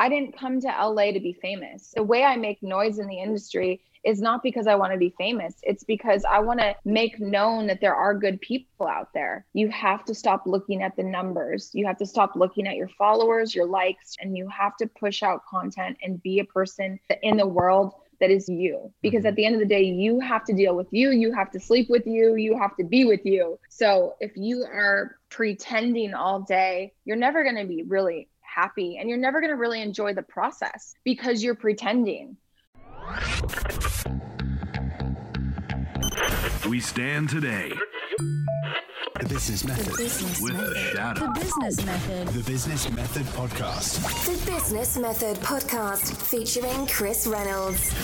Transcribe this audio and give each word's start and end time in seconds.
I 0.00 0.08
didn't 0.08 0.34
come 0.34 0.62
to 0.62 0.66
LA 0.66 1.12
to 1.12 1.20
be 1.20 1.34
famous. 1.34 1.92
The 1.94 2.02
way 2.02 2.24
I 2.24 2.34
make 2.36 2.62
noise 2.62 2.98
in 2.98 3.06
the 3.06 3.20
industry 3.20 3.82
is 4.02 4.18
not 4.18 4.42
because 4.42 4.66
I 4.66 4.74
want 4.74 4.94
to 4.94 4.98
be 4.98 5.14
famous. 5.18 5.56
It's 5.62 5.84
because 5.84 6.24
I 6.24 6.38
want 6.38 6.58
to 6.60 6.74
make 6.86 7.20
known 7.20 7.66
that 7.66 7.82
there 7.82 7.94
are 7.94 8.14
good 8.14 8.40
people 8.40 8.86
out 8.86 9.12
there. 9.12 9.44
You 9.52 9.68
have 9.68 10.06
to 10.06 10.14
stop 10.14 10.44
looking 10.46 10.82
at 10.82 10.96
the 10.96 11.02
numbers. 11.02 11.68
You 11.74 11.86
have 11.86 11.98
to 11.98 12.06
stop 12.06 12.34
looking 12.34 12.66
at 12.66 12.76
your 12.76 12.88
followers, 12.88 13.54
your 13.54 13.66
likes, 13.66 14.16
and 14.20 14.38
you 14.38 14.48
have 14.48 14.74
to 14.78 14.86
push 14.86 15.22
out 15.22 15.44
content 15.44 15.98
and 16.02 16.22
be 16.22 16.38
a 16.38 16.46
person 16.46 16.98
in 17.22 17.36
the 17.36 17.46
world 17.46 17.92
that 18.20 18.30
is 18.30 18.48
you. 18.48 18.90
Because 19.02 19.26
at 19.26 19.30
mm-hmm. 19.32 19.36
the 19.36 19.44
end 19.44 19.54
of 19.56 19.60
the 19.60 19.66
day, 19.66 19.82
you 19.82 20.18
have 20.20 20.44
to 20.46 20.54
deal 20.54 20.74
with 20.74 20.88
you, 20.92 21.10
you 21.10 21.34
have 21.34 21.50
to 21.50 21.60
sleep 21.60 21.90
with 21.90 22.06
you, 22.06 22.36
you 22.36 22.56
have 22.58 22.74
to 22.76 22.84
be 22.84 23.04
with 23.04 23.24
you. 23.24 23.58
So 23.68 24.14
if 24.20 24.32
you 24.34 24.64
are 24.64 25.16
pretending 25.28 26.14
all 26.14 26.40
day, 26.40 26.94
you're 27.04 27.16
never 27.16 27.42
going 27.42 27.56
to 27.56 27.66
be 27.66 27.82
really 27.82 28.28
happy 28.52 28.98
and 28.98 29.08
you're 29.08 29.18
never 29.18 29.40
going 29.40 29.50
to 29.50 29.56
really 29.56 29.80
enjoy 29.82 30.14
the 30.14 30.22
process 30.22 30.94
because 31.04 31.42
you're 31.42 31.54
pretending. 31.54 32.36
We 36.68 36.80
stand 36.80 37.28
today. 37.30 37.72
The 39.18 39.28
Business 39.28 39.64
Method. 39.64 39.86
The 39.86 39.96
business 39.96 40.40
with 40.40 40.52
method. 40.54 40.70
the 40.70 40.78
Shadow. 40.78 41.26
The 41.26 41.40
Business 41.40 41.84
Method. 41.84 42.28
The 42.28 42.42
Business 42.44 42.90
Method 42.92 43.26
Podcast. 43.26 44.26
The 44.26 44.50
Business 44.50 44.96
Method 44.96 45.36
Podcast 45.38 46.16
featuring 46.16 46.86
Chris 46.86 47.26
Reynolds. 47.26 47.94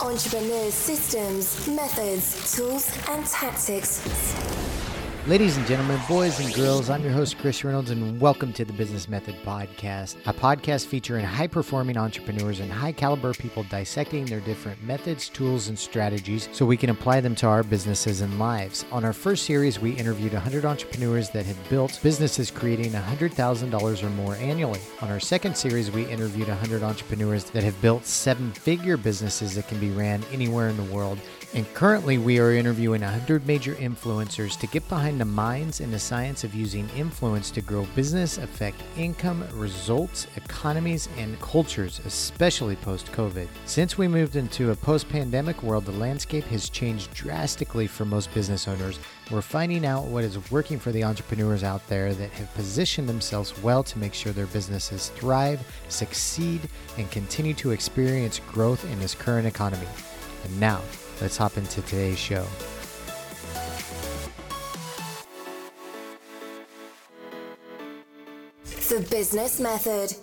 Entrepreneurs' 0.00 0.74
systems, 0.74 1.66
methods, 1.66 2.54
tools, 2.54 2.90
and 3.08 3.24
tactics 3.26 4.00
Ladies 5.26 5.58
and 5.58 5.66
gentlemen, 5.66 6.00
boys 6.08 6.40
and 6.40 6.52
girls, 6.54 6.88
I'm 6.88 7.02
your 7.02 7.12
host, 7.12 7.36
Chris 7.36 7.62
Reynolds, 7.62 7.90
and 7.90 8.18
welcome 8.18 8.54
to 8.54 8.64
the 8.64 8.72
Business 8.72 9.06
Method 9.06 9.36
Podcast, 9.44 10.16
a 10.24 10.32
podcast 10.32 10.86
featuring 10.86 11.26
high 11.26 11.46
performing 11.46 11.98
entrepreneurs 11.98 12.58
and 12.58 12.72
high 12.72 12.92
caliber 12.92 13.34
people 13.34 13.62
dissecting 13.64 14.24
their 14.24 14.40
different 14.40 14.82
methods, 14.82 15.28
tools, 15.28 15.68
and 15.68 15.78
strategies 15.78 16.48
so 16.52 16.64
we 16.64 16.76
can 16.78 16.88
apply 16.88 17.20
them 17.20 17.34
to 17.34 17.46
our 17.46 17.62
businesses 17.62 18.22
and 18.22 18.38
lives. 18.38 18.86
On 18.90 19.04
our 19.04 19.12
first 19.12 19.44
series, 19.44 19.78
we 19.78 19.92
interviewed 19.92 20.32
100 20.32 20.64
entrepreneurs 20.64 21.28
that 21.30 21.44
have 21.44 21.68
built 21.68 22.00
businesses 22.02 22.50
creating 22.50 22.92
$100,000 22.92 24.02
or 24.02 24.10
more 24.10 24.36
annually. 24.36 24.80
On 25.02 25.10
our 25.10 25.20
second 25.20 25.54
series, 25.54 25.90
we 25.90 26.06
interviewed 26.06 26.48
100 26.48 26.82
entrepreneurs 26.82 27.44
that 27.50 27.62
have 27.62 27.78
built 27.82 28.06
seven 28.06 28.52
figure 28.52 28.96
businesses 28.96 29.54
that 29.54 29.68
can 29.68 29.78
be 29.78 29.90
ran 29.90 30.24
anywhere 30.32 30.68
in 30.68 30.78
the 30.78 30.94
world 30.94 31.18
and 31.52 31.66
currently, 31.74 32.16
we 32.16 32.38
are 32.38 32.52
interviewing 32.52 33.00
100 33.00 33.44
major 33.44 33.74
influencers 33.74 34.56
to 34.60 34.68
get 34.68 34.88
behind 34.88 35.20
the 35.20 35.24
minds 35.24 35.80
and 35.80 35.92
the 35.92 35.98
science 35.98 36.44
of 36.44 36.54
using 36.54 36.88
influence 36.90 37.50
to 37.50 37.60
grow 37.60 37.84
business, 37.96 38.38
affect 38.38 38.80
income, 38.96 39.44
results, 39.54 40.28
economies, 40.36 41.08
and 41.16 41.40
cultures, 41.40 42.00
especially 42.04 42.76
post 42.76 43.10
COVID. 43.10 43.48
Since 43.66 43.98
we 43.98 44.06
moved 44.06 44.36
into 44.36 44.70
a 44.70 44.76
post 44.76 45.08
pandemic 45.08 45.60
world, 45.64 45.86
the 45.86 45.92
landscape 45.92 46.44
has 46.44 46.70
changed 46.70 47.12
drastically 47.14 47.88
for 47.88 48.04
most 48.04 48.32
business 48.32 48.68
owners. 48.68 49.00
We're 49.28 49.42
finding 49.42 49.84
out 49.84 50.04
what 50.04 50.22
is 50.22 50.52
working 50.52 50.78
for 50.78 50.92
the 50.92 51.02
entrepreneurs 51.02 51.64
out 51.64 51.84
there 51.88 52.14
that 52.14 52.30
have 52.30 52.54
positioned 52.54 53.08
themselves 53.08 53.60
well 53.60 53.82
to 53.82 53.98
make 53.98 54.14
sure 54.14 54.32
their 54.32 54.46
businesses 54.46 55.08
thrive, 55.16 55.60
succeed, 55.88 56.60
and 56.96 57.10
continue 57.10 57.54
to 57.54 57.72
experience 57.72 58.40
growth 58.52 58.84
in 58.84 59.00
this 59.00 59.16
current 59.16 59.48
economy. 59.48 59.88
And 60.44 60.60
now, 60.60 60.80
let's 61.20 61.36
hop 61.36 61.56
into 61.56 61.82
today's 61.82 62.18
show. 62.18 62.46
The 68.88 69.06
Business 69.08 69.60
Method 69.60 70.14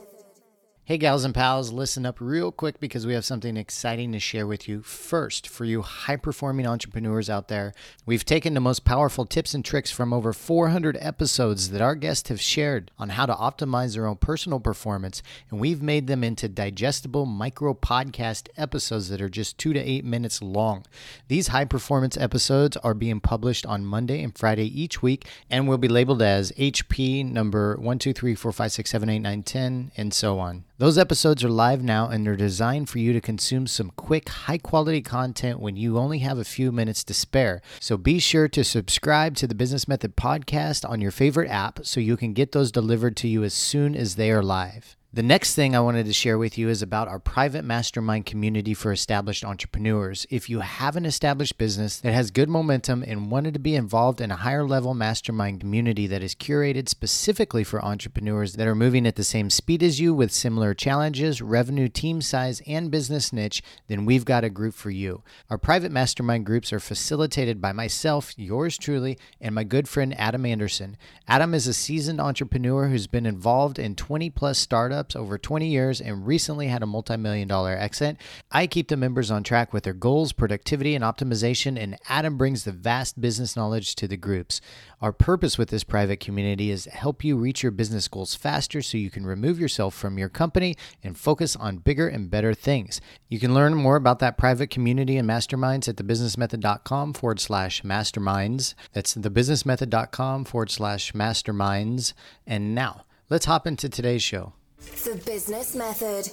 Hey, 0.88 0.98
gals 0.98 1.26
and 1.26 1.36
pals, 1.36 1.74
listen 1.74 2.06
up 2.06 2.22
real 2.22 2.50
quick 2.50 2.80
because 2.80 3.06
we 3.06 3.14
have 3.14 3.26
something 3.26 3.58
exciting 3.58 4.14
to 4.14 4.22
share 4.22 4.48
with 4.48 4.70
you. 4.70 4.82
First, 4.82 5.46
for 5.46 5.66
you 5.66 5.82
high 5.82 6.16
performing 6.16 6.66
entrepreneurs 6.66 7.30
out 7.30 7.50
there, 7.50 7.74
we've 8.06 8.24
taken 8.24 8.54
the 8.54 8.62
most 8.62 8.86
powerful 8.86 9.26
tips 9.26 9.53
and 9.53 9.66
tricks 9.66 9.92
from 9.92 10.14
over 10.14 10.31
400 10.31 10.97
episodes 11.02 11.72
that 11.72 11.81
our 11.81 11.94
guests 11.94 12.30
have 12.30 12.40
shared 12.40 12.90
on 12.97 13.09
how 13.09 13.26
to 13.26 13.34
optimize 13.34 13.96
their 13.96 14.06
own 14.06 14.16
personal 14.16 14.62
performance, 14.62 15.22
and 15.52 15.59
we've 15.59 15.81
made 15.81 16.08
them 16.08 16.24
into 16.24 16.47
digestible 16.47 17.26
micro 17.26 17.74
podcast 17.74 18.47
episodes 18.56 19.09
that 19.09 19.20
are 19.20 19.28
just 19.28 19.58
two 19.58 19.74
to 19.74 19.80
eight 19.81 20.06
minutes 20.06 20.42
long. 20.42 20.86
These 21.28 21.50
high 21.50 21.66
performance 21.66 22.16
episodes 22.16 22.78
are 22.78 22.94
being 22.94 23.20
published 23.20 23.66
on 23.66 23.84
Monday 23.84 24.24
and 24.24 24.38
Friday 24.38 24.68
each 24.81 25.02
week 25.02 25.28
and 25.50 25.68
will 25.68 25.78
be 25.78 25.90
labeled 25.90 26.22
as 26.22 26.53
HP 26.53 27.30
number 27.30 27.76
1, 27.76 28.00
2, 28.00 28.14
3, 28.14 28.36
4, 28.36 28.52
5, 28.53 28.72
6, 28.72 28.90
7, 28.90 29.09
8, 29.09 29.20
9, 29.20 29.44
10, 29.44 29.92
and 29.97 30.14
so 30.14 30.40
on. 30.40 30.64
Those 30.80 31.00
episodes 31.00 31.44
are 31.44 31.50
live 31.50 31.82
now 31.82 32.08
and 32.08 32.24
they're 32.24 32.36
designed 32.36 32.88
for 32.88 33.00
you 33.00 33.12
to 33.12 33.20
consume 33.20 33.66
some 33.66 33.92
quick, 33.96 34.30
high 34.30 34.60
quality 34.60 35.02
content 35.02 35.60
when 35.60 35.76
you 35.76 35.98
only 35.98 36.20
have 36.20 36.38
a 36.38 36.44
few 36.44 36.72
minutes 36.72 37.04
to 37.06 37.16
spare. 37.16 37.64
So 37.80 37.98
be 37.98 38.20
sure 38.20 38.48
to 38.50 38.64
subscribe 38.64 39.36
to 39.38 39.48
the 39.48 39.56
Business 39.56 39.88
Method 39.88 40.16
podcast 40.16 40.88
on 40.88 41.02
your 41.02 41.10
favorite 41.10 41.50
app 41.50 41.80
so 41.82 42.00
you 42.00 42.16
can 42.16 42.34
get 42.34 42.52
those 42.52 42.72
delivered 42.72 43.18
to 43.18 43.28
you 43.28 43.44
as 43.44 43.56
soon 43.56 43.96
as 43.96 44.18
they 44.18 44.30
are 44.30 44.44
live. 44.44 44.96
The 45.17 45.23
next 45.23 45.55
thing 45.55 45.75
I 45.75 45.79
wanted 45.79 46.05
to 46.05 46.13
share 46.13 46.38
with 46.38 46.59
you 46.59 46.69
is 46.69 46.83
about 46.83 47.07
our 47.07 47.17
private 47.17 47.66
mastermind 47.66 48.28
community 48.28 48.75
for 48.75 48.91
established 48.91 49.44
entrepreneurs. 49.44 50.28
If 50.29 50.47
you 50.47 50.59
have 50.59 50.95
an 50.95 51.07
established 51.07 51.57
business 51.57 51.97
that 52.01 52.13
has 52.13 52.29
good 52.29 52.50
momentum 52.50 53.01
and 53.01 53.31
wanted 53.31 53.55
to 53.55 53.59
be 53.59 53.73
involved 53.73 54.22
in 54.22 54.29
a 54.29 54.35
higher 54.35 54.63
level 54.63 54.94
mastermind 54.94 55.59
community 55.59 56.05
that 56.05 56.22
is 56.22 56.35
curated 56.35 56.88
specifically 56.88 57.63
for 57.63 57.83
entrepreneurs 57.83 58.53
that 58.57 58.67
are 58.67 58.75
moving 58.75 59.07
at 59.07 59.16
the 59.16 59.23
same 59.23 59.50
speed 59.50 59.81
as 59.81 60.00
you 60.00 60.13
with 60.13 60.31
similar 60.31 60.75
challenges, 60.75 61.41
revenue, 61.41 61.89
team 61.89 62.22
size, 62.22 62.61
and 62.67 62.91
business 62.91 63.34
niche, 63.34 63.63
then 63.88 64.05
we've 64.05 64.23
got 64.23 64.44
a 64.44 64.51
group 64.51 64.75
for 64.75 64.91
you. 64.91 65.23
Our 65.49 65.57
private 65.57 65.91
mastermind 65.91 66.45
groups 66.45 66.72
are 66.72 66.79
facilitated 66.79 67.59
by 67.59 67.72
myself, 67.72 68.38
yours 68.38 68.78
truly, 68.78 69.17
and 69.41 69.55
my 69.55 69.63
good 69.63 69.89
friend 69.89 70.13
Adam 70.19 70.45
Anderson. 70.45 70.95
Adam 71.28 71.55
is 71.55 71.66
a 71.66 71.73
seasoned 71.73 72.22
entrepreneur 72.22 72.89
who's 72.89 73.07
been 73.07 73.25
involved 73.25 73.79
in 73.79 73.95
20 73.95 74.29
plus 74.29 74.59
startups 74.59 75.06
startups 75.07 75.16
over 75.16 75.38
20 75.38 75.68
years 75.68 76.01
and 76.01 76.28
recently 76.28 76.68
had 76.68 76.84
a 76.84 76.85
multi 76.85 77.18
million 77.18 77.47
dollar 77.47 77.75
exit. 77.78 78.18
I 78.51 78.68
keep 78.68 78.88
the 78.88 78.97
members 78.97 79.31
on 79.31 79.44
track 79.44 79.73
with 79.73 79.84
their 79.84 79.94
goals, 79.94 80.34
productivity, 80.34 80.95
and 80.95 81.03
optimization, 81.03 81.78
and 81.79 81.97
Adam 82.09 82.38
brings 82.38 82.63
the 82.63 82.72
vast 82.72 83.19
business 83.19 83.56
knowledge 83.56 83.96
to 83.96 84.07
the 84.07 84.17
groups. 84.17 84.62
Our 85.01 85.12
purpose 85.12 85.57
with 85.57 85.69
this 85.69 85.84
private 85.84 86.19
community 86.19 86.72
is 86.72 86.84
to 86.84 86.90
help 86.90 87.23
you 87.23 87.38
reach 87.38 87.63
your 87.63 87.72
business 87.72 88.07
goals 88.07 88.35
faster 88.35 88.81
so 88.81 88.97
you 88.97 89.12
can 89.12 89.25
remove 89.25 89.59
yourself 89.59 89.94
from 89.94 90.17
your 90.17 90.29
company 90.29 90.75
and 91.03 91.17
focus 91.17 91.56
on 91.56 91.78
bigger 91.78 92.07
and 92.07 92.29
better 92.29 92.53
things. 92.53 93.00
You 93.29 93.40
can 93.40 93.53
learn 93.53 93.75
more 93.75 93.96
about 93.96 94.19
that 94.19 94.38
private 94.38 94.69
community 94.69 95.17
and 95.17 95.29
masterminds 95.29 95.88
at 95.88 95.97
thebusinessmethod.com 95.97 97.13
forward 97.13 97.40
slash 97.40 97.84
masterminds. 97.84 98.73
That's 98.94 99.16
thebusinessmethod.com 99.16 100.46
forward 100.46 100.72
slash 100.72 101.13
masterminds. 101.13 102.13
And 102.47 102.73
now, 102.73 103.06
let's 103.29 103.46
hop 103.46 103.67
into 103.67 103.90
today's 103.90 104.23
show. 104.23 104.53
The 104.80 105.20
Business 105.26 105.74
Method. 105.74 106.30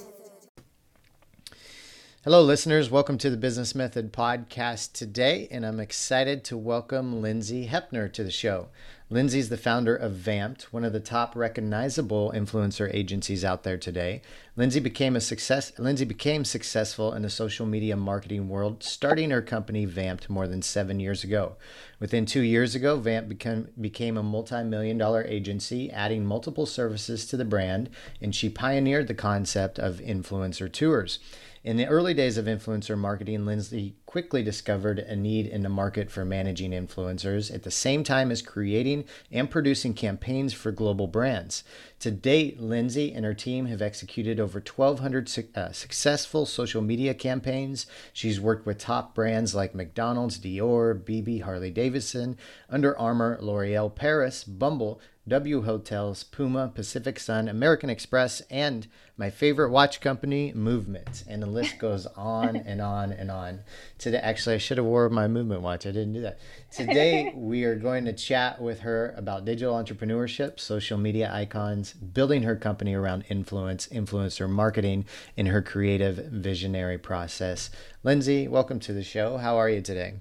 Hello, 2.23 2.43
listeners. 2.43 2.91
Welcome 2.91 3.17
to 3.17 3.31
the 3.31 3.37
Business 3.37 3.73
Method 3.73 4.13
podcast 4.13 4.93
today, 4.93 5.47
and 5.49 5.65
I'm 5.65 5.79
excited 5.79 6.43
to 6.45 6.57
welcome 6.57 7.23
Lindsey 7.23 7.67
Heppner 7.67 8.11
to 8.13 8.23
the 8.23 8.29
show. 8.29 8.67
Lindsey 9.11 9.37
is 9.37 9.49
the 9.49 9.57
founder 9.57 9.95
of 9.95 10.13
VAMPPED, 10.13 10.63
one 10.71 10.83
of 10.83 10.91
the 10.91 10.99
top 10.99 11.35
recognizable 11.35 12.31
influencer 12.35 12.91
agencies 12.91 13.45
out 13.45 13.61
there 13.61 13.77
today. 13.77 14.23
Lindsey 14.55 14.79
became 14.79 15.15
a 15.15 15.21
success. 15.21 15.71
Lindsey 15.77 16.05
became 16.05 16.43
successful 16.43 17.13
in 17.13 17.21
the 17.21 17.29
social 17.29 17.67
media 17.67 17.95
marketing 17.95 18.49
world, 18.49 18.81
starting 18.81 19.29
her 19.29 19.43
company 19.43 19.85
VAMPPED 19.85 20.27
more 20.27 20.47
than 20.47 20.63
seven 20.63 20.99
years 20.99 21.23
ago. 21.23 21.55
Within 21.99 22.25
two 22.25 22.41
years 22.41 22.73
ago, 22.73 22.97
VAMPPED 22.97 23.29
became, 23.29 23.67
became 23.79 24.17
a 24.17 24.23
multi 24.23 24.63
million 24.63 24.97
dollar 24.97 25.23
agency, 25.25 25.91
adding 25.91 26.25
multiple 26.25 26.65
services 26.65 27.27
to 27.27 27.37
the 27.37 27.45
brand, 27.45 27.91
and 28.19 28.33
she 28.33 28.49
pioneered 28.49 29.07
the 29.07 29.13
concept 29.13 29.77
of 29.77 29.97
influencer 29.97 30.71
tours. 30.71 31.19
In 31.65 31.77
the 31.77 31.87
early 31.87 32.13
days 32.13 32.37
of 32.37 32.45
influencer 32.45 32.95
marketing, 32.95 33.47
Lindsey 33.47 33.95
quickly 34.05 34.43
discovered 34.43 34.99
a 34.99 35.15
need 35.15 35.47
in 35.47 35.63
the 35.63 35.67
market 35.67 36.11
for 36.11 36.23
managing 36.23 36.69
influencers 36.69 37.51
at 37.51 37.63
the 37.63 37.71
same 37.71 38.03
time 38.03 38.29
as 38.29 38.43
creating 38.43 39.05
and 39.31 39.49
producing 39.49 39.95
campaigns 39.95 40.53
for 40.53 40.71
global 40.71 41.07
brands. 41.07 41.63
To 42.01 42.11
date, 42.11 42.61
Lindsey 42.61 43.11
and 43.11 43.25
her 43.25 43.33
team 43.33 43.65
have 43.65 43.81
executed 43.81 44.39
over 44.39 44.59
1,200 44.59 45.27
su- 45.27 45.47
uh, 45.55 45.71
successful 45.71 46.45
social 46.45 46.83
media 46.83 47.15
campaigns. 47.15 47.87
She's 48.13 48.39
worked 48.39 48.67
with 48.67 48.77
top 48.77 49.15
brands 49.15 49.55
like 49.55 49.73
McDonald's, 49.73 50.37
Dior, 50.37 50.93
BeBe, 50.93 51.41
Harley 51.41 51.71
Davidson, 51.71 52.37
Under 52.69 52.95
Armour, 52.95 53.39
L'Oreal 53.41 53.95
Paris, 53.95 54.43
Bumble, 54.43 55.01
W 55.27 55.63
Hotels, 55.63 56.23
Puma, 56.23 56.71
Pacific 56.73 57.19
Sun, 57.19 57.47
American 57.47 57.89
Express, 57.89 58.41
and 58.51 58.85
my 59.17 59.31
favorite 59.31 59.71
watch 59.71 59.99
company, 59.99 60.53
Movement. 60.53 61.23
And 61.27 61.41
the 61.41 61.47
list 61.47 61.79
goes 61.79 62.05
on 62.15 62.55
and 62.55 62.79
on 62.79 63.11
and 63.11 63.31
on. 63.31 63.61
Today, 63.97 64.19
actually, 64.19 64.53
I 64.53 64.59
should 64.59 64.77
have 64.77 64.85
wore 64.85 65.09
my 65.09 65.27
Movement 65.27 65.61
watch. 65.61 65.87
I 65.87 65.91
didn't 65.91 66.13
do 66.13 66.21
that. 66.21 66.37
Today, 66.71 67.33
we 67.35 67.63
are 67.63 67.75
going 67.75 68.05
to 68.05 68.13
chat 68.13 68.61
with 68.61 68.81
her 68.81 69.15
about 69.17 69.45
digital 69.45 69.73
entrepreneurship, 69.73 70.59
social 70.59 70.99
media 70.99 71.31
icons, 71.33 71.93
building 71.93 72.43
her 72.43 72.55
company 72.55 72.93
around 72.93 73.25
influence, 73.27 73.87
influencer 73.87 74.47
marketing, 74.47 75.05
in 75.35 75.47
her 75.47 75.63
creative 75.63 76.17
visionary 76.17 76.99
process. 76.99 77.71
Lindsey, 78.03 78.47
welcome 78.47 78.79
to 78.81 78.93
the 78.93 79.03
show. 79.03 79.37
How 79.37 79.57
are 79.57 79.69
you 79.69 79.81
today? 79.81 80.15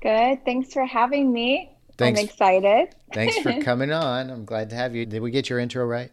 Good. 0.00 0.42
Thanks 0.46 0.72
for 0.72 0.86
having 0.86 1.30
me. 1.30 1.76
Thanks. 2.02 2.18
I'm 2.18 2.18
excited. 2.18 2.94
Thanks 3.12 3.38
for 3.38 3.52
coming 3.54 3.92
on. 3.92 4.30
I'm 4.30 4.44
glad 4.46 4.70
to 4.70 4.76
have 4.76 4.94
you. 4.96 5.06
Did 5.06 5.22
we 5.22 5.30
get 5.32 5.50
your 5.50 5.58
intro 5.60 5.84
right? 5.86 6.12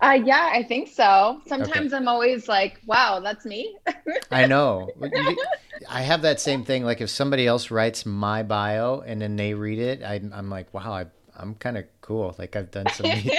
Uh, 0.00 0.18
yeah, 0.24 0.50
I 0.52 0.62
think 0.62 0.88
so. 0.88 1.40
Sometimes 1.46 1.92
I'm 1.92 2.06
always 2.06 2.46
like, 2.48 2.80
wow, 2.86 3.20
that's 3.20 3.44
me. 3.44 3.76
I 4.30 4.44
know. 4.44 4.94
I 5.88 6.02
have 6.02 6.22
that 6.22 6.40
same 6.40 6.64
thing. 6.64 6.84
Like 6.84 7.00
if 7.00 7.10
somebody 7.10 7.46
else 7.46 7.70
writes 7.70 8.04
my 8.04 8.42
bio 8.42 9.00
and 9.00 9.20
then 9.20 9.36
they 9.36 9.54
read 9.54 9.78
it, 9.78 10.02
I, 10.02 10.20
I'm 10.32 10.50
like, 10.50 10.72
wow, 10.74 10.92
I, 10.92 11.06
I'm 11.36 11.54
kind 11.54 11.78
of 11.78 11.84
cool. 12.00 12.34
Like 12.38 12.56
I've 12.56 12.70
done 12.70 12.90
some, 12.90 13.30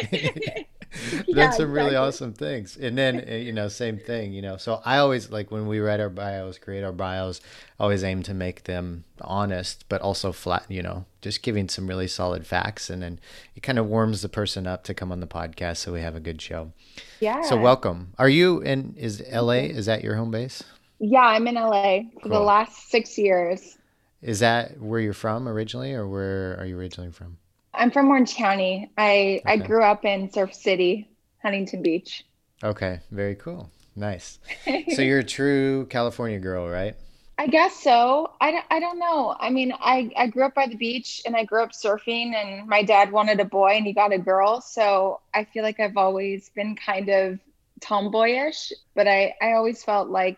done 1.33 1.51
Yeah, 1.51 1.51
some 1.51 1.71
really 1.71 1.95
exactly. 1.95 1.95
awesome 1.95 2.33
things. 2.33 2.77
And 2.77 2.97
then 2.97 3.25
uh, 3.29 3.33
you 3.35 3.53
know, 3.53 3.67
same 3.67 3.99
thing. 3.99 4.33
You 4.33 4.41
know, 4.41 4.57
so 4.57 4.81
I 4.85 4.97
always 4.97 5.29
like 5.31 5.51
when 5.51 5.67
we 5.67 5.79
write 5.79 5.99
our 5.99 6.09
bios, 6.09 6.57
create 6.57 6.83
our 6.83 6.91
bios, 6.91 7.41
always 7.79 8.03
aim 8.03 8.23
to 8.23 8.33
make 8.33 8.63
them 8.63 9.03
honest, 9.21 9.85
but 9.89 10.01
also 10.01 10.31
flat. 10.31 10.65
You 10.69 10.83
know, 10.83 11.05
just 11.21 11.43
giving 11.43 11.67
some 11.69 11.87
really 11.87 12.07
solid 12.07 12.45
facts, 12.47 12.89
and 12.89 13.01
then 13.01 13.19
it 13.55 13.61
kind 13.61 13.77
of 13.77 13.87
warms 13.87 14.21
the 14.21 14.29
person 14.29 14.65
up 14.67 14.83
to 14.85 14.93
come 14.93 15.11
on 15.11 15.19
the 15.19 15.27
podcast, 15.27 15.77
so 15.77 15.91
we 15.93 16.01
have 16.01 16.15
a 16.15 16.19
good 16.19 16.41
show. 16.41 16.71
yeah. 17.19 17.41
So 17.41 17.57
welcome. 17.57 18.13
Are 18.17 18.29
you 18.29 18.61
in? 18.61 18.95
Is 18.97 19.23
L.A. 19.27 19.65
Is 19.69 19.85
that 19.87 20.03
your 20.03 20.15
home 20.15 20.31
base? 20.31 20.63
Yeah, 20.99 21.21
I'm 21.21 21.47
in 21.47 21.55
LA 21.55 22.01
for 22.21 22.29
the 22.29 22.39
last 22.39 22.89
six 22.89 23.17
years. 23.17 23.77
Is 24.21 24.39
that 24.39 24.79
where 24.81 24.99
you're 24.99 25.13
from 25.13 25.47
originally, 25.47 25.93
or 25.93 26.07
where 26.07 26.57
are 26.59 26.65
you 26.65 26.77
originally 26.77 27.11
from? 27.11 27.37
I'm 27.73 27.91
from 27.91 28.09
Orange 28.09 28.35
County. 28.35 28.89
I 28.97 29.41
I 29.45 29.57
grew 29.57 29.83
up 29.83 30.03
in 30.03 30.31
Surf 30.31 30.53
City, 30.53 31.07
Huntington 31.41 31.81
Beach. 31.81 32.25
Okay, 32.63 32.99
very 33.11 33.35
cool. 33.35 33.69
Nice. 33.95 34.39
So 34.95 35.01
you're 35.01 35.19
a 35.19 35.23
true 35.23 35.85
California 35.89 36.39
girl, 36.39 36.67
right? 36.67 36.95
I 37.39 37.47
guess 37.47 37.75
so. 37.83 38.33
I, 38.41 38.51
don't- 38.51 38.65
I 38.71 38.79
don't 38.79 38.99
know. 38.99 39.35
I 39.39 39.49
mean, 39.49 39.73
I, 39.79 40.11
I 40.17 40.27
grew 40.27 40.45
up 40.45 40.55
by 40.55 40.67
the 40.67 40.75
beach 40.77 41.21
and 41.25 41.35
I 41.35 41.45
grew 41.45 41.63
up 41.63 41.71
surfing, 41.71 42.35
and 42.35 42.67
my 42.67 42.83
dad 42.83 43.11
wanted 43.11 43.39
a 43.39 43.45
boy 43.45 43.71
and 43.77 43.85
he 43.87 43.93
got 43.93 44.13
a 44.13 44.19
girl. 44.19 44.61
So 44.61 45.21
I 45.33 45.45
feel 45.45 45.63
like 45.63 45.79
I've 45.79 45.97
always 45.97 46.49
been 46.55 46.75
kind 46.75 47.09
of 47.09 47.39
tomboyish, 47.81 48.73
but 48.95 49.07
I, 49.07 49.35
I 49.41 49.53
always 49.53 49.83
felt 49.83 50.09
like 50.09 50.37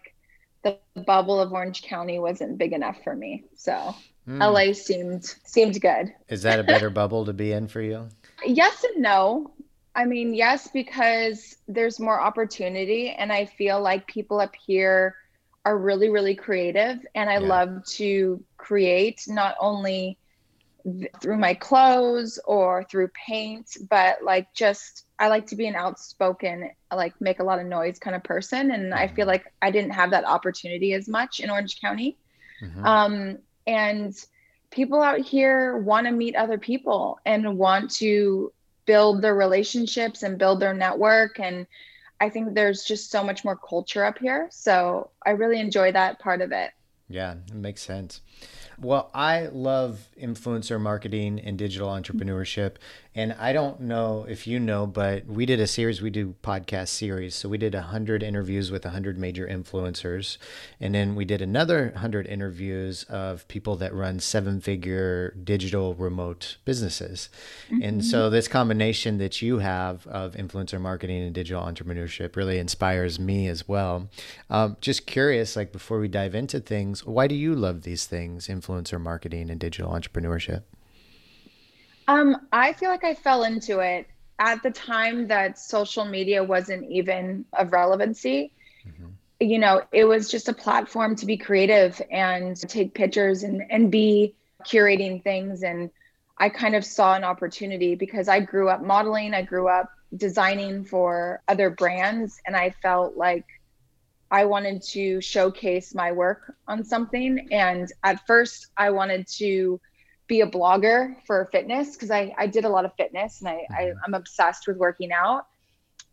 the 0.64 0.78
bubble 0.78 1.12
of 1.42 1.52
Orange 1.54 1.56
County 1.84 2.20
wasn't 2.20 2.58
big 2.60 2.74
enough 2.74 2.76
for 3.04 3.16
me. 3.16 3.22
So 3.36 3.74
Hmm. 4.26 4.40
LA 4.40 4.74
seemed 4.74 5.26
seemed 5.44 5.82
good. 5.82 6.14
Is 6.30 6.44
that 6.44 6.60
a 6.60 6.64
better 6.64 6.90
bubble 6.90 7.26
to 7.26 7.34
be 7.34 7.52
in 7.52 7.68
for 7.68 7.82
you? 7.82 8.10
Yes 8.46 8.84
and 8.84 9.02
no. 9.04 9.54
I 9.96 10.06
mean, 10.06 10.34
yes, 10.34 10.68
because 10.70 11.58
there's 11.68 12.00
more 12.00 12.22
opportunity, 12.22 13.10
and 13.10 13.32
I 13.32 13.46
feel 13.46 13.82
like 13.82 14.08
people 14.08 14.40
up 14.40 14.56
here 14.56 15.16
are 15.66 15.78
really, 15.78 16.10
really 16.10 16.36
creative, 16.36 17.00
and 17.16 17.30
I 17.30 17.38
Yeah. 17.38 17.40
love 17.40 17.86
to 17.98 18.44
create 18.58 19.22
not 19.28 19.56
only 19.60 20.18
th- 20.84 21.12
through 21.22 21.38
my 21.38 21.54
clothes 21.54 22.40
or 22.46 22.84
through 22.86 23.10
paint, 23.28 23.68
but 23.90 24.24
like 24.24 24.48
just 24.56 25.06
I 25.20 25.28
like 25.28 25.48
to 25.48 25.56
be 25.56 25.68
an 25.68 25.76
outspoken, 25.76 26.70
like 26.94 27.14
make 27.20 27.40
a 27.40 27.44
lot 27.44 27.60
of 27.60 27.68
noise 27.68 28.00
kind 28.00 28.16
of 28.16 28.24
person, 28.24 28.72
and 28.72 28.94
I 28.94 29.08
feel 29.08 29.28
like 29.28 29.46
I 29.62 29.72
didn't 29.72 29.92
have 29.92 30.12
that 30.12 30.26
opportunity 30.26 30.94
as 30.94 31.08
much 31.08 31.40
in 31.40 31.50
Orange 31.50 31.80
County. 31.82 32.18
Mhm. 32.62 32.86
Um, 32.86 33.38
and 33.68 34.14
people 34.72 35.02
out 35.02 35.20
here 35.20 35.78
want 35.78 36.08
to 36.08 36.12
meet 36.12 36.36
other 36.36 36.58
people 36.58 37.20
and 37.26 37.58
want 37.58 37.92
to 37.96 38.52
build 38.86 39.22
their 39.22 39.36
relationships 39.36 40.24
and 40.24 40.38
build 40.40 40.60
their 40.60 40.74
network. 40.74 41.40
And 41.40 41.68
I 42.22 42.30
think 42.30 42.54
there's 42.54 42.84
just 42.84 43.10
so 43.10 43.24
much 43.24 43.44
more 43.44 43.56
culture 43.58 44.06
up 44.06 44.20
here. 44.20 44.48
So 44.52 45.10
I 45.26 45.32
really 45.32 45.60
enjoy 45.60 45.92
that 45.94 46.20
part 46.20 46.42
of 46.42 46.52
it. 46.52 46.70
Yeah, 47.10 47.34
it 47.48 47.56
makes 47.56 47.82
sense. 47.82 48.22
Well, 48.80 49.10
I 49.14 49.48
love 49.48 50.08
influencer 50.22 50.80
marketing 50.80 51.40
and 51.40 51.58
digital 51.58 51.90
entrepreneurship. 51.90 52.76
And 53.14 53.34
I 53.34 53.52
don't 53.52 53.82
know 53.82 54.26
if 54.30 54.48
you 54.48 54.58
know, 54.58 54.88
but 54.88 55.26
we 55.26 55.46
did 55.46 55.60
a 55.60 55.68
series, 55.68 56.02
we 56.02 56.10
do 56.10 56.36
podcast 56.42 56.88
series. 56.88 57.36
So 57.36 57.50
we 57.50 57.58
did 57.58 57.74
100 57.74 58.24
interviews 58.24 58.72
with 58.72 58.86
100 58.86 59.18
major 59.18 59.46
influencers. 59.46 60.38
And 60.80 60.96
then 60.96 61.16
we 61.16 61.26
did 61.26 61.42
another 61.42 61.90
100 61.90 62.26
interviews 62.28 63.04
of 63.10 63.46
people 63.50 63.76
that 63.78 63.94
run 63.94 64.22
seven 64.22 64.62
figure 64.62 65.32
digital 65.44 65.94
remote 65.96 66.56
businesses. 66.64 67.28
And 67.82 68.06
so 68.06 68.30
this 68.30 68.48
combination 68.48 69.18
that 69.18 69.42
you 69.42 69.60
have 69.60 70.08
of 70.08 70.36
influencer 70.36 70.80
marketing 70.80 71.24
and 71.24 71.36
digital 71.36 71.64
entrepreneurship 71.64 72.38
really 72.38 72.60
inspires 72.60 73.20
me 73.20 73.48
as 73.48 73.68
well. 73.68 74.10
Um, 74.50 74.78
just 74.80 75.06
curious, 75.06 75.58
like 75.58 75.74
before 75.74 76.00
we 76.00 76.08
dive 76.08 76.34
into 76.34 76.62
things, 76.62 77.06
why 77.06 77.28
do 77.28 77.36
you 77.36 77.56
love 77.56 77.82
these 77.82 78.06
things, 78.06 78.48
influencer 78.48 79.02
marketing 79.02 79.50
and 79.50 79.60
digital 79.60 79.92
entrepreneurship? 79.92 80.64
Um, 82.12 82.36
I 82.52 82.74
feel 82.74 82.90
like 82.90 83.06
I 83.06 83.14
fell 83.14 83.44
into 83.44 83.80
it 83.80 84.06
at 84.38 84.62
the 84.64 84.72
time 84.72 85.30
that 85.30 85.58
social 85.58 86.04
media 86.04 86.44
wasn't 86.44 86.92
even 86.92 87.46
of 87.54 87.72
relevancy. 87.72 88.52
You 89.40 89.60
know, 89.60 89.84
it 89.94 90.04
was 90.04 90.30
just 90.30 90.50
a 90.50 90.54
platform 90.54 91.16
to 91.16 91.26
be 91.26 91.38
creative 91.38 92.02
and 92.12 92.58
take 92.58 92.94
pictures 92.94 93.44
and, 93.44 93.64
and 93.70 93.90
be 93.90 94.36
curating 94.66 95.24
things. 95.24 95.64
And 95.64 95.90
I 96.38 96.50
kind 96.50 96.76
of 96.76 96.84
saw 96.84 97.16
an 97.16 97.24
opportunity 97.24 97.96
because 97.96 98.28
I 98.28 98.42
grew 98.42 98.68
up 98.68 98.84
modeling, 98.84 99.34
I 99.34 99.44
grew 99.44 99.70
up 99.70 99.90
designing 100.16 100.84
for 100.84 101.42
other 101.48 101.70
brands, 101.70 102.42
and 102.46 102.58
I 102.58 102.72
felt 102.82 103.16
like 103.16 103.46
I 104.30 104.46
wanted 104.46 104.82
to 104.96 105.22
showcase 105.22 105.96
my 105.96 106.12
work 106.12 106.56
on 106.68 106.84
something. 106.84 107.48
And 107.52 107.90
at 108.04 108.28
first, 108.28 108.68
I 108.76 108.90
wanted 108.90 109.28
to 109.40 109.80
be 110.32 110.40
a 110.40 110.48
blogger 110.48 111.14
for 111.28 111.50
fitness 111.52 111.92
because 111.94 112.10
I, 112.10 112.34
I 112.38 112.48
did 112.48 112.64
a 112.64 112.70
lot 112.70 112.86
of 112.86 112.94
fitness 112.96 113.42
and 113.42 113.50
I, 113.50 113.68
I, 113.70 113.92
I'm 114.06 114.14
obsessed 114.14 114.66
with 114.66 114.78
working 114.78 115.12
out. 115.12 115.44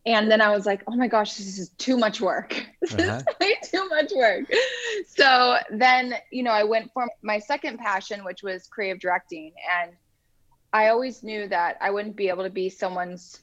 And 0.07 0.29
then 0.31 0.41
I 0.41 0.51
was 0.57 0.67
like, 0.67 0.83
oh 0.89 0.97
my 0.97 1.07
gosh, 1.07 1.35
this 1.37 1.57
is 1.59 1.69
too 1.79 1.97
much 1.97 2.21
work. 2.21 2.51
This 2.83 2.93
Uh-huh. 2.95 3.23
is 3.29 3.37
way 3.41 3.55
too 3.71 3.89
much 3.89 4.11
work. 4.17 4.47
So 5.07 5.57
then, 5.71 6.15
you 6.33 6.43
know, 6.43 6.51
I 6.51 6.65
went 6.65 6.91
for 6.95 7.07
my 7.23 7.39
second 7.39 7.79
passion, 7.79 8.25
which 8.25 8.43
was 8.43 8.67
creative 8.67 8.99
directing. 8.99 9.53
And 9.81 9.93
I 10.73 10.89
always 10.89 11.23
knew 11.23 11.47
that 11.49 11.77
I 11.81 11.91
wouldn't 11.91 12.17
be 12.17 12.29
able 12.29 12.45
to 12.45 12.51
be 12.51 12.71
someone's 12.71 13.41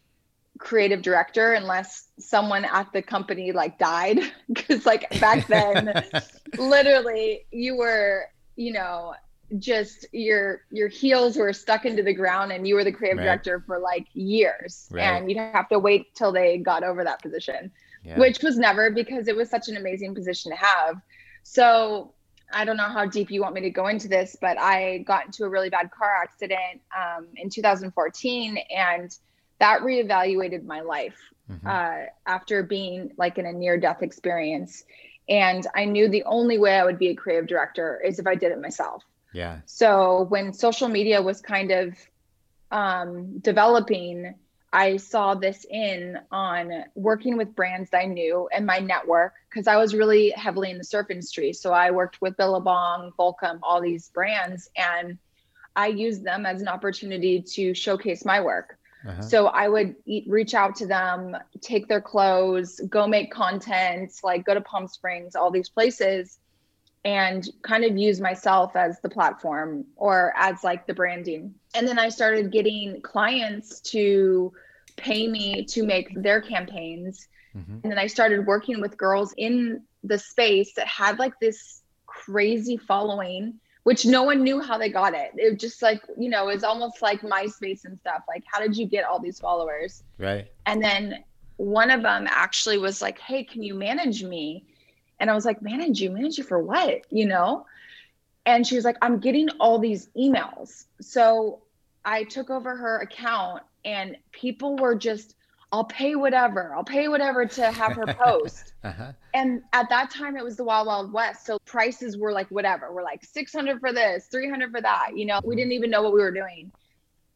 creative 0.58 1.02
director 1.02 1.54
unless 1.54 2.08
someone 2.20 2.66
at 2.66 2.92
the 2.92 3.02
company 3.02 3.52
like 3.54 3.78
died. 3.78 4.20
Cause 4.56 4.86
like 4.86 5.20
back 5.22 5.48
then, 5.48 5.94
literally 6.58 7.46
you 7.52 7.78
were 7.78 8.26
you 8.58 8.72
know 8.74 9.14
just 9.58 10.06
your 10.12 10.62
your 10.72 10.88
heels 10.88 11.38
were 11.38 11.54
stuck 11.54 11.86
into 11.86 12.02
the 12.04 12.14
ground 12.14 12.52
and 12.52 12.68
you 12.68 12.76
were 12.76 12.84
the 12.84 12.92
creative 12.92 13.22
Right. 13.22 13.24
director 13.24 13.64
for 13.66 13.80
like 13.80 14.06
years 14.14 14.92
Right. 14.92 15.00
and 15.00 15.30
you'd 15.30 15.38
have 15.38 15.54
to 15.54 15.66
wait 15.66 15.94
till 16.02 16.18
they 16.18 16.44
got 16.44 16.70
over 16.70 16.90
that 16.90 17.08
position 17.22 17.72
Yeah. 18.04 18.16
which 18.16 18.42
was 18.42 18.58
never 18.58 18.90
because 18.90 19.28
it 19.28 19.36
was 19.36 19.50
such 19.50 19.68
an 19.68 19.76
amazing 19.78 20.14
position 20.14 20.52
to 20.52 20.58
have 20.58 20.96
so 21.44 22.14
i 22.54 22.64
don't 22.66 22.78
know 22.78 22.84
how 22.90 23.06
deep 23.06 23.30
you 23.32 23.42
want 23.42 23.54
me 23.54 23.62
to 23.62 23.70
go 23.70 23.88
into 23.88 24.08
this 24.08 24.36
but 24.42 24.58
i 24.60 25.00
got 25.08 25.26
into 25.26 25.44
a 25.44 25.50
really 25.50 25.70
bad 25.70 25.90
car 25.92 26.12
accident 26.22 26.82
um, 26.98 27.28
in 27.36 27.50
2014 27.50 28.58
and 28.76 29.12
that 29.60 29.82
reevaluated 29.82 30.64
my 30.66 30.82
life 30.82 31.18
Mhm. 31.50 31.80
uh, 31.80 32.04
after 32.28 32.64
being 32.64 33.10
like 33.18 33.38
in 33.38 33.46
a 33.46 33.52
near 33.54 33.78
death 33.78 34.02
experience. 34.02 34.84
And 35.30 35.66
I 35.76 35.86
knew 35.86 36.08
the 36.10 36.24
only 36.26 36.58
way 36.58 36.76
I 36.76 36.84
would 36.86 36.98
be 37.00 37.10
a 37.10 37.16
creative 37.16 37.48
director 37.48 38.02
is 38.06 38.20
if 38.20 38.28
I 38.28 38.36
did 38.36 38.52
it 38.52 38.62
myself. 38.62 39.04
Yeah. 39.36 39.60
So 39.66 40.28
when 40.30 40.54
social 40.54 40.88
media 40.88 41.22
was 41.22 41.42
kind 41.42 41.72
of 41.72 41.98
um, 42.72 43.40
developing, 43.40 44.34
I 44.72 44.96
saw 44.96 45.36
this 45.36 45.66
in 45.70 46.18
on 46.32 46.86
working 46.96 47.36
with 47.36 47.54
brands 47.54 47.90
that 47.90 48.00
I 48.00 48.06
knew 48.06 48.48
and 48.54 48.66
my 48.66 48.80
network 48.80 49.34
because 49.50 49.68
I 49.68 49.76
was 49.76 49.94
really 49.94 50.30
heavily 50.38 50.72
in 50.72 50.78
the 50.78 50.86
surf 50.86 51.08
industry. 51.10 51.52
So 51.52 51.74
I 51.74 51.92
worked 51.92 52.22
with 52.22 52.38
Billabong, 52.38 53.12
Volcom, 53.20 53.60
all 53.62 53.82
these 53.82 54.10
brands, 54.10 54.70
and 54.78 55.18
I 55.76 55.88
used 55.88 56.24
them 56.24 56.46
as 56.46 56.62
an 56.62 56.70
opportunity 56.70 57.42
to 57.42 57.74
showcase 57.74 58.24
my 58.24 58.40
work. 58.40 58.78
Uh-huh. 59.06 59.22
So 59.22 59.48
I 59.48 59.68
would 59.68 59.96
e- 60.06 60.24
reach 60.28 60.54
out 60.54 60.78
to 60.78 60.88
them, 60.88 61.36
take 61.60 61.90
their 61.90 62.02
clothes, 62.02 62.80
go 62.88 63.06
make 63.06 63.34
content, 63.34 64.14
like 64.24 64.46
go 64.46 64.54
to 64.54 64.62
Palm 64.62 64.88
Springs, 64.88 65.36
all 65.36 65.52
these 65.52 65.68
places. 65.68 66.40
And 67.06 67.48
kind 67.62 67.86
of 67.86 67.96
use 67.96 68.20
myself 68.20 68.76
as 68.76 69.00
the 69.02 69.10
platform 69.10 69.86
or 69.96 70.34
as 70.36 70.64
like 70.64 70.88
the 70.88 70.94
branding. 70.94 71.54
And 71.76 71.88
then 71.88 72.00
I 72.00 72.10
started 72.10 72.52
getting 72.52 73.00
clients 73.02 73.80
to 73.92 74.52
pay 74.98 75.28
me 75.28 75.64
to 75.66 75.86
make 75.86 76.22
their 76.22 76.42
campaigns. 76.42 77.28
Mm-hmm. 77.56 77.80
And 77.84 77.92
then 77.92 78.00
I 78.00 78.08
started 78.08 78.48
working 78.48 78.82
with 78.82 78.98
girls 78.98 79.34
in 79.38 79.84
the 80.04 80.18
space 80.18 80.74
that 80.74 80.88
had 80.88 81.20
like 81.20 81.40
this 81.40 81.82
crazy 82.08 82.78
following 82.78 83.60
which 83.84 84.04
no 84.04 84.24
one 84.24 84.44
knew 84.44 84.60
how 84.60 84.80
they 84.80 84.90
got 84.90 85.14
it. 85.14 85.32
It 85.38 85.52
was 85.52 85.62
just 85.62 85.84
like, 85.84 86.02
you 86.18 86.28
know, 86.28 86.48
it's 86.48 86.64
almost 86.64 87.04
like 87.04 87.22
MySpace 87.22 87.86
and 87.86 87.96
stuff. 88.00 88.24
Like, 88.28 88.44
how 88.52 88.60
did 88.60 88.76
you 88.76 88.88
get 88.88 89.06
all 89.06 89.20
these 89.20 89.40
followers? 89.40 90.02
Right. 90.18 90.48
And 90.66 90.84
then 90.84 91.24
one 91.58 91.92
of 91.92 92.02
them 92.02 92.26
actually 92.28 92.80
was 92.80 93.00
like, 93.00 93.20
Hey, 93.20 93.44
can 93.44 93.62
you 93.62 93.76
manage 93.76 94.24
me? 94.24 94.66
And 95.20 95.30
I 95.30 95.34
was 95.34 95.46
like, 95.46 95.62
Manage 95.62 96.02
you? 96.02 96.12
Manage 96.12 96.38
you 96.38 96.44
for 96.44 96.60
what? 96.60 97.06
You 97.12 97.26
know? 97.26 97.66
And 98.46 98.66
she 98.66 98.76
was 98.76 98.86
like, 98.86 98.98
I'm 99.02 99.20
getting 99.20 99.50
all 99.60 99.80
these 99.80 100.10
emails. 100.16 100.86
So 101.02 101.62
I 102.04 102.24
took 102.24 102.50
over 102.50 102.76
her 102.76 103.00
account 103.00 103.64
and 103.84 104.18
people 104.32 104.76
were 104.76 104.96
just 104.96 105.36
I'll 105.72 105.84
pay 105.84 106.16
whatever. 106.16 106.74
I'll 106.74 106.86
pay 106.86 107.10
whatever 107.10 107.46
to 107.46 107.72
have 107.72 107.94
her 107.94 108.06
post. 108.14 108.74
uh-huh. 108.84 109.12
And 109.34 109.62
at 109.74 109.90
that 109.90 110.10
time, 110.10 110.38
it 110.38 110.44
was 110.44 110.56
the 110.56 110.64
Wild 110.64 110.88
Wild 110.88 111.12
West. 111.12 111.46
So 111.46 111.60
prices 111.66 112.18
were 112.18 112.32
like 112.32 112.48
whatever. 112.50 112.94
We're 112.94 113.04
like 113.04 113.26
600 113.26 113.82
for 113.82 113.92
this, 113.92 114.28
300 114.28 114.72
for 114.72 114.80
that. 114.80 115.12
You 115.16 115.26
know, 115.26 115.42
we 115.44 115.50
mm-hmm. 115.50 115.58
didn't 115.58 115.72
even 115.74 115.90
know 115.90 116.02
what 116.02 116.14
we 116.14 116.22
were 116.22 116.32
doing. 116.32 116.72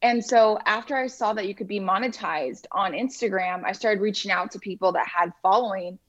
And 0.02 0.24
so 0.24 0.58
after 0.66 0.96
I 0.96 1.08
saw 1.08 1.34
that 1.34 1.48
you 1.48 1.56
could 1.56 1.68
be 1.68 1.82
monetized 1.82 2.66
on 2.72 2.94
Instagram, 2.94 3.66
I 3.66 3.74
started 3.74 4.00
reaching 4.00 4.32
out 4.32 4.52
to 4.52 4.60
people 4.60 4.94
that 4.94 5.08
had 5.08 5.34
following. 5.42 6.00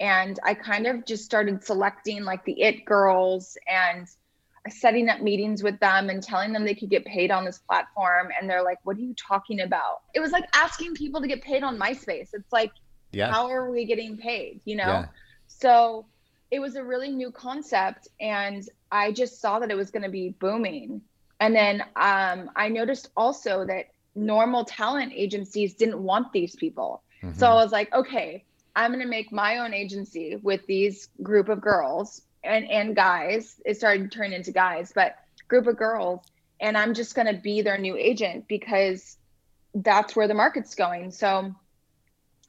And 0.00 0.38
I 0.44 0.54
kind 0.54 0.86
of 0.86 1.04
just 1.06 1.24
started 1.24 1.64
selecting 1.64 2.24
like 2.24 2.44
the 2.44 2.60
it 2.60 2.84
girls 2.84 3.56
and 3.68 4.08
setting 4.70 5.08
up 5.08 5.20
meetings 5.20 5.62
with 5.62 5.78
them 5.80 6.08
and 6.08 6.22
telling 6.22 6.52
them 6.52 6.64
they 6.64 6.74
could 6.74 6.88
get 6.88 7.04
paid 7.04 7.30
on 7.30 7.44
this 7.44 7.58
platform. 7.58 8.28
And 8.38 8.48
they're 8.48 8.64
like 8.64 8.78
what 8.84 8.96
are 8.96 9.00
you 9.00 9.14
talking 9.14 9.60
about? 9.60 10.02
It 10.14 10.20
was 10.20 10.32
like 10.32 10.44
asking 10.54 10.94
people 10.94 11.20
to 11.20 11.28
get 11.28 11.42
paid 11.42 11.62
on 11.62 11.78
myspace. 11.78 12.30
It's 12.32 12.52
like 12.52 12.72
yeah. 13.12 13.30
how 13.30 13.50
are 13.50 13.70
we 13.70 13.84
getting 13.84 14.16
paid? 14.16 14.60
You 14.64 14.76
know? 14.76 14.84
Yeah. 14.84 15.06
so 15.46 16.06
it 16.50 16.60
was 16.60 16.76
a 16.76 16.84
really 16.84 17.10
new 17.10 17.32
concept 17.32 18.06
and 18.20 18.68
i 18.92 19.10
just 19.10 19.40
saw 19.40 19.58
that 19.58 19.70
it 19.72 19.76
was 19.76 19.90
going 19.90 20.02
to 20.02 20.08
be 20.08 20.30
booming. 20.38 21.00
And 21.40 21.54
then 21.54 21.82
um, 21.96 22.50
i 22.56 22.68
noticed 22.68 23.10
also 23.16 23.64
that 23.66 23.86
normal 24.14 24.64
talent 24.64 25.12
agencies 25.14 25.74
didn't 25.74 25.98
want 25.98 26.32
these 26.32 26.54
people. 26.54 27.02
Mm-hmm. 27.22 27.38
so 27.38 27.46
i 27.46 27.54
was 27.54 27.72
like 27.72 27.92
okay 27.92 28.44
i'm 28.76 28.90
going 28.90 29.02
to 29.02 29.08
make 29.08 29.32
my 29.32 29.58
own 29.58 29.74
agency 29.74 30.36
with 30.36 30.64
these 30.66 31.08
group 31.22 31.48
of 31.48 31.60
girls 31.60 32.22
and 32.44 32.70
and 32.70 32.94
guys. 32.94 33.60
It 33.64 33.76
started 33.76 34.10
to 34.10 34.16
turn 34.16 34.32
into 34.32 34.52
guys 34.52 34.92
but 34.94 35.16
group 35.48 35.66
of 35.66 35.76
girls 35.76 36.20
and 36.60 36.76
i'm 36.76 36.94
just 36.94 37.14
going 37.14 37.26
to 37.26 37.40
be 37.40 37.62
their 37.62 37.78
new 37.78 37.96
agent 37.96 38.46
because 38.48 39.16
that's 39.74 40.14
where 40.14 40.28
the 40.28 40.34
market's 40.34 40.74
going. 40.74 41.10
So 41.10 41.54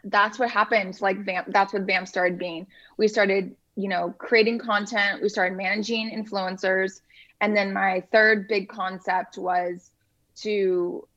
that's 0.03 0.37
what 0.37 0.49
happened. 0.51 1.01
Like 1.01 1.25
vamp 1.25 1.47
that's 1.51 1.73
what 1.73 1.83
vamp 1.83 2.07
started 2.07 2.37
being. 2.37 2.67
We 2.97 3.07
started 3.07 3.55
you 3.75 3.89
know 3.89 4.13
creating 4.17 4.59
content. 4.59 5.21
We 5.21 5.29
started 5.29 5.57
managing 5.57 6.11
influencers. 6.11 7.01
And 7.41 7.55
then 7.55 7.73
my 7.73 8.03
third 8.11 8.47
big 8.47 8.69
concept 8.69 9.37
was 9.37 9.91
to 10.37 11.07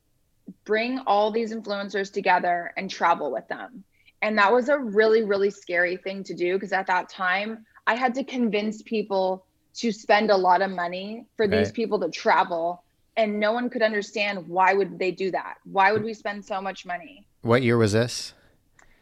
bring 0.65 0.99
all 1.01 1.31
these 1.31 1.53
influencers 1.53 2.13
together 2.13 2.73
and 2.77 2.91
travel 2.91 3.31
with 3.31 3.47
them 3.49 3.85
and 4.23 4.37
that 4.39 4.53
was 4.53 4.69
a 4.69 4.79
really 4.79 5.23
really 5.23 5.51
scary 5.51 5.97
thing 5.97 6.23
to 6.25 6.35
do 6.35 6.55
because 6.55 6.73
at 6.73 6.87
that 6.87 7.09
time 7.09 7.65
I 7.87 7.95
had 7.95 8.15
to 8.15 8.25
convince 8.25 8.83
people 8.83 9.47
to 9.75 9.93
spend 9.93 10.31
a 10.31 10.37
lot 10.37 10.61
of 10.61 10.71
money 10.71 11.25
for 11.37 11.47
right. 11.47 11.59
these 11.59 11.73
people 11.73 11.99
to 12.01 12.11
travel 12.11 12.83
and 13.17 13.41
no 13.41 13.53
one 13.53 13.69
could 13.71 13.83
understand 13.83 14.47
why 14.49 14.75
would 14.75 14.99
they 14.99 15.11
do 15.11 15.31
that 15.31 15.57
why 15.65 15.93
would 15.93 16.03
we 16.03 16.15
spend 16.15 16.45
so 16.45 16.61
much 16.61 16.87
money 16.87 17.27
what 17.43 17.63
year 17.63 17.77
was 17.77 17.93
this 17.93 18.35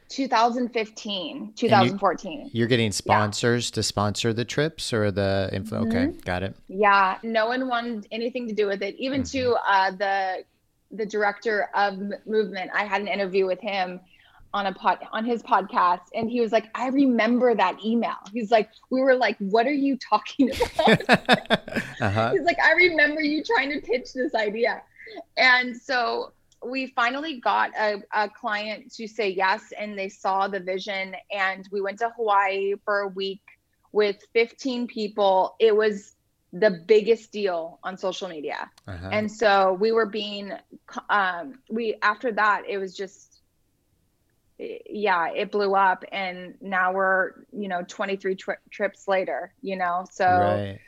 2015 0.08 1.52
2014 1.56 2.50
you, 2.52 2.64
are 2.64 2.68
getting 2.68 2.92
sponsors 2.92 3.70
yeah. 3.70 3.74
to 3.74 3.82
sponsor 3.82 4.32
the 4.32 4.44
trips 4.44 4.92
or 4.92 5.10
the 5.10 5.50
info 5.52 5.80
mm-hmm. 5.80 5.96
okay 5.96 6.18
got 6.24 6.42
it 6.42 6.54
yeah 6.68 7.18
no 7.22 7.46
one 7.46 7.68
wanted 7.68 8.06
anything 8.12 8.46
to 8.46 8.54
do 8.54 8.66
with 8.66 8.82
it 8.82 8.94
even 8.98 9.22
mm-hmm. 9.22 9.38
to 9.38 9.56
uh, 9.68 9.90
the 9.90 10.44
the 10.92 11.04
director 11.04 11.68
of 11.74 11.98
movement 12.24 12.70
i 12.72 12.84
had 12.84 13.00
an 13.00 13.08
interview 13.08 13.46
with 13.46 13.60
him 13.60 14.00
on 14.54 14.66
a 14.66 14.72
pod 14.72 14.98
on 15.12 15.24
his 15.24 15.42
podcast 15.42 16.00
and 16.14 16.30
he 16.30 16.40
was 16.40 16.52
like 16.52 16.66
i 16.74 16.88
remember 16.88 17.54
that 17.54 17.76
email. 17.84 18.16
He's 18.32 18.50
like 18.50 18.70
we 18.90 19.00
were 19.00 19.14
like 19.14 19.36
what 19.38 19.66
are 19.66 19.72
you 19.72 19.98
talking 19.98 20.50
about? 20.50 21.00
Uh-huh. 21.98 22.32
he's 22.32 22.42
like 22.42 22.58
i 22.62 22.72
remember 22.72 23.22
you 23.22 23.42
trying 23.42 23.70
to 23.70 23.80
pitch 23.80 24.12
this 24.12 24.34
idea. 24.34 24.82
And 25.36 25.76
so 25.76 26.32
we 26.64 26.88
finally 26.88 27.40
got 27.40 27.70
a, 27.78 28.02
a 28.12 28.28
client 28.28 28.92
to 28.94 29.06
say 29.06 29.28
yes 29.30 29.72
and 29.78 29.98
they 29.98 30.08
saw 30.08 30.48
the 30.48 30.60
vision 30.60 31.14
and 31.30 31.68
we 31.70 31.80
went 31.80 31.98
to 32.00 32.10
hawaii 32.16 32.74
for 32.84 33.00
a 33.00 33.08
week 33.08 33.40
with 33.92 34.16
15 34.34 34.86
people. 34.88 35.54
It 35.58 35.74
was 35.74 36.16
the 36.52 36.70
biggest 36.86 37.32
deal 37.32 37.78
on 37.82 37.96
social 37.96 38.28
media. 38.28 38.70
Uh-huh. 38.86 39.08
and 39.12 39.30
so 39.30 39.74
we 39.74 39.92
were 39.92 40.06
being 40.06 40.52
um 41.10 41.58
we 41.70 41.96
after 42.02 42.32
that 42.32 42.62
it 42.68 42.78
was 42.78 42.96
just 42.96 43.35
yeah, 44.58 45.30
it 45.32 45.50
blew 45.50 45.74
up, 45.74 46.04
and 46.12 46.54
now 46.60 46.92
we're 46.92 47.32
you 47.52 47.68
know 47.68 47.82
23 47.86 48.36
tri- 48.36 48.56
trips 48.70 49.08
later. 49.08 49.52
You 49.62 49.76
know, 49.76 50.06
so. 50.10 50.26
Right. 50.26 50.80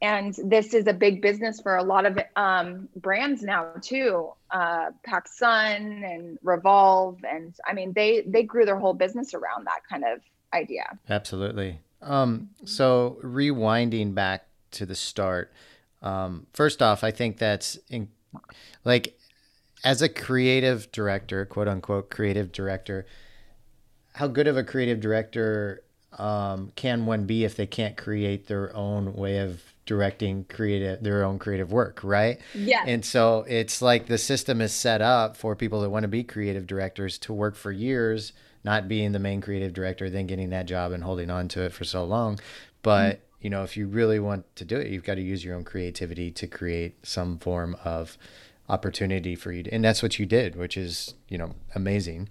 And 0.00 0.32
this 0.44 0.74
is 0.74 0.86
a 0.86 0.92
big 0.92 1.20
business 1.20 1.60
for 1.60 1.74
a 1.74 1.82
lot 1.82 2.06
of 2.06 2.20
um, 2.36 2.88
brands 2.94 3.42
now 3.42 3.72
too. 3.82 4.28
Uh, 4.48 4.92
PacSun 5.04 6.04
and 6.04 6.38
Revolve, 6.44 7.18
and 7.28 7.52
I 7.66 7.72
mean 7.72 7.92
they 7.94 8.22
they 8.24 8.44
grew 8.44 8.64
their 8.64 8.78
whole 8.78 8.94
business 8.94 9.34
around 9.34 9.66
that 9.66 9.80
kind 9.90 10.04
of 10.04 10.20
idea. 10.54 10.96
Absolutely. 11.08 11.80
Um, 12.00 12.50
so 12.64 13.18
rewinding 13.24 14.14
back 14.14 14.46
to 14.70 14.86
the 14.86 14.94
start, 14.94 15.52
um, 16.02 16.46
first 16.52 16.80
off, 16.80 17.02
I 17.02 17.10
think 17.10 17.38
that's 17.38 17.76
in, 17.88 18.08
like 18.84 19.17
as 19.84 20.02
a 20.02 20.08
creative 20.08 20.90
director, 20.92 21.44
quote 21.44 21.68
unquote 21.68 22.10
creative 22.10 22.52
director, 22.52 23.06
how 24.14 24.26
good 24.26 24.46
of 24.46 24.56
a 24.56 24.64
creative 24.64 25.00
director 25.00 25.82
um, 26.18 26.72
can 26.74 27.06
one 27.06 27.24
be 27.24 27.44
if 27.44 27.56
they 27.56 27.66
can't 27.66 27.96
create 27.96 28.46
their 28.46 28.74
own 28.74 29.14
way 29.14 29.38
of 29.38 29.62
directing 29.86 30.44
creative 30.44 31.02
their 31.02 31.24
own 31.24 31.38
creative 31.38 31.72
work, 31.72 32.00
right? 32.02 32.38
Yeah. 32.54 32.84
And 32.86 33.04
so 33.04 33.44
it's 33.48 33.80
like 33.80 34.06
the 34.06 34.18
system 34.18 34.60
is 34.60 34.72
set 34.72 35.00
up 35.00 35.36
for 35.36 35.54
people 35.56 35.80
that 35.82 35.90
want 35.90 36.02
to 36.04 36.08
be 36.08 36.24
creative 36.24 36.66
directors 36.66 37.18
to 37.18 37.32
work 37.32 37.56
for 37.56 37.72
years, 37.72 38.32
not 38.64 38.88
being 38.88 39.12
the 39.12 39.18
main 39.18 39.40
creative 39.40 39.72
director, 39.72 40.10
then 40.10 40.26
getting 40.26 40.50
that 40.50 40.66
job 40.66 40.92
and 40.92 41.04
holding 41.04 41.30
on 41.30 41.48
to 41.48 41.62
it 41.62 41.72
for 41.72 41.84
so 41.84 42.04
long. 42.04 42.38
But 42.82 43.14
mm-hmm. 43.14 43.22
you 43.42 43.50
know, 43.50 43.62
if 43.62 43.76
you 43.76 43.86
really 43.86 44.18
want 44.18 44.44
to 44.56 44.64
do 44.64 44.76
it, 44.76 44.88
you've 44.88 45.04
got 45.04 45.14
to 45.14 45.22
use 45.22 45.44
your 45.44 45.56
own 45.56 45.64
creativity 45.64 46.30
to 46.32 46.46
create 46.46 47.06
some 47.06 47.38
form 47.38 47.76
of 47.84 48.18
opportunity 48.68 49.34
for 49.34 49.52
you 49.52 49.62
to, 49.62 49.72
and 49.72 49.84
that's 49.84 50.02
what 50.02 50.18
you 50.18 50.26
did 50.26 50.56
which 50.56 50.76
is 50.76 51.14
you 51.28 51.38
know 51.38 51.54
amazing 51.74 52.28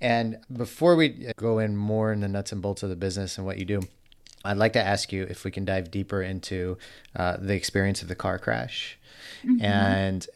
and 0.00 0.38
before 0.52 0.96
we 0.96 1.32
go 1.36 1.58
in 1.58 1.76
more 1.76 2.12
in 2.12 2.20
the 2.20 2.28
nuts 2.28 2.52
and 2.52 2.62
bolts 2.62 2.82
of 2.82 2.90
the 2.90 2.96
business 2.96 3.38
and 3.38 3.46
what 3.46 3.58
you 3.58 3.64
do 3.64 3.80
i'd 4.44 4.56
like 4.56 4.72
to 4.72 4.82
ask 4.82 5.12
you 5.12 5.24
if 5.24 5.44
we 5.44 5.50
can 5.50 5.64
dive 5.64 5.90
deeper 5.90 6.22
into 6.22 6.76
uh, 7.16 7.36
the 7.38 7.54
experience 7.54 8.02
of 8.02 8.08
the 8.08 8.14
car 8.14 8.38
crash 8.38 8.98
mm-hmm. 9.44 9.64
and 9.64 10.26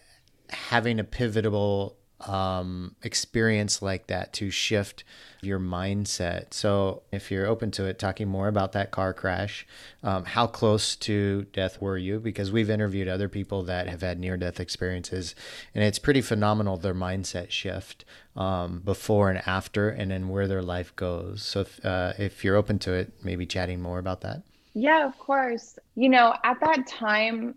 having 0.50 0.98
a 0.98 1.04
pivotal 1.04 1.97
um, 2.26 2.94
experience 3.02 3.80
like 3.80 4.08
that 4.08 4.32
to 4.34 4.50
shift 4.50 5.04
your 5.40 5.60
mindset. 5.60 6.52
So, 6.52 7.02
if 7.12 7.30
you're 7.30 7.46
open 7.46 7.70
to 7.72 7.84
it, 7.84 7.98
talking 7.98 8.28
more 8.28 8.48
about 8.48 8.72
that 8.72 8.90
car 8.90 9.14
crash, 9.14 9.66
um, 10.02 10.24
how 10.24 10.46
close 10.46 10.96
to 10.96 11.46
death 11.52 11.80
were 11.80 11.96
you? 11.96 12.18
Because 12.18 12.50
we've 12.50 12.70
interviewed 12.70 13.08
other 13.08 13.28
people 13.28 13.62
that 13.64 13.88
have 13.88 14.00
had 14.00 14.18
near 14.18 14.36
death 14.36 14.58
experiences, 14.58 15.34
and 15.74 15.84
it's 15.84 15.98
pretty 15.98 16.20
phenomenal 16.20 16.76
their 16.76 16.94
mindset 16.94 17.50
shift 17.50 18.04
um, 18.36 18.80
before 18.84 19.30
and 19.30 19.46
after, 19.46 19.88
and 19.88 20.10
then 20.10 20.28
where 20.28 20.48
their 20.48 20.62
life 20.62 20.94
goes. 20.96 21.42
So, 21.42 21.60
if, 21.60 21.84
uh, 21.84 22.14
if 22.18 22.42
you're 22.42 22.56
open 22.56 22.78
to 22.80 22.92
it, 22.92 23.12
maybe 23.22 23.46
chatting 23.46 23.80
more 23.80 23.98
about 23.98 24.22
that. 24.22 24.42
Yeah, 24.74 25.06
of 25.06 25.18
course. 25.18 25.78
You 25.94 26.08
know, 26.08 26.34
at 26.44 26.58
that 26.60 26.86
time, 26.86 27.54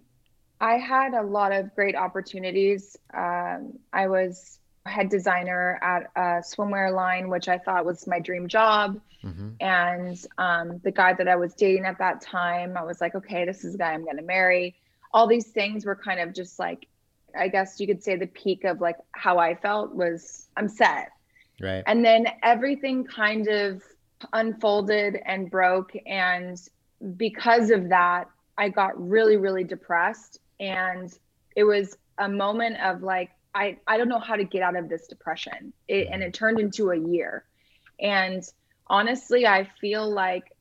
I 0.62 0.78
had 0.78 1.14
a 1.16 1.24
lot 1.24 1.52
of 1.52 1.74
great 1.76 1.96
opportunities. 1.96 2.96
Um, 3.14 3.80
I 3.92 4.08
was 4.08 4.60
head 4.86 5.10
designer 5.10 5.80
at 5.82 6.12
a 6.16 6.44
swimwear 6.44 6.94
line, 6.96 7.30
which 7.30 7.48
I 7.48 7.58
thought 7.58 7.84
was 7.84 8.06
my 8.08 8.20
dream 8.20 8.48
job. 8.48 9.00
Mm-hmm. 9.24 9.50
And 9.60 10.26
um, 10.38 10.80
the 10.84 10.92
guy 10.92 11.14
that 11.14 11.28
I 11.28 11.36
was 11.36 11.54
dating 11.56 11.86
at 11.86 11.98
that 11.98 12.22
time, 12.22 12.78
I 12.78 12.84
was 12.84 13.02
like, 13.02 13.16
okay, 13.16 13.44
this 13.44 13.64
is 13.64 13.74
the 13.74 13.80
guy 13.80 13.92
I'm 13.92 14.04
going 14.04 14.18
to 14.18 14.24
marry. 14.24 14.76
All 15.14 15.28
these 15.28 15.48
things 15.48 15.86
were 15.86 15.96
kind 15.96 16.20
of 16.20 16.34
just 16.34 16.60
like, 16.60 16.88
I 17.38 17.48
guess 17.48 17.80
you 17.80 17.88
could 17.88 18.04
say 18.04 18.16
the 18.16 18.28
peak 18.28 18.64
of 18.64 18.82
like 18.82 18.98
how 19.14 19.40
I 19.40 19.56
felt 19.56 19.96
was 19.96 20.48
I'm 20.58 20.70
set. 20.70 21.10
Right. 21.60 21.84
And 21.88 22.06
then 22.06 22.28
everything 22.44 23.04
kind 23.04 23.48
of 23.48 23.82
unfolded 24.34 25.20
and 25.26 25.50
broke. 25.50 25.92
And 26.06 26.62
because 27.18 27.72
of 27.72 27.90
that, 27.90 28.30
I 28.58 28.70
got 28.70 28.92
really, 29.10 29.38
really 29.38 29.64
depressed. 29.64 30.40
And 30.62 31.12
it 31.56 31.66
was 31.66 31.98
a 32.18 32.30
moment 32.30 32.80
of 32.80 33.04
like, 33.04 33.32
I, 33.54 33.78
I 33.88 33.98
don't 33.98 34.08
know 34.08 34.20
how 34.20 34.38
to 34.38 34.46
get 34.46 34.62
out 34.62 34.78
of 34.78 34.88
this 34.88 35.08
depression. 35.08 35.74
It, 35.90 36.08
and 36.10 36.24
it 36.24 36.34
turned 36.34 36.60
into 36.60 36.92
a 36.92 36.98
year. 36.98 37.44
And 38.00 38.44
honestly, 38.88 39.46
I 39.46 39.68
feel 39.82 40.10
like 40.10 40.56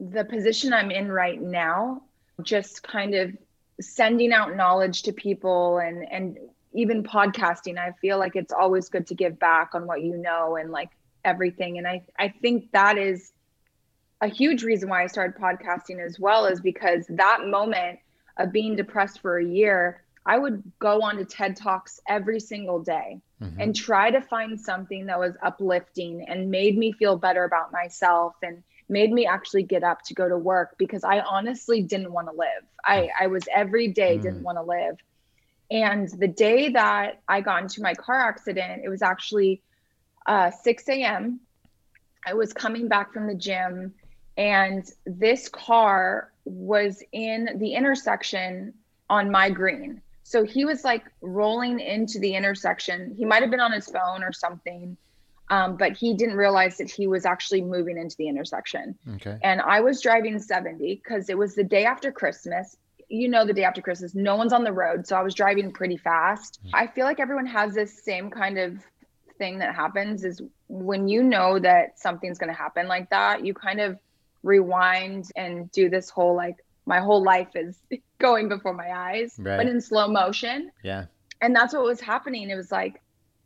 the 0.00 0.24
position 0.24 0.72
I'm 0.72 0.90
in 0.90 1.10
right 1.10 1.40
now, 1.40 2.02
just 2.42 2.82
kind 2.84 3.14
of 3.14 3.36
sending 3.80 4.32
out 4.32 4.56
knowledge 4.56 5.02
to 5.02 5.12
people 5.12 5.78
and, 5.78 6.06
and 6.10 6.38
even 6.72 7.02
podcasting, 7.02 7.78
I 7.78 7.92
feel 8.00 8.18
like 8.18 8.36
it's 8.36 8.52
always 8.52 8.88
good 8.88 9.06
to 9.08 9.14
give 9.14 9.38
back 9.38 9.74
on 9.74 9.86
what 9.86 10.02
you 10.02 10.16
know 10.16 10.56
and 10.56 10.70
like 10.70 10.90
everything. 11.24 11.78
And 11.78 11.86
I, 11.86 12.02
I 12.18 12.28
think 12.28 12.70
that 12.72 12.96
is 12.96 13.32
a 14.20 14.28
huge 14.28 14.62
reason 14.62 14.88
why 14.88 15.02
I 15.02 15.06
started 15.08 15.40
podcasting 15.40 16.04
as 16.04 16.18
well, 16.18 16.46
is 16.46 16.60
because 16.60 17.06
that 17.08 17.46
moment 17.46 17.98
of 18.38 18.52
being 18.52 18.76
depressed 18.76 19.20
for 19.20 19.38
a 19.38 19.44
year, 19.44 20.02
I 20.24 20.38
would 20.38 20.62
go 20.78 21.02
on 21.02 21.16
to 21.16 21.24
TED 21.24 21.56
Talks 21.56 22.00
every 22.08 22.38
single 22.40 22.80
day 22.80 23.20
mm-hmm. 23.42 23.60
and 23.60 23.74
try 23.74 24.10
to 24.10 24.20
find 24.20 24.60
something 24.60 25.06
that 25.06 25.18
was 25.18 25.34
uplifting 25.42 26.26
and 26.28 26.50
made 26.50 26.76
me 26.76 26.92
feel 26.92 27.16
better 27.16 27.44
about 27.44 27.72
myself 27.72 28.34
and 28.42 28.62
made 28.88 29.12
me 29.12 29.26
actually 29.26 29.62
get 29.62 29.82
up 29.82 30.02
to 30.02 30.14
go 30.14 30.28
to 30.28 30.36
work 30.36 30.76
because 30.78 31.04
I 31.04 31.20
honestly 31.20 31.82
didn't 31.82 32.12
want 32.12 32.28
to 32.28 32.32
live. 32.32 32.64
I, 32.84 33.08
I 33.18 33.26
was 33.28 33.44
every 33.54 33.88
day 33.88 34.18
mm. 34.18 34.22
didn't 34.22 34.42
want 34.42 34.58
to 34.58 34.62
live. 34.62 34.98
And 35.70 36.08
the 36.08 36.28
day 36.28 36.70
that 36.70 37.20
I 37.28 37.40
got 37.40 37.62
into 37.62 37.82
my 37.82 37.94
car 37.94 38.20
accident, 38.28 38.82
it 38.84 38.88
was 38.88 39.02
actually 39.02 39.62
uh, 40.26 40.50
6 40.50 40.88
a.m. 40.88 41.40
I 42.26 42.34
was 42.34 42.52
coming 42.52 42.88
back 42.88 43.12
from 43.12 43.26
the 43.26 43.34
gym, 43.34 43.94
and 44.38 44.88
this 45.04 45.48
car 45.48 46.30
was 46.44 47.02
in 47.12 47.50
the 47.56 47.74
intersection 47.74 48.72
on 49.10 49.30
my 49.30 49.50
green. 49.50 50.00
So 50.22 50.44
he 50.44 50.64
was 50.64 50.84
like 50.84 51.04
rolling 51.20 51.80
into 51.80 52.18
the 52.20 52.34
intersection. 52.34 53.14
He 53.18 53.24
might 53.24 53.42
have 53.42 53.50
been 53.50 53.60
on 53.60 53.72
his 53.72 53.86
phone 53.86 54.22
or 54.22 54.32
something, 54.32 54.96
um, 55.50 55.76
but 55.76 55.96
he 55.96 56.14
didn't 56.14 56.36
realize 56.36 56.76
that 56.78 56.90
he 56.90 57.06
was 57.06 57.26
actually 57.26 57.62
moving 57.62 57.98
into 57.98 58.16
the 58.16 58.28
intersection. 58.28 58.96
Okay. 59.16 59.38
And 59.42 59.60
I 59.60 59.80
was 59.80 60.00
driving 60.00 60.38
70 60.38 61.00
because 61.02 61.28
it 61.28 61.36
was 61.36 61.54
the 61.54 61.64
day 61.64 61.84
after 61.84 62.12
Christmas. 62.12 62.76
You 63.08 63.28
know, 63.28 63.46
the 63.46 63.54
day 63.54 63.64
after 63.64 63.80
Christmas, 63.80 64.14
no 64.14 64.36
one's 64.36 64.52
on 64.52 64.64
the 64.64 64.72
road. 64.72 65.06
So 65.06 65.16
I 65.16 65.22
was 65.22 65.34
driving 65.34 65.72
pretty 65.72 65.96
fast. 65.96 66.60
Mm. 66.66 66.70
I 66.74 66.86
feel 66.86 67.06
like 67.06 67.20
everyone 67.20 67.46
has 67.46 67.74
this 67.74 68.04
same 68.04 68.30
kind 68.30 68.58
of 68.58 68.78
thing 69.38 69.58
that 69.58 69.74
happens 69.74 70.24
is 70.24 70.42
when 70.68 71.08
you 71.08 71.22
know 71.22 71.58
that 71.58 71.98
something's 71.98 72.38
going 72.38 72.52
to 72.52 72.58
happen 72.58 72.86
like 72.86 73.08
that, 73.10 73.44
you 73.46 73.54
kind 73.54 73.80
of 73.80 73.98
rewind 74.48 75.30
and 75.36 75.70
do 75.70 75.88
this 75.88 76.10
whole 76.10 76.34
like, 76.34 76.56
my 76.86 76.98
whole 77.00 77.22
life 77.22 77.50
is 77.54 77.78
going 78.18 78.48
before 78.48 78.72
my 78.72 78.90
eyes, 78.90 79.36
right. 79.38 79.58
but 79.58 79.66
in 79.66 79.80
slow 79.80 80.08
motion. 80.08 80.72
Yeah. 80.82 81.04
And 81.40 81.54
that's 81.54 81.74
what 81.74 81.84
was 81.84 82.00
happening. 82.00 82.50
It 82.50 82.56
was 82.56 82.72
like, 82.72 83.00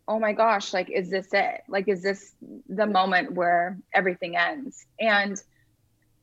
oh 0.09 0.19
my 0.19 0.33
gosh, 0.33 0.73
like, 0.73 0.91
is 0.91 1.11
this 1.11 1.29
it? 1.33 1.63
Like, 1.69 1.89
is 1.89 2.03
this 2.03 2.35
the 2.69 2.87
moment 2.87 3.33
where 3.33 3.79
everything 3.93 4.37
ends? 4.37 4.87
And 4.99 5.43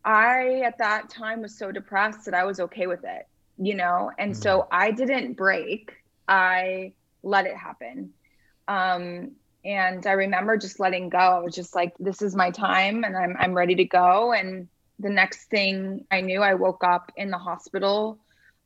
I, 0.04 0.62
at 0.66 0.78
that 0.80 1.10
time, 1.10 1.42
was 1.42 1.58
so 1.58 1.72
depressed 1.72 2.26
that 2.26 2.34
I 2.34 2.46
was 2.46 2.60
okay 2.60 2.88
with 2.88 3.04
it, 3.04 3.28
you 3.58 3.76
know? 3.76 4.12
And 4.18 4.32
mm-hmm. 4.32 4.42
so 4.42 4.68
I 4.72 4.92
didn't 4.92 5.34
break, 5.34 5.92
I 6.28 6.94
let 7.22 7.46
it 7.46 7.56
happen. 7.56 8.14
Um, 8.68 9.32
and 9.66 10.06
I 10.06 10.14
remember 10.14 10.58
just 10.58 10.80
letting 10.80 11.10
go. 11.10 11.18
I 11.18 11.40
was 11.40 11.56
just 11.56 11.76
like, 11.76 11.94
this 12.00 12.22
is 12.22 12.36
my 12.36 12.52
time 12.52 13.04
and 13.04 13.18
I'm, 13.18 13.36
I'm 13.40 13.54
ready 13.54 13.76
to 13.76 13.86
go. 13.86 14.34
And 14.34 14.68
the 15.00 15.10
next 15.10 15.50
thing 15.50 16.06
I 16.12 16.22
knew, 16.22 16.42
I 16.42 16.54
woke 16.54 16.84
up 16.84 17.12
in 17.18 17.30
the 17.30 17.38
hospital. 17.38 18.20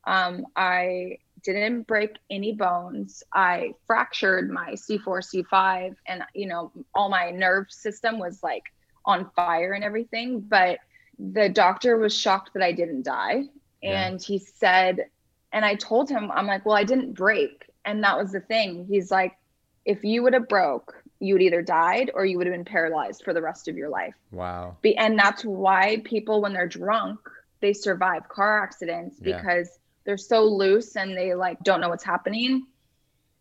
Um, 0.05 0.45
I 0.55 1.17
didn't 1.43 1.83
break 1.83 2.17
any 2.29 2.53
bones. 2.53 3.23
I 3.33 3.73
fractured 3.85 4.49
my 4.49 4.71
C4, 4.71 5.45
C5, 5.45 5.95
and 6.07 6.23
you 6.33 6.47
know, 6.47 6.71
all 6.95 7.09
my 7.09 7.31
nerve 7.31 7.67
system 7.69 8.19
was 8.19 8.41
like 8.43 8.63
on 9.05 9.29
fire 9.35 9.73
and 9.73 9.83
everything. 9.83 10.39
But 10.39 10.79
the 11.19 11.49
doctor 11.49 11.97
was 11.97 12.15
shocked 12.15 12.51
that 12.53 12.63
I 12.63 12.71
didn't 12.71 13.03
die. 13.03 13.43
And 13.81 14.21
yeah. 14.21 14.25
he 14.25 14.39
said, 14.39 15.07
and 15.51 15.65
I 15.65 15.75
told 15.75 16.09
him, 16.09 16.31
I'm 16.31 16.47
like, 16.47 16.65
well, 16.65 16.75
I 16.75 16.83
didn't 16.83 17.13
break. 17.13 17.69
And 17.85 18.03
that 18.03 18.17
was 18.17 18.31
the 18.31 18.39
thing. 18.39 18.87
He's 18.89 19.11
like, 19.11 19.37
if 19.85 20.03
you 20.03 20.23
would 20.23 20.33
have 20.33 20.47
broke, 20.47 20.95
you 21.19 21.33
would 21.33 21.41
either 21.41 21.61
died 21.61 22.11
or 22.13 22.25
you 22.25 22.37
would 22.37 22.47
have 22.47 22.53
been 22.53 22.65
paralyzed 22.65 23.23
for 23.23 23.33
the 23.33 23.41
rest 23.41 23.67
of 23.67 23.77
your 23.77 23.89
life. 23.89 24.15
Wow. 24.31 24.77
Be- 24.81 24.97
and 24.97 25.17
that's 25.17 25.43
why 25.43 26.01
people, 26.03 26.41
when 26.41 26.53
they're 26.53 26.67
drunk, 26.67 27.19
they 27.61 27.73
survive 27.73 28.27
car 28.27 28.61
accidents 28.61 29.17
yeah. 29.21 29.37
because 29.37 29.79
they're 30.03 30.17
so 30.17 30.43
loose 30.43 30.95
and 30.95 31.15
they 31.15 31.33
like 31.33 31.63
don't 31.63 31.79
know 31.79 31.89
what's 31.89 32.03
happening. 32.03 32.65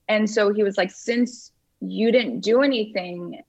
And 0.09 0.29
so 0.29 0.53
he 0.53 0.62
was 0.62 0.77
like, 0.77 0.90
since 0.90 1.51
you 1.81 2.12
didn't 2.12 2.40
do 2.40 2.62
anything 2.62 3.43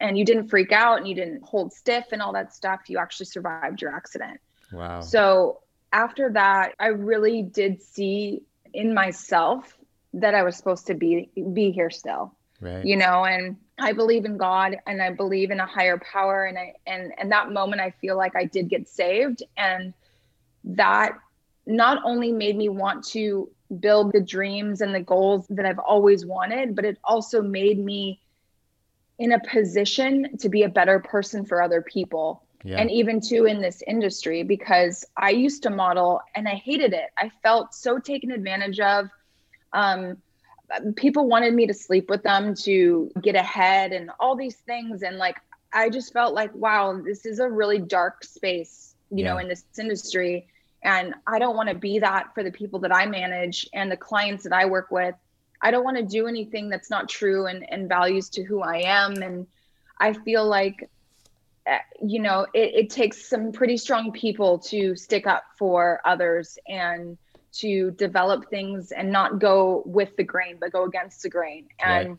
and 0.00 0.18
you 0.18 0.24
didn't 0.24 0.48
freak 0.48 0.72
out 0.72 0.98
and 0.98 1.08
you 1.08 1.14
didn't 1.14 1.42
hold 1.42 1.72
stiff 1.72 2.06
and 2.12 2.22
all 2.22 2.32
that 2.32 2.54
stuff, 2.54 2.82
you 2.88 2.98
actually 2.98 3.26
survived 3.26 3.82
your 3.82 3.94
accident. 3.94 4.40
Wow. 4.72 5.00
So 5.00 5.60
after 5.92 6.30
that, 6.32 6.74
I 6.78 6.88
really 6.88 7.42
did 7.42 7.82
see 7.82 8.42
in 8.72 8.94
myself 8.94 9.77
that 10.14 10.34
I 10.34 10.42
was 10.42 10.56
supposed 10.56 10.86
to 10.86 10.94
be 10.94 11.30
be 11.52 11.70
here 11.70 11.90
still. 11.90 12.34
Right. 12.60 12.84
You 12.84 12.96
know, 12.96 13.24
and 13.24 13.56
I 13.78 13.92
believe 13.92 14.24
in 14.24 14.36
God 14.36 14.78
and 14.86 15.00
I 15.00 15.10
believe 15.10 15.50
in 15.50 15.60
a 15.60 15.66
higher 15.66 15.98
power 15.98 16.44
and 16.44 16.58
I 16.58 16.74
and 16.86 17.12
and 17.18 17.30
that 17.32 17.52
moment 17.52 17.80
I 17.80 17.92
feel 18.00 18.16
like 18.16 18.34
I 18.34 18.44
did 18.44 18.68
get 18.68 18.88
saved 18.88 19.42
and 19.56 19.94
that 20.64 21.12
not 21.66 22.02
only 22.04 22.32
made 22.32 22.56
me 22.56 22.68
want 22.68 23.04
to 23.08 23.50
build 23.80 24.12
the 24.12 24.20
dreams 24.20 24.80
and 24.80 24.94
the 24.94 25.00
goals 25.00 25.46
that 25.50 25.66
I've 25.66 25.78
always 25.78 26.24
wanted, 26.24 26.74
but 26.74 26.84
it 26.84 26.98
also 27.04 27.42
made 27.42 27.78
me 27.78 28.20
in 29.18 29.32
a 29.32 29.40
position 29.40 30.36
to 30.38 30.48
be 30.48 30.62
a 30.62 30.68
better 30.68 30.98
person 31.00 31.44
for 31.44 31.62
other 31.62 31.82
people. 31.82 32.42
Yeah. 32.64 32.80
And 32.80 32.90
even 32.90 33.20
too 33.20 33.44
in 33.44 33.60
this 33.60 33.82
industry, 33.86 34.42
because 34.42 35.04
I 35.16 35.30
used 35.30 35.62
to 35.64 35.70
model 35.70 36.20
and 36.34 36.48
I 36.48 36.54
hated 36.54 36.92
it. 36.92 37.10
I 37.16 37.30
felt 37.42 37.74
so 37.74 37.98
taken 37.98 38.30
advantage 38.30 38.80
of. 38.80 39.08
Um, 39.72 40.18
people 40.96 41.26
wanted 41.26 41.54
me 41.54 41.66
to 41.66 41.74
sleep 41.74 42.10
with 42.10 42.22
them 42.22 42.54
to 42.54 43.10
get 43.22 43.34
ahead 43.34 43.92
and 43.92 44.10
all 44.20 44.36
these 44.36 44.56
things. 44.56 45.02
And 45.02 45.16
like, 45.16 45.36
I 45.72 45.88
just 45.88 46.12
felt 46.12 46.34
like, 46.34 46.54
wow, 46.54 47.00
this 47.04 47.26
is 47.26 47.38
a 47.38 47.48
really 47.48 47.78
dark 47.78 48.24
space, 48.24 48.94
you 49.10 49.24
yeah. 49.24 49.32
know, 49.32 49.38
in 49.38 49.48
this 49.48 49.64
industry 49.78 50.46
and 50.82 51.14
I 51.26 51.38
don't 51.38 51.56
want 51.56 51.68
to 51.68 51.74
be 51.74 51.98
that 51.98 52.34
for 52.34 52.42
the 52.42 52.52
people 52.52 52.78
that 52.80 52.94
I 52.94 53.06
manage 53.06 53.68
and 53.72 53.90
the 53.90 53.96
clients 53.96 54.44
that 54.44 54.52
I 54.52 54.66
work 54.66 54.90
with. 54.90 55.14
I 55.60 55.70
don't 55.70 55.84
want 55.84 55.96
to 55.96 56.04
do 56.04 56.28
anything 56.28 56.68
that's 56.68 56.88
not 56.88 57.08
true 57.08 57.46
and, 57.46 57.66
and 57.70 57.88
values 57.88 58.28
to 58.30 58.44
who 58.44 58.62
I 58.62 58.82
am. 58.84 59.14
And 59.22 59.46
I 59.98 60.12
feel 60.12 60.46
like, 60.46 60.88
eh, 61.66 61.78
you 62.00 62.20
know, 62.20 62.46
it, 62.54 62.74
it 62.74 62.90
takes 62.90 63.28
some 63.28 63.50
pretty 63.50 63.76
strong 63.76 64.12
people 64.12 64.58
to 64.60 64.94
stick 64.94 65.26
up 65.26 65.44
for 65.58 66.00
others 66.04 66.58
and 66.68 67.18
to 67.60 67.90
develop 67.92 68.48
things 68.50 68.92
and 68.92 69.10
not 69.10 69.38
go 69.38 69.82
with 69.86 70.16
the 70.16 70.24
grain, 70.24 70.56
but 70.60 70.72
go 70.72 70.84
against 70.84 71.22
the 71.22 71.28
grain. 71.28 71.68
And 71.78 72.08
right. 72.10 72.18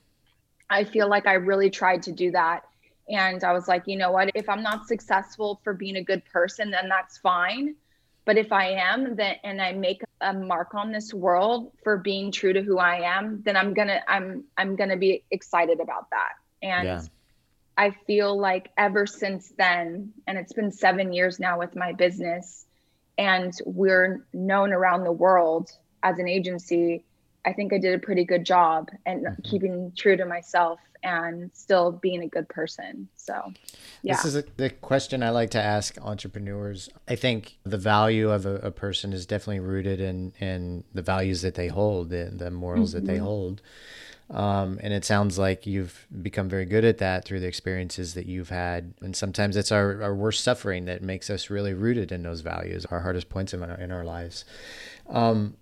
I 0.70 0.84
feel 0.84 1.10
like 1.10 1.28
I 1.28 1.34
really 1.34 1.70
tried 1.70 2.04
to 2.04 2.12
do 2.12 2.32
that. 2.32 2.64
And 3.10 3.44
I 3.44 3.54
was 3.54 3.68
like, 3.68 3.84
you 3.88 3.98
know 3.98 4.12
what? 4.12 4.30
If 4.36 4.50
I'm 4.50 4.62
not 4.62 4.88
successful 4.88 5.60
for 5.64 5.74
being 5.74 5.96
a 5.96 6.04
good 6.04 6.24
person, 6.26 6.70
then 6.70 6.90
that's 6.90 7.18
fine 7.18 7.76
but 8.30 8.38
if 8.38 8.52
I 8.52 8.68
am 8.68 9.16
then 9.16 9.38
and 9.44 9.60
I 9.60 9.72
make 9.74 10.04
a 10.22 10.32
mark 10.32 10.76
on 10.76 10.92
this 10.92 11.12
world 11.12 11.72
for 11.84 11.98
being 11.98 12.32
true 12.32 12.54
to 12.54 12.62
who 12.62 12.78
I 12.78 12.98
am, 13.18 13.42
then 13.44 13.58
I'm 13.58 13.74
gonna 13.74 14.02
I'm 14.08 14.44
I'm 14.56 14.76
gonna 14.76 14.98
be 14.98 15.24
excited 15.32 15.80
about 15.80 16.12
that. 16.12 16.34
And 16.62 16.88
yeah. 16.88 17.02
I 17.76 17.90
feel 17.90 18.40
like 18.40 18.70
ever 18.78 19.08
since 19.08 19.52
then, 19.58 20.14
and 20.28 20.38
it's 20.38 20.54
been 20.54 20.72
seven 20.72 21.12
years 21.12 21.40
now 21.40 21.58
with 21.58 21.76
my 21.76 21.92
business, 21.92 22.68
and 23.20 23.54
we're 23.66 24.26
known 24.34 24.72
around 24.72 25.04
the 25.04 25.12
world 25.12 25.70
as 26.02 26.18
an 26.18 26.28
agency. 26.28 27.04
I 27.46 27.52
think 27.52 27.74
I 27.74 27.78
did 27.78 27.94
a 27.94 28.00
pretty 28.00 28.24
good 28.24 28.46
job 28.46 28.90
and 29.06 29.26
mm-hmm. 29.26 29.42
keeping 29.44 29.92
true 29.96 30.16
to 30.16 30.26
myself 30.26 30.80
and 31.04 31.52
still 31.54 31.92
being 31.92 32.24
a 32.24 32.28
good 32.28 32.48
person. 32.48 33.10
So, 33.18 33.54
yeah. 34.04 34.16
This 34.16 34.26
is 34.26 34.36
a, 34.38 34.44
the 34.56 34.70
question 34.70 35.22
I 35.22 35.32
like 35.32 35.50
to 35.52 35.62
ask 35.62 35.98
entrepreneurs. 36.02 36.90
I 37.08 37.16
think 37.16 37.58
the 37.64 37.78
value 37.78 38.32
of 38.32 38.46
a, 38.46 38.56
a 38.56 38.72
person 38.72 39.12
is 39.12 39.26
definitely 39.26 39.60
rooted 39.60 40.00
in, 40.00 40.34
in 40.40 40.86
the 40.94 41.02
values 41.02 41.42
that 41.42 41.56
they 41.56 41.68
hold, 41.68 42.10
the, 42.10 42.32
the 42.34 42.50
morals 42.52 42.92
mm-hmm. 42.94 43.06
that 43.06 43.12
they 43.12 43.18
mm-hmm. 43.18 43.26
hold. 43.26 43.62
Um, 44.32 44.80
and 44.84 44.94
it 44.94 45.06
sounds 45.06 45.40
like 45.40 45.66
you've 45.66 46.06
become 46.22 46.50
very 46.50 46.66
good 46.66 46.86
at 46.86 47.00
that 47.00 47.26
through 47.26 47.40
the 47.40 47.48
experiences 47.48 48.14
that 48.14 48.28
you've 48.28 48.50
had. 48.50 48.94
And 49.02 49.16
sometimes 49.16 49.56
it's 49.56 49.72
our, 49.72 50.04
our 50.04 50.14
worst 50.14 50.44
suffering 50.44 50.86
that 50.86 51.02
makes 51.02 51.30
us 51.30 51.50
really 51.50 51.74
rooted 51.74 52.12
in 52.12 52.22
those 52.22 52.42
values, 52.42 52.86
our 52.86 53.02
hardest 53.02 53.30
points 53.30 53.54
in 53.54 53.64
our, 53.64 53.80
in 53.80 53.92
our 53.92 54.04
lives. 54.04 54.46
Um, 55.08 55.56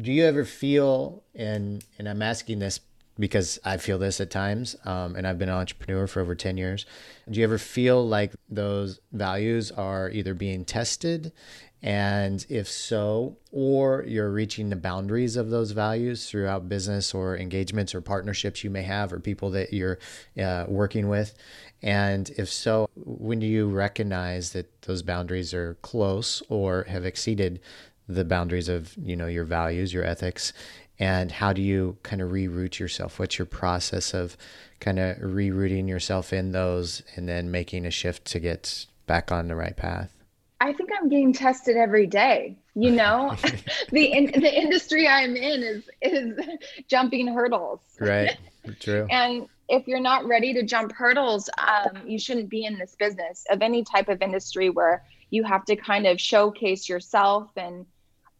do 0.00 0.12
you 0.12 0.24
ever 0.24 0.44
feel, 0.44 1.22
and, 1.34 1.84
and 1.98 2.08
I'm 2.08 2.22
asking 2.22 2.58
this 2.58 2.80
because 3.18 3.58
I 3.64 3.76
feel 3.76 3.98
this 3.98 4.20
at 4.20 4.30
times, 4.30 4.76
um, 4.84 5.16
and 5.16 5.26
I've 5.26 5.38
been 5.38 5.48
an 5.48 5.56
entrepreneur 5.56 6.06
for 6.06 6.20
over 6.20 6.34
10 6.34 6.56
years. 6.56 6.86
Do 7.28 7.38
you 7.40 7.44
ever 7.44 7.58
feel 7.58 8.06
like 8.06 8.32
those 8.48 9.00
values 9.12 9.72
are 9.72 10.08
either 10.10 10.34
being 10.34 10.64
tested? 10.64 11.32
And 11.80 12.44
if 12.48 12.68
so, 12.68 13.36
or 13.52 14.04
you're 14.06 14.30
reaching 14.30 14.68
the 14.68 14.76
boundaries 14.76 15.36
of 15.36 15.50
those 15.50 15.70
values 15.70 16.28
throughout 16.28 16.68
business 16.68 17.14
or 17.14 17.36
engagements 17.36 17.94
or 17.94 18.00
partnerships 18.00 18.64
you 18.64 18.70
may 18.70 18.82
have 18.82 19.12
or 19.12 19.20
people 19.20 19.50
that 19.50 19.72
you're 19.72 19.98
uh, 20.42 20.64
working 20.66 21.08
with. 21.08 21.34
And 21.80 22.30
if 22.30 22.50
so, 22.50 22.88
when 22.96 23.38
do 23.38 23.46
you 23.46 23.68
recognize 23.68 24.52
that 24.54 24.82
those 24.82 25.02
boundaries 25.02 25.54
are 25.54 25.74
close 25.82 26.42
or 26.48 26.84
have 26.88 27.04
exceeded 27.04 27.60
the 28.08 28.24
boundaries 28.24 28.68
of 28.68 28.94
you 28.96 29.14
know 29.14 29.26
your 29.26 29.44
values, 29.44 29.92
your 29.92 30.04
ethics, 30.04 30.52
and 30.98 31.30
how 31.30 31.52
do 31.52 31.62
you 31.62 31.96
kind 32.02 32.20
of 32.20 32.30
reroute 32.30 32.80
yourself? 32.80 33.20
What's 33.20 33.38
your 33.38 33.46
process 33.46 34.14
of 34.14 34.36
kind 34.80 34.98
of 34.98 35.18
rerouting 35.18 35.88
yourself 35.88 36.32
in 36.32 36.50
those 36.52 37.02
and 37.14 37.28
then 37.28 37.50
making 37.50 37.86
a 37.86 37.90
shift 37.90 38.24
to 38.26 38.40
get 38.40 38.86
back 39.06 39.30
on 39.30 39.46
the 39.46 39.54
right 39.54 39.76
path? 39.76 40.17
I 40.60 40.72
think 40.72 40.90
I'm 40.96 41.08
getting 41.08 41.32
tested 41.32 41.76
every 41.76 42.06
day. 42.06 42.56
You 42.74 42.90
know, 42.92 43.36
the 43.92 44.12
in, 44.12 44.26
the 44.26 44.60
industry 44.60 45.06
I'm 45.08 45.36
in 45.36 45.62
is 45.62 45.90
is 46.02 46.38
jumping 46.88 47.28
hurdles. 47.28 47.80
Right. 48.00 48.36
True. 48.80 49.06
and 49.08 49.48
if 49.70 49.86
you're 49.86 50.00
not 50.00 50.26
ready 50.26 50.52
to 50.54 50.62
jump 50.62 50.92
hurdles, 50.92 51.48
um, 51.58 52.06
you 52.06 52.18
shouldn't 52.18 52.50
be 52.50 52.64
in 52.64 52.78
this 52.78 52.96
business 52.96 53.46
of 53.50 53.62
any 53.62 53.82
type 53.82 54.08
of 54.08 54.20
industry 54.20 54.68
where 54.68 55.04
you 55.30 55.42
have 55.44 55.64
to 55.66 55.76
kind 55.76 56.06
of 56.06 56.20
showcase 56.20 56.88
yourself 56.88 57.50
and 57.56 57.86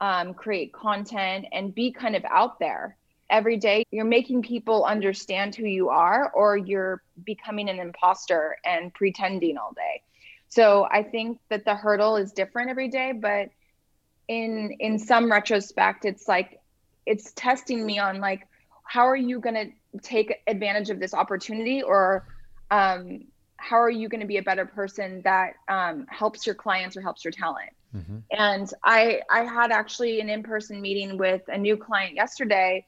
um, 0.00 0.34
create 0.34 0.72
content 0.72 1.46
and 1.52 1.74
be 1.74 1.92
kind 1.92 2.16
of 2.16 2.24
out 2.26 2.58
there 2.58 2.96
every 3.30 3.56
day. 3.56 3.84
You're 3.90 4.04
making 4.04 4.42
people 4.42 4.84
understand 4.84 5.54
who 5.54 5.66
you 5.66 5.88
are, 5.90 6.30
or 6.32 6.56
you're 6.56 7.02
becoming 7.24 7.68
an 7.68 7.78
imposter 7.78 8.56
and 8.64 8.92
pretending 8.92 9.58
all 9.58 9.72
day. 9.72 10.02
So 10.48 10.86
I 10.90 11.02
think 11.02 11.38
that 11.50 11.64
the 11.64 11.74
hurdle 11.74 12.16
is 12.16 12.32
different 12.32 12.70
every 12.70 12.88
day, 12.88 13.12
but 13.12 13.50
in 14.28 14.76
in 14.80 14.98
some 14.98 15.30
retrospect, 15.30 16.04
it's 16.04 16.28
like 16.28 16.60
it's 17.06 17.32
testing 17.32 17.84
me 17.84 17.98
on 17.98 18.20
like 18.20 18.46
how 18.84 19.06
are 19.06 19.16
you 19.16 19.38
going 19.38 19.54
to 19.54 19.98
take 20.00 20.34
advantage 20.46 20.90
of 20.90 20.98
this 20.98 21.14
opportunity 21.14 21.82
or 21.82 22.26
um, 22.70 23.24
how 23.56 23.76
are 23.76 23.90
you 23.90 24.08
going 24.08 24.20
to 24.20 24.26
be 24.26 24.38
a 24.38 24.42
better 24.42 24.64
person 24.64 25.20
that 25.24 25.54
um, 25.68 26.06
helps 26.08 26.46
your 26.46 26.54
clients 26.54 26.96
or 26.96 27.02
helps 27.02 27.24
your 27.24 27.32
talent 27.32 27.70
mm-hmm. 27.94 28.18
and 28.30 28.72
i 28.84 29.20
i 29.30 29.42
had 29.42 29.72
actually 29.72 30.20
an 30.20 30.28
in-person 30.28 30.80
meeting 30.80 31.18
with 31.18 31.42
a 31.48 31.58
new 31.58 31.76
client 31.76 32.14
yesterday 32.14 32.84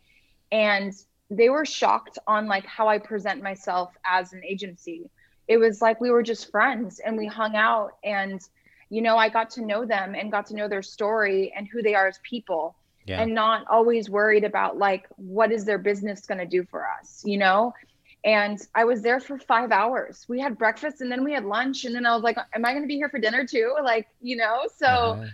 and 0.52 0.92
they 1.28 1.48
were 1.48 1.64
shocked 1.64 2.18
on 2.26 2.46
like 2.46 2.64
how 2.66 2.88
i 2.88 2.98
present 2.98 3.42
myself 3.42 3.92
as 4.06 4.32
an 4.32 4.42
agency 4.44 5.10
it 5.50 5.58
was 5.58 5.82
like 5.82 6.00
we 6.00 6.10
were 6.10 6.22
just 6.22 6.48
friends 6.50 7.00
and 7.00 7.18
we 7.18 7.26
hung 7.26 7.56
out 7.56 7.96
and 8.04 8.40
you 8.88 9.02
know 9.02 9.18
i 9.18 9.28
got 9.28 9.50
to 9.50 9.60
know 9.60 9.84
them 9.84 10.14
and 10.14 10.30
got 10.30 10.46
to 10.46 10.54
know 10.54 10.68
their 10.68 10.82
story 10.82 11.52
and 11.54 11.66
who 11.68 11.82
they 11.82 11.94
are 11.94 12.06
as 12.06 12.18
people 12.22 12.76
yeah. 13.06 13.20
and 13.20 13.34
not 13.34 13.66
always 13.68 14.08
worried 14.08 14.44
about 14.44 14.78
like 14.78 15.06
what 15.16 15.50
is 15.50 15.64
their 15.64 15.78
business 15.78 16.24
going 16.24 16.38
to 16.38 16.46
do 16.46 16.64
for 16.70 16.88
us 16.88 17.22
you 17.26 17.36
know 17.36 17.74
and 18.22 18.60
I 18.74 18.84
was 18.84 19.00
there 19.00 19.18
for 19.18 19.38
five 19.38 19.72
hours. 19.72 20.26
We 20.28 20.40
had 20.40 20.58
breakfast 20.58 21.00
and 21.00 21.10
then 21.10 21.24
we 21.24 21.32
had 21.32 21.46
lunch. 21.46 21.86
And 21.86 21.94
then 21.94 22.04
I 22.04 22.14
was 22.14 22.22
like, 22.22 22.36
Am 22.54 22.66
I 22.66 22.72
going 22.72 22.82
to 22.82 22.86
be 22.86 22.96
here 22.96 23.08
for 23.08 23.18
dinner 23.18 23.46
too? 23.46 23.74
Like, 23.82 24.08
you 24.20 24.36
know? 24.36 24.64
So, 24.76 24.86
uh-huh. 24.86 25.26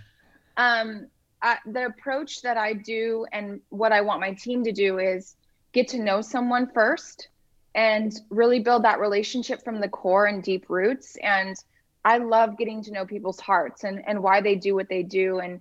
um, 0.55 1.07
I, 1.41 1.57
the 1.65 1.87
approach 1.87 2.41
that 2.43 2.55
I 2.55 2.71
do 2.71 3.25
and 3.33 3.59
what 3.69 3.91
I 3.91 3.99
want 3.99 4.21
my 4.21 4.33
team 4.33 4.63
to 4.63 4.71
do 4.71 4.99
is 4.99 5.35
get 5.73 5.89
to 5.89 5.99
know 5.99 6.21
someone 6.21 6.71
first 6.73 7.27
and 7.75 8.13
really 8.29 8.59
build 8.59 8.83
that 8.83 8.99
relationship 8.99 9.63
from 9.63 9.79
the 9.79 9.89
core 9.89 10.25
and 10.25 10.43
deep 10.43 10.65
roots. 10.69 11.17
And 11.21 11.55
I 12.03 12.17
love 12.17 12.57
getting 12.57 12.83
to 12.83 12.91
know 12.91 13.05
people's 13.05 13.39
hearts 13.39 13.83
and, 13.83 14.01
and 14.07 14.23
why 14.23 14.41
they 14.41 14.55
do 14.55 14.75
what 14.75 14.89
they 14.89 15.03
do. 15.03 15.39
And 15.39 15.59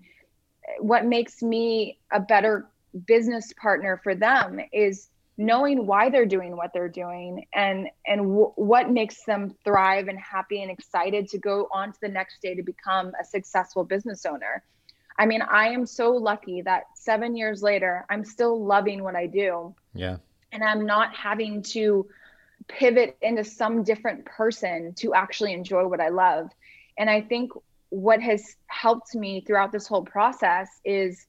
what 0.79 1.05
makes 1.05 1.43
me 1.43 1.99
a 2.13 2.21
better 2.21 2.67
business 3.07 3.53
partner 3.61 4.01
for 4.03 4.15
them 4.15 4.61
is 4.73 5.09
knowing 5.39 5.87
why 5.87 6.09
they're 6.09 6.27
doing 6.27 6.57
what 6.57 6.73
they're 6.73 6.89
doing 6.89 7.47
and 7.53 7.89
and 8.07 8.23
w- 8.23 8.53
what 8.57 8.91
makes 8.91 9.25
them 9.25 9.55
thrive 9.65 10.09
and 10.09 10.19
happy 10.19 10.63
and 10.63 10.71
excited 10.71 11.29
to 11.29 11.39
go 11.39 11.69
on 11.73 11.93
to 11.93 11.99
the 12.01 12.09
next 12.09 12.41
day 12.41 12.55
to 12.55 12.63
become 12.63 13.13
a 13.21 13.25
successful 13.25 13.85
business 13.85 14.25
owner 14.25 14.63
i 15.19 15.27
mean 15.27 15.43
i 15.43 15.69
am 15.69 15.85
so 15.85 16.13
lucky 16.13 16.63
that 16.63 16.85
7 16.95 17.37
years 17.37 17.63
later 17.63 18.07
i'm 18.09 18.25
still 18.25 18.65
loving 18.65 19.03
what 19.03 19.15
i 19.15 19.27
do 19.27 19.75
yeah 19.95 20.17
and 20.57 20.65
i'm 20.65 20.87
not 20.87 21.15
having 21.15 21.63
to 21.63 22.07
pivot 22.67 23.17
into 23.23 23.45
some 23.45 23.85
different 23.85 24.25
person 24.25 24.93
to 24.95 25.15
actually 25.15 25.53
enjoy 25.53 25.87
what 25.87 26.01
i 26.01 26.09
love 26.09 26.51
and 26.99 27.09
i 27.09 27.21
think 27.21 27.53
what 27.91 28.21
has 28.21 28.57
helped 28.67 29.15
me 29.15 29.41
throughout 29.41 29.71
this 29.71 29.87
whole 29.87 30.03
process 30.03 30.69
is 30.85 31.27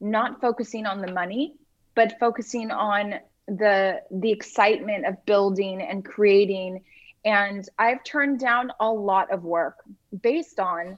not 0.00 0.40
focusing 0.40 0.86
on 0.86 1.00
the 1.00 1.12
money 1.12 1.54
but 1.94 2.18
focusing 2.18 2.70
on 2.70 3.14
the 3.46 4.00
the 4.10 4.32
excitement 4.32 5.04
of 5.06 5.24
building 5.26 5.82
and 5.82 6.04
creating 6.04 6.82
and 7.24 7.68
i've 7.78 8.02
turned 8.02 8.40
down 8.40 8.72
a 8.80 8.90
lot 8.90 9.30
of 9.30 9.44
work 9.44 9.76
based 10.22 10.58
on 10.58 10.96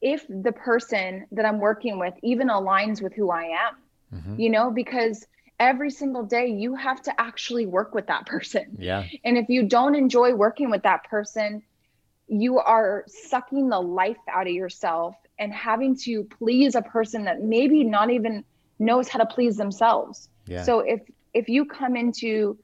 if 0.00 0.26
the 0.28 0.52
person 0.52 1.24
that 1.30 1.44
i'm 1.44 1.60
working 1.60 1.98
with 1.98 2.14
even 2.22 2.48
aligns 2.48 3.00
with 3.00 3.14
who 3.14 3.30
i 3.30 3.44
am 3.44 3.74
mm-hmm. 4.12 4.40
you 4.40 4.50
know 4.50 4.70
because 4.70 5.26
every 5.58 5.90
single 5.90 6.24
day 6.24 6.46
you 6.46 6.74
have 6.74 7.00
to 7.02 7.20
actually 7.20 7.66
work 7.66 7.94
with 7.94 8.06
that 8.08 8.26
person. 8.26 8.76
Yeah. 8.78 9.06
And 9.24 9.38
if 9.38 9.48
you 9.48 9.64
don't 9.64 9.94
enjoy 9.94 10.34
working 10.34 10.70
with 10.70 10.82
that 10.82 11.04
person 11.04 11.62
you 12.32 12.58
are 12.58 13.04
sucking 13.06 13.68
the 13.68 13.78
life 13.78 14.16
out 14.26 14.46
of 14.46 14.52
yourself 14.54 15.14
and 15.38 15.52
having 15.52 15.94
to 15.94 16.24
please 16.24 16.74
a 16.74 16.80
person 16.80 17.24
that 17.24 17.42
maybe 17.42 17.84
not 17.84 18.10
even 18.10 18.42
knows 18.78 19.06
how 19.06 19.18
to 19.18 19.26
please 19.26 19.56
themselves. 19.56 20.28
Yeah. 20.46 20.64
so 20.64 20.80
if 20.80 21.00
if 21.34 21.48
you 21.48 21.66
come 21.66 21.94
into 21.94 22.58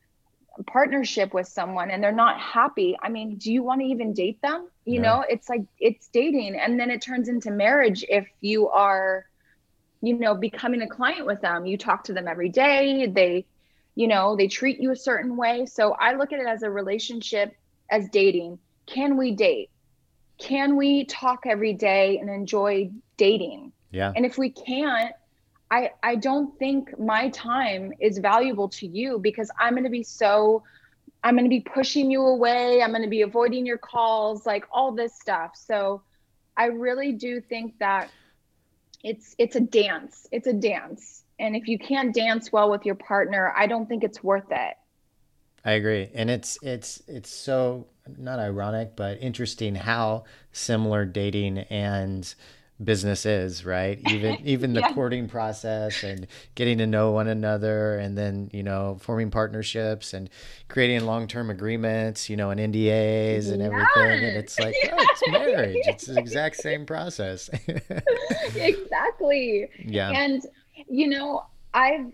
partnership 0.67 1.33
with 1.33 1.47
someone 1.47 1.91
and 1.91 2.03
they're 2.03 2.11
not 2.11 2.41
happy 2.41 2.97
i 3.01 3.09
mean 3.09 3.37
do 3.37 3.53
you 3.53 3.63
want 3.63 3.81
to 3.81 3.87
even 3.87 4.13
date 4.13 4.43
them? 4.43 4.69
You 4.85 5.01
know 5.01 5.25
it's 5.29 5.49
like 5.49 5.63
it's 5.79 6.09
dating 6.09 6.59
and 6.59 6.81
then 6.81 6.91
it 6.91 7.03
turns 7.03 7.29
into 7.29 7.51
marriage 7.51 8.05
if 8.09 8.27
you 8.41 8.69
are 8.69 9.27
you 10.01 10.19
know 10.19 10.35
becoming 10.35 10.83
a 10.83 10.89
client 10.89 11.27
with 11.27 11.41
them. 11.41 11.67
You 11.67 11.77
talk 11.79 12.05
to 12.05 12.13
them 12.13 12.29
every 12.29 12.49
day. 12.49 13.07
They 13.07 13.47
you 13.95 14.09
know 14.09 14.37
they 14.37 14.49
treat 14.49 14.81
you 14.81 14.91
a 14.91 14.97
certain 14.97 15.37
way. 15.37 15.67
So 15.67 15.93
i 15.93 16.15
look 16.15 16.33
at 16.33 16.41
it 16.41 16.47
as 16.47 16.63
a 16.63 16.71
relationship 16.71 17.55
as 17.91 18.09
dating. 18.11 18.59
Can 18.87 19.17
we 19.17 19.33
date? 19.33 19.71
Can 20.39 20.77
we 20.77 21.05
talk 21.05 21.45
every 21.47 21.73
day 21.73 22.19
and 22.19 22.31
enjoy 22.31 22.91
dating? 23.17 23.73
Yeah. 23.91 24.13
And 24.15 24.25
if 24.25 24.39
we 24.39 24.51
can't 24.51 25.15
I, 25.71 25.91
I 26.03 26.17
don't 26.17 26.59
think 26.59 26.99
my 26.99 27.29
time 27.31 27.93
is 28.01 28.19
valuable 28.19 28.69
to 28.71 28.87
you 28.87 29.19
because 29.19 29.51
I'm 29.59 29.75
going 29.75 29.85
to 29.85 29.91
be 29.91 30.03
so, 30.03 30.63
I'm 31.23 31.35
going 31.35 31.45
to 31.45 31.51
be 31.51 31.61
pushing 31.61 32.11
you 32.11 32.23
away. 32.23 32.83
I'm 32.83 32.91
going 32.91 33.03
to 33.03 33.09
be 33.09 33.23
avoiding 33.23 33.67
your 33.67 33.79
calls, 33.79 34.47
like 34.47 34.65
all 34.73 34.93
this 34.93 35.15
stuff. 35.15 35.53
So 35.55 36.03
I 36.57 36.67
really 36.67 37.13
do 37.13 37.41
think 37.41 37.79
that 37.81 38.11
it's, 39.03 39.35
it's 39.39 39.57
a 39.57 39.61
dance. 39.61 40.27
It's 40.33 40.47
a 40.47 40.53
dance. 40.53 41.25
And 41.39 41.55
if 41.55 41.69
you 41.69 41.79
can't 41.79 42.15
dance 42.15 42.53
well 42.53 42.71
with 42.71 42.85
your 42.85 42.97
partner, 42.97 43.53
I 43.57 43.67
don't 43.67 43.89
think 43.89 44.05
it's 44.05 44.23
worth 44.23 44.51
it. 44.51 44.75
I 45.65 45.73
agree. 45.73 46.11
And 46.15 46.31
it's, 46.31 46.59
it's, 46.63 47.03
it's 47.07 47.31
so 47.31 47.87
not 48.17 48.39
ironic, 48.39 48.97
but 48.97 49.19
interesting 49.21 49.75
how 49.75 50.25
similar 50.53 51.05
dating 51.05 51.59
and, 51.59 52.35
business 52.83 53.27
is 53.27 53.65
right? 53.65 54.01
Even 54.11 54.37
even 54.45 54.73
the 54.73 54.81
yeah. 54.81 54.93
courting 54.93 55.29
process 55.29 56.03
and 56.03 56.27
getting 56.55 56.79
to 56.79 56.87
know 56.87 57.13
one 57.13 57.29
another 57.29 57.99
and 57.99 58.17
then 58.17 58.51
you 58.53 58.63
know 58.63 58.99
forming 59.01 59.31
partnerships 59.31 60.15
and 60.15 60.31
creating 60.69 61.05
long-term 61.05 61.51
agreements 61.51 62.29
you 62.29 62.37
know 62.37 62.51
and 62.51 62.61
ndas 62.61 63.51
and 63.51 63.63
everything. 63.63 64.25
And 64.25 64.37
it's 64.37 64.59
like 64.59 64.75
oh, 64.93 64.97
it's 64.99 65.29
marriage. 65.29 65.77
It's 65.87 66.07
the 66.07 66.19
exact 66.19 66.57
same 66.57 66.87
process. 66.87 67.51
Exactly. 68.55 69.69
Yeah. 69.85 70.11
And 70.11 70.43
you 70.89 71.09
know 71.09 71.45
i've 71.75 72.13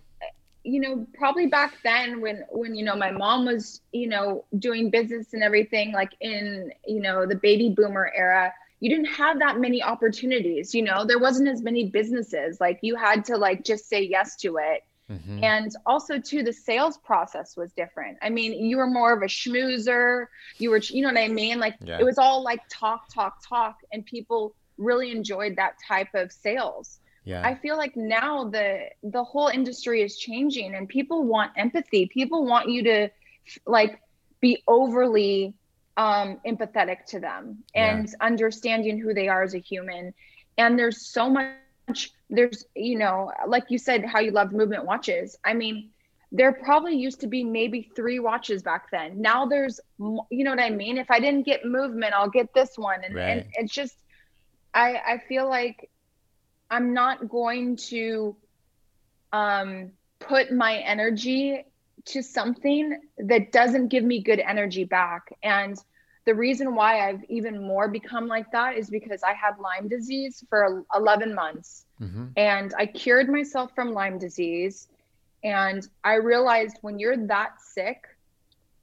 you 0.62 0.80
know 0.80 1.06
probably 1.14 1.46
back 1.46 1.74
then 1.84 2.20
when 2.20 2.44
when 2.50 2.74
you 2.74 2.84
know 2.84 2.96
my 2.96 3.10
mom 3.10 3.44
was 3.44 3.80
you 3.92 4.08
know 4.08 4.44
doing 4.58 4.90
business 4.90 5.34
and 5.34 5.42
everything 5.42 5.92
like 5.92 6.12
in 6.20 6.72
you 6.86 7.00
know 7.00 7.26
the 7.26 7.34
baby 7.34 7.68
boomer 7.68 8.10
era 8.16 8.52
you 8.84 8.90
didn't 8.90 9.06
have 9.06 9.38
that 9.38 9.58
many 9.58 9.82
opportunities 9.82 10.74
you 10.74 10.82
know 10.82 11.06
there 11.06 11.18
wasn't 11.18 11.48
as 11.48 11.62
many 11.62 11.88
businesses 11.88 12.60
like 12.60 12.78
you 12.82 12.96
had 12.96 13.24
to 13.24 13.38
like 13.38 13.64
just 13.64 13.88
say 13.88 14.02
yes 14.02 14.36
to 14.36 14.58
it 14.58 14.82
mm-hmm. 15.10 15.42
and 15.42 15.74
also 15.86 16.18
too 16.18 16.42
the 16.42 16.52
sales 16.52 16.98
process 16.98 17.56
was 17.56 17.72
different 17.72 18.18
i 18.20 18.28
mean 18.28 18.52
you 18.52 18.76
were 18.76 18.86
more 18.86 19.14
of 19.14 19.22
a 19.22 19.26
schmoozer 19.26 20.26
you 20.58 20.68
were 20.68 20.82
you 20.90 21.00
know 21.00 21.08
what 21.08 21.16
i 21.16 21.28
mean 21.28 21.58
like 21.58 21.76
yeah. 21.80 21.98
it 21.98 22.04
was 22.04 22.18
all 22.18 22.44
like 22.44 22.60
talk 22.68 23.08
talk 23.08 23.38
talk 23.48 23.78
and 23.90 24.04
people 24.04 24.54
really 24.76 25.10
enjoyed 25.10 25.56
that 25.56 25.76
type 25.88 26.12
of 26.14 26.30
sales 26.30 27.00
Yeah. 27.24 27.42
I 27.42 27.54
feel 27.54 27.78
like 27.78 27.96
now 27.96 28.50
the 28.50 28.90
the 29.02 29.24
whole 29.24 29.48
industry 29.48 30.02
is 30.02 30.18
changing 30.18 30.74
and 30.74 30.86
people 30.86 31.24
want 31.24 31.52
empathy. 31.56 32.06
People 32.06 32.44
want 32.44 32.68
you 32.68 32.82
to 32.84 33.08
like 33.66 34.00
be 34.40 34.62
overly 34.68 35.54
um 35.96 36.38
empathetic 36.46 37.04
to 37.06 37.20
them 37.20 37.64
Yeah. 37.74 38.02
and 38.02 38.08
understanding 38.20 38.98
who 38.98 39.14
they 39.14 39.28
are 39.28 39.42
as 39.42 39.54
a 39.54 39.58
human. 39.60 40.14
And 40.58 40.78
there's 40.78 41.06
so 41.12 41.30
much 41.30 41.62
there's 41.84 42.16
you 42.30 42.46
know, 42.46 42.82
like 42.94 43.16
you 43.24 43.30
said 43.30 43.56
how 43.60 43.76
you 43.76 43.86
loved 43.86 44.10
movement 44.10 44.48
watches. 44.48 45.08
I 45.18 45.26
mean, 45.26 45.58
there 46.10 46.30
probably 46.30 46.72
used 46.80 47.04
to 47.04 47.08
be 47.10 47.28
maybe 47.28 47.80
three 47.82 48.04
watches 48.08 48.50
back 48.52 48.84
then. 48.90 49.20
Now 49.20 49.46
there's 49.46 49.78
you 50.30 50.44
know 50.44 50.50
what 50.50 50.60
I 50.60 50.70
mean? 50.70 50.96
If 50.98 51.10
I 51.10 51.20
didn't 51.20 51.44
get 51.46 51.64
movement, 51.64 52.14
I'll 52.14 52.30
get 52.30 52.52
this 52.54 52.70
one 52.76 53.02
and, 53.04 53.18
and 53.26 53.44
it's 53.54 53.72
just 53.72 53.96
I 54.74 54.96
I 55.06 55.18
feel 55.28 55.48
like 55.48 55.90
I'm 56.70 56.94
not 56.94 57.28
going 57.28 57.76
to 57.90 58.36
um, 59.32 59.92
put 60.20 60.52
my 60.52 60.76
energy 60.78 61.64
to 62.06 62.22
something 62.22 62.98
that 63.18 63.52
doesn't 63.52 63.88
give 63.88 64.04
me 64.04 64.20
good 64.22 64.40
energy 64.40 64.84
back. 64.84 65.32
And 65.42 65.76
the 66.26 66.34
reason 66.34 66.74
why 66.74 67.08
I've 67.08 67.24
even 67.28 67.62
more 67.66 67.88
become 67.88 68.26
like 68.26 68.50
that 68.52 68.76
is 68.76 68.90
because 68.90 69.22
I 69.22 69.32
had 69.34 69.58
Lyme 69.58 69.88
disease 69.88 70.44
for 70.48 70.84
11 70.94 71.34
months 71.34 71.86
hmm 71.98 72.26
and 72.36 72.74
I 72.76 72.86
cured 72.86 73.28
myself 73.28 73.74
from 73.74 73.92
Lyme 73.92 74.18
disease. 74.18 74.88
And 75.44 75.86
I 76.02 76.14
realized 76.14 76.78
when 76.80 76.98
you're 76.98 77.16
that 77.26 77.60
sick, 77.60 78.04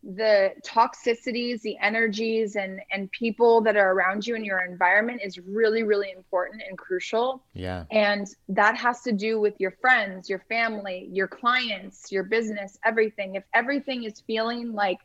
the 0.04 0.52
toxicities, 0.66 1.62
the 1.62 1.78
energies, 1.78 2.56
and 2.56 2.82
and 2.92 3.12
people 3.12 3.62
that 3.62 3.78
are 3.78 3.92
around 3.92 4.26
you 4.26 4.36
in 4.36 4.44
your 4.44 4.60
environment 4.60 5.22
is 5.24 5.38
really, 5.38 5.84
really 5.84 6.12
important 6.12 6.64
and 6.68 6.78
crucial. 6.78 7.44
Yeah. 7.54 7.86
And 7.92 8.28
that 8.50 8.76
has 8.78 9.02
to 9.02 9.12
do 9.12 9.40
with 9.40 9.54
your 9.60 9.72
friends, 9.72 10.30
your 10.30 10.40
family, 10.50 11.08
your 11.12 11.28
clients, 11.28 12.12
your 12.12 12.24
business, 12.24 12.80
everything. 12.84 13.36
If 13.36 13.44
everything 13.54 14.04
is 14.04 14.22
feeling 14.22 14.74
like 14.74 15.00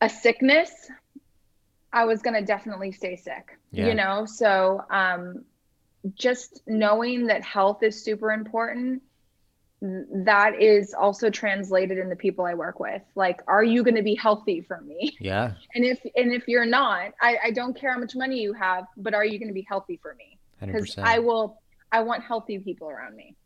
a 0.00 0.08
sickness, 0.08 0.90
I 1.92 2.04
was 2.04 2.22
going 2.22 2.34
to 2.34 2.44
definitely 2.44 2.92
stay 2.92 3.16
sick, 3.16 3.56
Yeah. 3.70 3.86
you 3.86 3.94
know? 3.94 4.26
So, 4.26 4.84
um, 4.90 5.44
just 6.14 6.62
knowing 6.66 7.26
that 7.26 7.42
health 7.42 7.82
is 7.82 8.02
super 8.02 8.32
important, 8.32 9.02
that 9.80 10.60
is 10.60 10.94
also 10.94 11.28
translated 11.28 11.98
in 11.98 12.08
the 12.08 12.16
people 12.16 12.44
I 12.44 12.54
work 12.54 12.80
with. 12.80 13.02
Like, 13.14 13.42
are 13.46 13.62
you 13.62 13.82
going 13.82 13.96
to 13.96 14.02
be 14.02 14.14
healthy 14.14 14.62
for 14.62 14.80
me? 14.80 15.16
Yeah. 15.20 15.52
And 15.74 15.84
if, 15.84 16.00
and 16.16 16.32
if 16.32 16.48
you're 16.48 16.64
not, 16.64 17.12
I, 17.20 17.36
I 17.44 17.50
don't 17.50 17.78
care 17.78 17.92
how 17.92 17.98
much 17.98 18.16
money 18.16 18.40
you 18.40 18.54
have, 18.54 18.84
but 18.96 19.12
are 19.12 19.24
you 19.24 19.38
going 19.38 19.48
to 19.48 19.54
be 19.54 19.66
healthy 19.68 19.98
for 20.02 20.14
me? 20.14 20.36
because 20.60 20.96
I 20.98 21.18
will 21.18 21.60
I 21.92 22.00
want 22.00 22.22
healthy 22.22 22.58
people 22.58 22.88
around 22.88 23.16
me. 23.16 23.36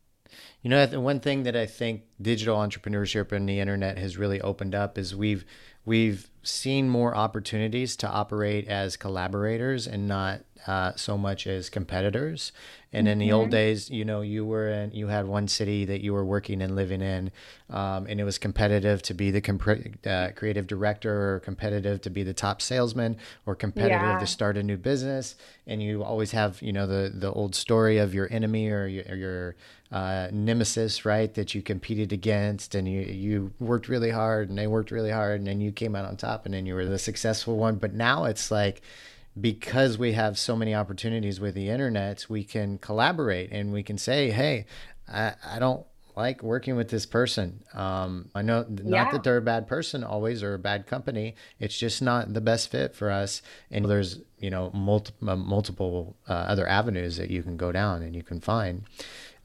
You 0.61 0.69
know, 0.69 0.85
the 0.85 1.01
one 1.01 1.19
thing 1.19 1.43
that 1.43 1.55
I 1.55 1.65
think 1.65 2.03
digital 2.21 2.57
entrepreneurship 2.57 3.31
and 3.31 3.47
the 3.47 3.59
internet 3.59 3.97
has 3.97 4.17
really 4.17 4.39
opened 4.39 4.73
up 4.73 4.97
is 4.97 5.15
we've 5.15 5.43
we've 5.85 6.29
seen 6.43 6.89
more 6.89 7.15
opportunities 7.15 7.95
to 7.97 8.09
operate 8.09 8.67
as 8.67 8.95
collaborators 8.97 9.87
and 9.87 10.07
not 10.07 10.41
uh, 10.67 10.93
so 10.95 11.17
much 11.17 11.47
as 11.47 11.69
competitors. 11.69 12.51
And 12.93 13.07
in 13.07 13.19
the 13.19 13.31
old 13.31 13.51
days, 13.51 13.89
you 13.89 14.03
know, 14.03 14.19
you 14.19 14.45
were 14.45 14.67
in, 14.67 14.91
you 14.91 15.07
had 15.07 15.25
one 15.25 15.47
city 15.47 15.85
that 15.85 16.01
you 16.01 16.11
were 16.11 16.25
working 16.25 16.61
and 16.61 16.75
living 16.75 17.01
in, 17.01 17.31
um, 17.69 18.05
and 18.05 18.19
it 18.19 18.25
was 18.25 18.37
competitive 18.37 19.01
to 19.03 19.13
be 19.13 19.31
the 19.31 19.39
compre- 19.39 19.95
uh, 20.05 20.33
creative 20.33 20.67
director, 20.67 21.35
or 21.35 21.39
competitive 21.39 22.01
to 22.01 22.09
be 22.09 22.23
the 22.23 22.33
top 22.33 22.61
salesman, 22.61 23.15
or 23.45 23.55
competitive 23.55 24.01
Yeah. 24.01 24.19
to 24.19 24.27
start 24.27 24.57
a 24.57 24.63
new 24.63 24.75
business. 24.75 25.35
And 25.65 25.81
you 25.81 26.03
always 26.03 26.31
have, 26.31 26.61
you 26.61 26.73
know, 26.73 26.85
the 26.85 27.09
the 27.13 27.31
old 27.31 27.55
story 27.55 27.97
of 27.97 28.13
your 28.13 28.27
enemy 28.29 28.69
or 28.69 28.87
your, 28.87 29.05
or 29.07 29.15
your 29.15 29.55
uh, 29.89 30.27
nemesis, 30.33 31.05
right? 31.05 31.33
That 31.33 31.55
you 31.55 31.61
competed 31.61 32.11
against, 32.11 32.75
and 32.75 32.89
you 32.89 33.01
you 33.01 33.53
worked 33.59 33.87
really 33.87 34.11
hard, 34.11 34.49
and 34.49 34.57
they 34.57 34.67
worked 34.67 34.91
really 34.91 35.11
hard, 35.11 35.39
and 35.39 35.47
then 35.47 35.61
you 35.61 35.71
came 35.71 35.95
out 35.95 36.03
on 36.03 36.17
top, 36.17 36.45
and 36.45 36.53
then 36.53 36.65
you 36.65 36.75
were 36.75 36.85
the 36.85 36.99
successful 36.99 37.55
one. 37.55 37.75
But 37.75 37.93
now 37.93 38.25
it's 38.25 38.51
like 38.51 38.81
because 39.39 39.97
we 39.97 40.13
have 40.13 40.37
so 40.37 40.55
many 40.55 40.75
opportunities 40.75 41.39
with 41.39 41.55
the 41.55 41.69
internet, 41.69 42.25
we 42.29 42.43
can 42.43 42.77
collaborate 42.77 43.51
and 43.51 43.71
we 43.71 43.83
can 43.83 43.97
say, 43.97 44.31
hey, 44.31 44.65
I, 45.07 45.33
I 45.45 45.59
don't 45.59 45.85
like 46.17 46.43
working 46.43 46.75
with 46.75 46.89
this 46.89 47.05
person. 47.05 47.63
Um, 47.73 48.29
I 48.35 48.41
know 48.41 48.65
not 48.69 48.85
Yeah. 48.85 49.11
that 49.13 49.23
they're 49.23 49.37
a 49.37 49.41
bad 49.41 49.65
person 49.67 50.03
always 50.03 50.43
or 50.43 50.53
a 50.53 50.59
bad 50.59 50.85
company. 50.85 51.35
It's 51.59 51.77
just 51.77 52.01
not 52.01 52.33
the 52.33 52.41
best 52.41 52.69
fit 52.69 52.93
for 52.93 53.09
us. 53.09 53.41
And 53.71 53.85
there's, 53.85 54.19
you 54.37 54.49
know, 54.49 54.71
multi- 54.73 55.13
uh, 55.25 55.37
multiple 55.37 56.17
uh, 56.27 56.33
other 56.33 56.67
avenues 56.67 57.15
that 57.15 57.29
you 57.29 57.41
can 57.43 57.55
go 57.55 57.71
down 57.71 58.03
and 58.03 58.13
you 58.13 58.23
can 58.23 58.41
find. 58.41 58.83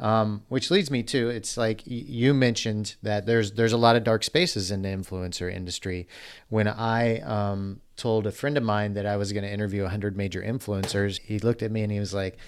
Um, 0.00 0.42
which 0.48 0.70
leads 0.70 0.90
me 0.90 1.02
to 1.04 1.30
it's 1.30 1.56
like 1.56 1.80
you 1.86 2.34
mentioned 2.34 2.96
that 3.02 3.24
there's 3.24 3.52
there's 3.52 3.72
a 3.72 3.78
lot 3.78 3.96
of 3.96 4.04
dark 4.04 4.24
spaces 4.24 4.70
in 4.70 4.82
the 4.82 4.90
influencer 4.90 5.50
industry. 5.50 6.06
When 6.50 6.68
I 6.68 7.20
um, 7.20 7.80
told 7.96 8.26
a 8.26 8.32
friend 8.32 8.56
of 8.56 8.62
mine 8.62 8.94
that 8.94 9.06
I 9.06 9.16
was 9.16 9.32
going 9.32 9.44
to 9.44 9.52
interview 9.52 9.82
100 9.82 10.16
major 10.16 10.42
influencers, 10.42 11.20
he 11.20 11.38
looked 11.38 11.62
at 11.62 11.70
me 11.70 11.82
and 11.82 11.92
he 11.92 11.98
was 11.98 12.14
like, 12.14 12.38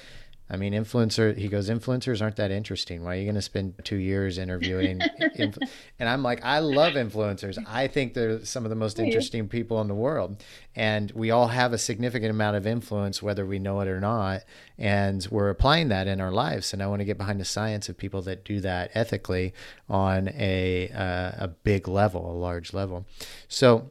I 0.51 0.57
mean, 0.57 0.73
influencer. 0.73 1.37
He 1.37 1.49
goes, 1.49 1.69
influencers 1.69 2.23
aren't 2.23 2.37
that 2.37 2.51
interesting. 2.51 3.05
Why 3.05 3.17
are 3.17 3.19
you 3.19 3.25
going 3.25 3.35
to 3.35 3.43
spend 3.43 3.75
two 3.85 3.97
years 3.97 4.39
interviewing? 4.39 5.01
And 6.01 6.09
I'm 6.09 6.23
like, 6.23 6.45
I 6.45 6.61
love 6.61 6.95
influencers. 6.95 7.59
I 7.67 7.87
think 7.87 8.15
they're 8.15 8.45
some 8.45 8.65
of 8.65 8.71
the 8.71 8.77
most 8.77 8.99
interesting 8.99 9.49
people 9.49 9.81
in 9.81 9.89
the 9.89 9.95
world, 9.95 10.43
and 10.75 11.11
we 11.13 11.31
all 11.31 11.49
have 11.49 11.73
a 11.73 11.79
significant 11.79 12.31
amount 12.31 12.57
of 12.57 12.67
influence, 12.67 13.23
whether 13.23 13.45
we 13.47 13.59
know 13.59 13.81
it 13.81 13.89
or 13.89 14.01
not. 14.01 14.45
And 14.79 15.27
we're 15.31 15.51
applying 15.51 15.89
that 15.89 16.07
in 16.07 16.21
our 16.21 16.33
lives. 16.33 16.73
And 16.73 16.83
I 16.83 16.87
want 16.87 17.01
to 17.01 17.05
get 17.05 17.19
behind 17.19 17.41
the 17.41 17.45
science 17.45 17.89
of 17.89 17.97
people 17.97 18.23
that 18.23 18.45
do 18.45 18.61
that 18.61 18.91
ethically 18.95 19.55
on 19.89 20.29
a 20.29 20.89
uh, 20.91 21.45
a 21.45 21.49
big 21.49 21.87
level, 21.89 22.31
a 22.31 22.37
large 22.37 22.73
level. 22.73 23.07
So. 23.49 23.91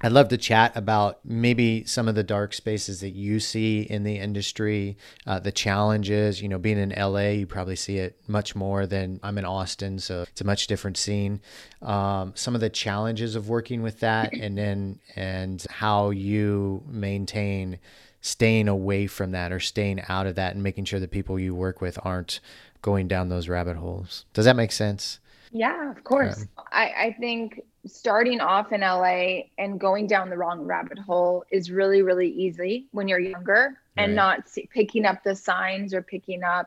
I'd 0.00 0.12
love 0.12 0.28
to 0.28 0.36
chat 0.36 0.76
about 0.76 1.20
maybe 1.24 1.84
some 1.84 2.08
of 2.08 2.14
the 2.14 2.22
dark 2.22 2.52
spaces 2.52 3.00
that 3.00 3.10
you 3.10 3.40
see 3.40 3.82
in 3.82 4.02
the 4.02 4.18
industry, 4.18 4.96
uh, 5.26 5.38
the 5.38 5.52
challenges. 5.52 6.42
You 6.42 6.48
know, 6.48 6.58
being 6.58 6.78
in 6.78 6.90
LA, 6.90 7.30
you 7.30 7.46
probably 7.46 7.76
see 7.76 7.98
it 7.98 8.18
much 8.26 8.56
more 8.56 8.86
than 8.86 9.20
I'm 9.22 9.38
in 9.38 9.44
Austin, 9.44 9.98
so 9.98 10.22
it's 10.22 10.40
a 10.40 10.44
much 10.44 10.66
different 10.66 10.96
scene. 10.96 11.40
Um, 11.80 12.32
some 12.34 12.54
of 12.54 12.60
the 12.60 12.70
challenges 12.70 13.36
of 13.36 13.48
working 13.48 13.82
with 13.82 14.00
that, 14.00 14.32
and 14.32 14.58
then 14.58 14.98
and 15.16 15.64
how 15.70 16.10
you 16.10 16.82
maintain 16.86 17.78
staying 18.20 18.68
away 18.68 19.06
from 19.06 19.30
that 19.32 19.52
or 19.52 19.60
staying 19.60 20.02
out 20.08 20.26
of 20.26 20.34
that, 20.34 20.54
and 20.54 20.62
making 20.62 20.86
sure 20.86 20.98
the 20.98 21.08
people 21.08 21.38
you 21.38 21.54
work 21.54 21.80
with 21.80 21.98
aren't 22.02 22.40
going 22.82 23.08
down 23.08 23.28
those 23.28 23.48
rabbit 23.48 23.76
holes. 23.76 24.26
Does 24.34 24.44
that 24.44 24.56
make 24.56 24.72
sense? 24.72 25.18
Yeah, 25.54 25.88
of 25.92 26.02
course. 26.02 26.44
I, 26.72 26.92
I 26.98 27.16
think 27.20 27.62
starting 27.86 28.40
off 28.40 28.72
in 28.72 28.80
LA 28.80 29.42
and 29.56 29.78
going 29.78 30.08
down 30.08 30.28
the 30.28 30.36
wrong 30.36 30.62
rabbit 30.64 30.98
hole 30.98 31.44
is 31.48 31.70
really, 31.70 32.02
really 32.02 32.28
easy 32.28 32.88
when 32.90 33.06
you're 33.06 33.20
younger 33.20 33.78
and 33.96 34.10
Right. 34.10 34.16
not 34.16 34.48
see, 34.48 34.68
picking 34.72 35.06
up 35.06 35.22
the 35.22 35.36
signs 35.36 35.94
or 35.94 36.02
picking 36.02 36.42
up 36.42 36.66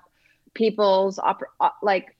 people's 0.54 1.20
op- 1.20 1.44
like 1.84 2.16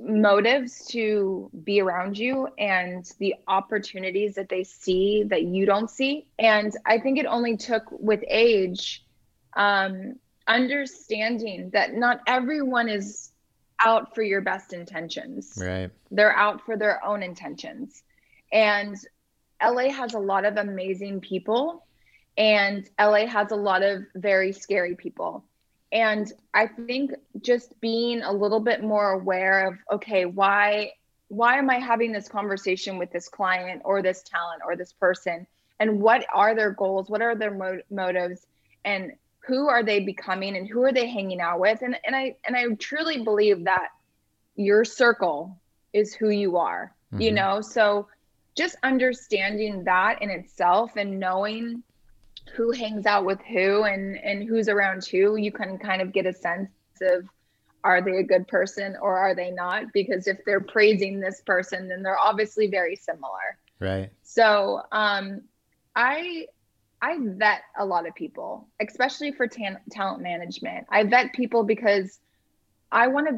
motives 0.00 0.84
to 0.86 1.48
be 1.62 1.80
around 1.80 2.18
you 2.18 2.48
and 2.58 3.12
the 3.20 3.36
opportunities 3.46 4.34
that 4.34 4.48
they 4.48 4.64
see 4.64 5.22
that 5.28 5.44
you 5.44 5.64
don't 5.64 5.88
see. 5.88 6.26
And 6.40 6.76
I 6.84 6.98
think 6.98 7.20
it 7.20 7.26
only 7.26 7.56
took 7.56 7.84
with 7.92 8.24
age, 8.26 9.04
um, 9.56 10.16
understanding 10.48 11.70
that 11.70 11.94
not 11.94 12.18
everyone 12.26 12.88
is 12.88 13.30
out 13.84 14.14
for 14.14 14.22
your 14.22 14.40
best 14.40 14.72
intentions 14.72 15.58
Right. 15.60 15.90
they're 16.10 16.34
out 16.36 16.62
for 16.64 16.76
their 16.76 17.04
own 17.04 17.22
intentions. 17.22 18.02
And 18.52 18.96
LA 19.62 19.90
has 19.90 20.14
a 20.14 20.18
lot 20.18 20.44
of 20.44 20.56
amazing 20.56 21.20
people, 21.20 21.84
and 22.36 22.88
LA 22.98 23.26
has 23.26 23.50
a 23.52 23.56
lot 23.56 23.82
of 23.82 24.02
very 24.14 24.52
scary 24.52 24.94
people. 24.94 25.44
And 25.92 26.30
I 26.52 26.66
think 26.66 27.12
just 27.40 27.80
being 27.80 28.22
a 28.22 28.32
little 28.32 28.60
bit 28.60 28.82
more 28.82 29.12
aware 29.12 29.68
of 29.68 29.74
okay, 29.92 30.24
why 30.24 30.92
why 31.28 31.56
am 31.58 31.70
I 31.70 31.78
having 31.78 32.12
this 32.12 32.28
conversation 32.28 32.98
with 32.98 33.10
this 33.10 33.28
client 33.28 33.82
or 33.84 34.02
this 34.02 34.22
talent 34.22 34.62
or 34.64 34.76
this 34.76 34.92
person? 34.92 35.46
And 35.80 36.00
what 36.00 36.24
are 36.32 36.54
their 36.54 36.70
goals? 36.70 37.08
What 37.08 37.22
are 37.22 37.34
their 37.34 37.50
mo- 37.52 37.80
motives? 37.90 38.46
And 38.84 39.12
who 39.46 39.68
are 39.68 39.82
they 39.82 40.00
becoming 40.00 40.56
and 40.56 40.68
who 40.68 40.82
are 40.82 40.92
they 40.92 41.08
hanging 41.08 41.40
out 41.40 41.60
with? 41.60 41.82
And 41.82 41.96
and 42.04 42.16
I 42.16 42.36
and 42.46 42.56
I 42.56 42.66
truly 42.74 43.22
believe 43.22 43.64
that 43.64 43.88
your 44.56 44.84
circle 44.84 45.60
is 45.92 46.14
who 46.14 46.30
you 46.30 46.56
are 46.56 46.94
you 47.18 47.30
Mhm. 47.30 47.34
know 47.34 47.60
so 47.60 48.08
just 48.56 48.76
understanding 48.82 49.84
that 49.84 50.22
in 50.22 50.30
itself 50.30 50.96
and 50.96 51.18
knowing 51.18 51.82
who 52.54 52.72
hangs 52.72 53.06
out 53.06 53.24
with 53.24 53.40
who 53.42 53.84
and 53.84 54.16
and 54.16 54.48
who's 54.48 54.68
around 54.68 55.04
who 55.04 55.36
you 55.36 55.52
can 55.52 55.78
kind 55.78 56.02
of 56.02 56.12
get 56.12 56.26
a 56.26 56.32
sense 56.32 56.70
of 57.02 57.24
are 57.84 58.00
they 58.00 58.18
a 58.18 58.22
good 58.22 58.46
person 58.48 58.96
or 59.00 59.16
are 59.16 59.34
they 59.34 59.50
not 59.50 59.84
because 59.92 60.26
if 60.26 60.38
they're 60.44 60.60
praising 60.60 61.20
this 61.20 61.40
person 61.42 61.88
then 61.88 62.02
they're 62.02 62.18
obviously 62.18 62.66
very 62.68 62.96
similar 62.96 63.58
Right. 63.80 64.10
so 64.22 64.82
um 64.92 65.42
i 65.96 66.46
i 67.08 67.12
vet 67.42 67.62
a 67.78 67.84
lot 67.84 68.06
of 68.08 68.14
people 68.14 68.50
especially 68.86 69.30
for 69.38 69.46
tan- 69.46 69.80
talent 69.90 70.20
management 70.22 70.82
i 70.90 71.00
vet 71.14 71.26
people 71.40 71.62
because 71.64 72.20
I 72.92 73.08
want 73.08 73.26
to. 73.28 73.36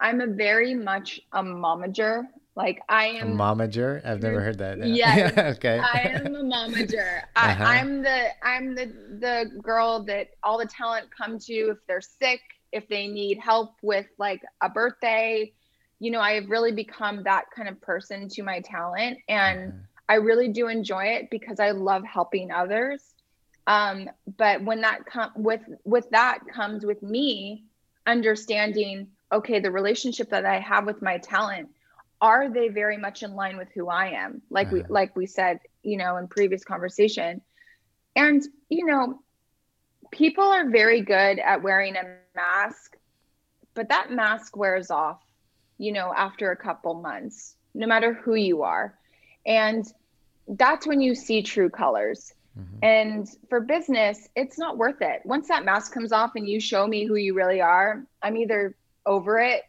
I'm 0.00 0.20
a 0.20 0.26
very 0.26 0.74
much 0.74 1.20
a 1.32 1.42
momager. 1.42 2.24
Like 2.56 2.80
I 2.88 3.06
am. 3.20 3.38
a 3.38 3.42
momager? 3.44 4.04
I've 4.04 4.22
never 4.22 4.40
heard 4.40 4.58
that. 4.58 4.78
Yes, 4.84 5.38
okay. 5.56 5.78
I 5.78 6.10
am 6.18 6.34
a 6.34 6.42
momager. 6.42 7.20
I, 7.36 7.50
Uh-huh. 7.52 7.64
I'm 7.64 8.02
the 8.02 8.20
I'm 8.42 8.74
the 8.74 8.86
the 9.20 9.36
girl 9.62 10.04
that 10.10 10.26
all 10.42 10.58
the 10.58 10.66
talent 10.66 11.06
come 11.16 11.38
to 11.38 11.52
if 11.74 11.78
they're 11.86 12.00
sick, 12.00 12.40
if 12.72 12.88
they 12.88 13.06
need 13.06 13.38
help 13.38 13.70
with 13.82 14.06
like 14.18 14.42
a 14.60 14.68
birthday. 14.68 15.52
You 16.00 16.10
know, 16.12 16.20
I 16.20 16.32
have 16.38 16.48
really 16.48 16.72
become 16.72 17.22
that 17.24 17.44
kind 17.54 17.68
of 17.68 17.80
person 17.80 18.28
to 18.30 18.42
my 18.42 18.58
talent, 18.60 19.18
and 19.28 19.72
Mhm. 19.72 19.82
I 20.08 20.14
really 20.14 20.48
do 20.48 20.68
enjoy 20.68 21.04
it 21.04 21.30
because 21.30 21.60
I 21.60 21.70
love 21.70 22.04
helping 22.04 22.50
others. 22.50 23.14
Um, 23.66 24.08
but 24.38 24.62
when 24.64 24.80
that 24.82 25.06
come 25.06 25.30
with 25.36 25.62
with 25.84 26.08
that 26.10 26.40
comes 26.54 26.84
with 26.86 27.02
me 27.02 27.64
understanding, 28.06 29.08
okay, 29.32 29.60
the 29.60 29.70
relationship 29.70 30.30
that 30.30 30.44
I 30.46 30.58
have 30.60 30.86
with 30.86 31.02
my 31.02 31.18
talent, 31.18 31.68
are 32.20 32.48
they 32.50 32.68
very 32.68 32.96
much 32.96 33.22
in 33.22 33.34
line 33.34 33.56
with 33.58 33.68
who 33.74 33.88
I 33.88 34.08
am? 34.10 34.42
Like 34.50 34.70
we 34.70 34.84
Uh-huh. 34.84 34.88
like 34.88 35.16
we 35.16 35.26
said, 35.26 35.58
you 35.82 35.96
know, 35.98 36.16
in 36.16 36.28
previous 36.28 36.64
conversation. 36.64 37.42
And 38.16 38.42
you 38.68 38.86
know, 38.86 39.20
people 40.12 40.44
are 40.44 40.68
very 40.70 41.02
good 41.02 41.38
at 41.38 41.62
wearing 41.62 41.96
a 41.96 42.04
mask, 42.04 42.66
but 43.74 43.88
that 43.88 44.10
mask 44.10 44.56
wears 44.56 44.90
off, 44.90 45.20
you 45.78 45.92
know, 45.92 46.12
after 46.16 46.50
a 46.50 46.56
couple 46.56 46.94
months, 46.94 47.54
no 47.74 47.86
matter 47.86 48.12
who 48.12 48.34
you 48.34 48.62
are. 48.62 48.94
And 49.48 49.90
that's 50.46 50.86
when 50.86 51.00
you 51.00 51.14
see 51.14 51.42
true 51.42 51.70
colors. 51.70 52.34
Mhm. 52.56 52.78
And 52.82 53.28
for 53.48 53.60
business, 53.60 54.28
it's 54.36 54.58
not 54.58 54.76
worth 54.76 55.00
it. 55.00 55.22
Once 55.24 55.48
that 55.48 55.64
mask 55.64 55.92
comes 55.92 56.12
off 56.12 56.36
and 56.36 56.48
you 56.48 56.60
show 56.60 56.86
me 56.86 57.04
who 57.06 57.16
you 57.16 57.34
really 57.34 57.60
are, 57.60 58.04
I'm 58.22 58.36
either 58.36 58.76
over 59.06 59.38
it, 59.38 59.64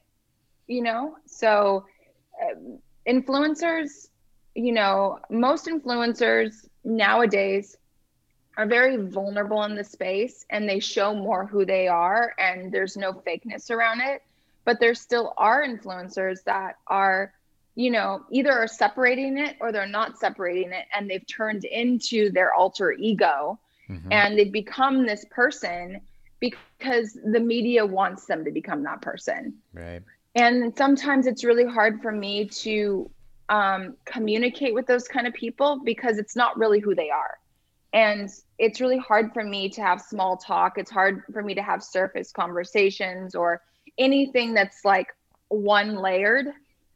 you 0.68 0.84
know? 0.84 1.18
So, 1.26 1.86
um, 2.44 2.80
influencers, 3.08 4.10
you 4.56 4.74
know, 4.74 5.20
most 5.30 5.68
influencers 5.68 6.68
nowadays 6.84 7.78
are 8.58 8.66
very 8.66 8.98
vulnerable 8.98 9.64
in 9.64 9.76
the 9.76 9.84
space 9.84 10.46
and 10.50 10.68
they 10.68 10.80
show 10.80 11.14
more 11.14 11.46
who 11.46 11.66
they 11.66 11.88
are 11.88 12.34
and 12.38 12.72
there's 12.72 12.98
no 12.98 13.14
fakeness 13.14 13.72
around 13.72 14.02
it. 14.02 14.22
But 14.66 14.80
there 14.80 14.94
still 14.96 15.34
are 15.38 15.64
influencers 15.64 16.44
that 16.44 16.76
are 16.88 17.34
you 17.80 17.90
know, 17.90 18.26
either 18.30 18.52
are 18.52 18.68
separating 18.68 19.38
it 19.38 19.56
or 19.62 19.72
they're 19.72 19.88
not 19.88 20.20
separating 20.20 20.74
it 20.74 20.86
and 20.94 21.10
they've 21.10 21.26
turned 21.28 21.64
into 21.64 22.30
their 22.30 22.54
alter 22.54 22.92
ego 22.92 23.58
Mhm. 23.88 24.12
and 24.12 24.38
they've 24.38 24.52
become 24.52 25.06
this 25.06 25.24
person 25.32 26.02
because 26.42 27.18
the 27.24 27.40
media 27.40 27.86
wants 27.86 28.26
them 28.26 28.44
to 28.44 28.52
become 28.52 28.84
that 28.84 29.02
person. 29.02 29.54
Right. 29.74 30.02
And 30.36 30.76
sometimes 30.76 31.26
it's 31.26 31.46
really 31.46 31.66
hard 31.66 32.02
for 32.02 32.12
me 32.12 32.50
to 32.66 33.10
um, 33.48 33.96
communicate 34.04 34.74
with 34.74 34.86
those 34.86 35.08
kind 35.08 35.26
of 35.26 35.34
people 35.34 35.80
because 35.86 36.18
it's 36.18 36.36
not 36.36 36.58
really 36.58 36.82
who 36.82 36.94
they 36.94 37.10
are. 37.10 37.40
And 37.94 38.30
it's 38.58 38.82
really 38.82 39.00
hard 39.00 39.34
for 39.34 39.44
me 39.44 39.70
to 39.70 39.82
have 39.82 40.02
small 40.02 40.36
talk. 40.36 40.78
It's 40.78 40.92
hard 40.92 41.24
for 41.32 41.42
me 41.42 41.56
to 41.56 41.62
have 41.62 41.82
surface 41.82 42.34
conversations 42.34 43.36
or 43.36 43.62
anything 43.98 44.54
that's 44.54 44.84
like 44.84 45.08
one 45.48 45.96
layered 45.96 46.48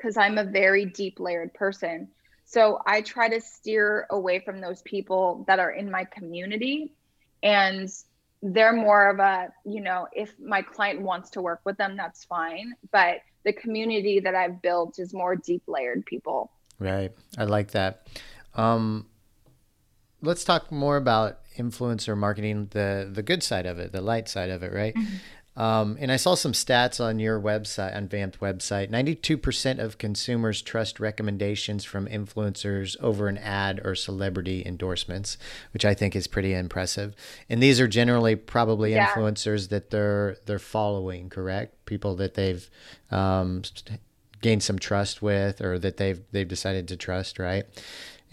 because 0.04 0.18
I'm 0.18 0.38
a 0.38 0.44
very 0.44 0.86
deep 0.86 1.20
layered 1.20 1.54
person. 1.54 2.10
So 2.46 2.82
I 2.86 3.02
try 3.02 3.30
to 3.30 3.40
steer 3.40 4.06
away 4.10 4.40
from 4.40 4.60
those 4.60 4.82
people 4.82 5.46
that 5.48 5.60
are 5.60 5.72
in 5.72 5.90
my 5.90 6.04
community 6.04 6.92
and 7.42 7.90
they're 8.42 8.74
more 8.74 9.10
of 9.10 9.20
a, 9.20 9.54
you 9.66 9.80
know, 9.80 10.08
if 10.12 10.34
my 10.40 10.62
client 10.62 11.02
wants 11.02 11.30
to 11.32 11.42
work 11.42 11.62
with 11.64 11.78
them, 11.78 11.96
that's 11.96 12.26
fine. 12.26 12.74
But 12.92 13.20
the 13.46 13.54
community 13.54 14.20
that 14.20 14.36
I've 14.36 14.62
built 14.62 15.00
is 15.00 15.14
more 15.14 15.38
deep 15.38 15.64
layered 15.68 16.06
people. 16.06 16.52
Right. 16.80 17.14
I 17.38 17.46
like 17.46 17.72
that. 17.72 18.08
Um, 18.56 19.08
let's 20.22 20.44
talk 20.44 20.70
more 20.70 20.98
about 20.98 21.40
influencer 21.58 22.18
marketing, 22.18 22.68
the 22.72 23.10
the 23.12 23.24
good 23.24 23.42
side 23.42 23.66
of 23.66 23.80
it, 23.80 23.94
the 23.94 24.02
light 24.02 24.28
side 24.28 24.50
of 24.50 24.64
it, 24.64 24.74
right? 24.74 24.96
Um, 25.56 25.98
and 26.00 26.12
I 26.12 26.16
saw 26.16 26.34
some 26.34 26.54
stats 26.54 27.00
on 27.00 27.20
your 27.20 27.40
website, 27.40 27.96
on 27.96 28.08
VAMPPED 28.08 28.40
website. 28.40 28.90
Ninety-two 28.90 29.38
percent 29.38 29.80
of 29.80 30.00
consumers 30.00 30.62
trust 30.62 31.00
recommendations 31.00 31.84
from 31.84 32.08
influencers 32.08 33.00
over 33.00 33.28
an 33.28 33.38
ad 33.38 33.80
or 33.86 33.94
celebrity 33.94 34.64
endorsements, 34.66 35.38
which 35.72 35.86
I 35.86 35.94
think 35.94 36.16
is 36.16 36.26
pretty 36.26 36.54
impressive. 36.54 37.16
And 37.50 37.62
these 37.62 37.80
are 37.80 37.88
generally 37.88 38.36
probably 38.36 38.94
Yeah. 38.94 39.08
influencers 39.08 39.70
that 39.70 39.92
they're 39.92 40.38
they're 40.46 40.58
following, 40.58 41.30
correct? 41.30 41.86
People 41.86 42.16
that 42.16 42.34
they've 42.34 42.68
um, 43.12 43.62
gained 44.42 44.64
some 44.64 44.80
trust 44.80 45.22
with, 45.22 45.62
or 45.62 45.78
that 45.78 45.98
they've 45.98 46.22
they've 46.32 46.48
decided 46.48 46.88
to 46.88 46.98
trust, 46.98 47.38
right? 47.38 47.66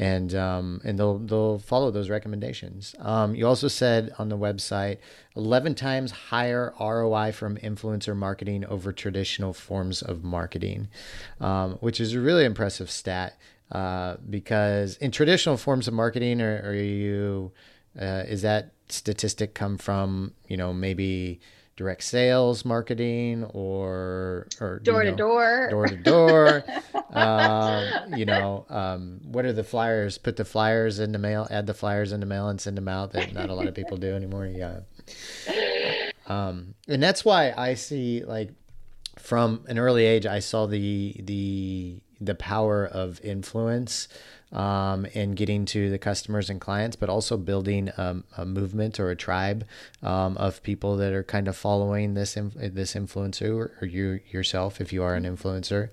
And 0.00 0.34
um, 0.34 0.80
and 0.82 0.98
they'll 0.98 1.18
they'll 1.18 1.58
follow 1.58 1.90
those 1.90 2.08
recommendations. 2.08 2.94
Um, 3.00 3.34
you 3.34 3.46
also 3.46 3.68
said 3.68 4.14
on 4.18 4.30
the 4.30 4.38
website, 4.38 4.96
eleven 5.36 5.74
times 5.74 6.10
higher 6.10 6.72
ROI 6.80 7.32
from 7.32 7.58
influencer 7.58 8.16
marketing 8.16 8.64
over 8.64 8.94
traditional 8.94 9.52
forms 9.52 10.00
of 10.00 10.24
marketing, 10.24 10.88
um, 11.38 11.72
which 11.80 12.00
is 12.00 12.14
a 12.14 12.20
really 12.20 12.46
impressive 12.46 12.90
stat. 12.90 13.36
Uh, 13.70 14.16
because 14.28 14.96
in 14.96 15.10
traditional 15.10 15.56
forms 15.56 15.86
of 15.86 15.94
marketing, 15.94 16.40
are, 16.40 16.62
are 16.64 16.74
you 16.74 17.52
uh, 18.00 18.24
is 18.26 18.40
that 18.40 18.72
statistic 18.88 19.52
come 19.52 19.76
from 19.76 20.32
you 20.48 20.56
know 20.56 20.72
maybe 20.72 21.40
direct 21.80 22.04
sales 22.04 22.62
marketing 22.64 23.44
or 23.54 24.46
or 24.60 24.78
Door 24.80 25.04
to 25.04 25.10
know- 25.12 25.16
door. 25.16 25.70
door 25.70 25.86
to 25.86 25.96
door. 25.96 26.64
Um, 27.12 28.14
you 28.16 28.24
know, 28.24 28.66
um, 28.68 29.18
what 29.24 29.44
are 29.44 29.52
the 29.52 29.64
flyers? 29.64 30.16
Put 30.16 30.36
the 30.36 30.44
flyers 30.44 31.00
in 31.00 31.10
the 31.10 31.18
mail, 31.18 31.48
add 31.50 31.66
the 31.66 31.74
flyers 31.74 32.12
in 32.12 32.20
the 32.20 32.26
mail, 32.26 32.48
and 32.48 32.60
send 32.60 32.76
them 32.78 32.86
out. 32.86 33.10
That 33.14 33.32
not 33.32 33.50
a 33.50 33.54
lot 33.54 33.66
of 33.66 33.74
people 33.74 33.96
do 33.96 34.14
anymore. 34.14 34.46
Yeah. 34.46 34.82
Um, 36.28 36.74
and 36.86 37.02
that's 37.02 37.24
why 37.24 37.52
I 37.56 37.74
see 37.74 38.22
like 38.24 38.50
from 39.18 39.64
an 39.68 39.76
early 39.76 40.04
age, 40.04 40.24
I 40.24 40.38
saw 40.38 40.66
the 40.66 41.16
the 41.18 41.98
the 42.20 42.36
power 42.36 42.86
of 42.86 43.20
influence 43.24 44.06
um, 44.52 45.06
in 45.06 45.34
getting 45.34 45.64
to 45.66 45.90
the 45.90 45.98
customers 45.98 46.50
and 46.50 46.60
clients, 46.60 46.96
but 46.96 47.08
also 47.08 47.36
building 47.36 47.90
um, 47.96 48.24
a 48.36 48.44
movement 48.44 48.98
or 48.98 49.10
a 49.10 49.16
tribe 49.16 49.66
um, 50.02 50.36
of 50.36 50.62
people 50.62 50.96
that 50.96 51.12
are 51.12 51.22
kind 51.22 51.48
of 51.48 51.56
following 51.56 52.14
this 52.14 52.34
this 52.34 52.94
influencer 52.94 53.50
or, 53.50 53.72
or 53.80 53.86
you 53.86 54.20
yourself 54.30 54.80
if 54.80 54.92
you 54.92 55.02
are 55.02 55.14
an 55.14 55.24
influencer, 55.24 55.90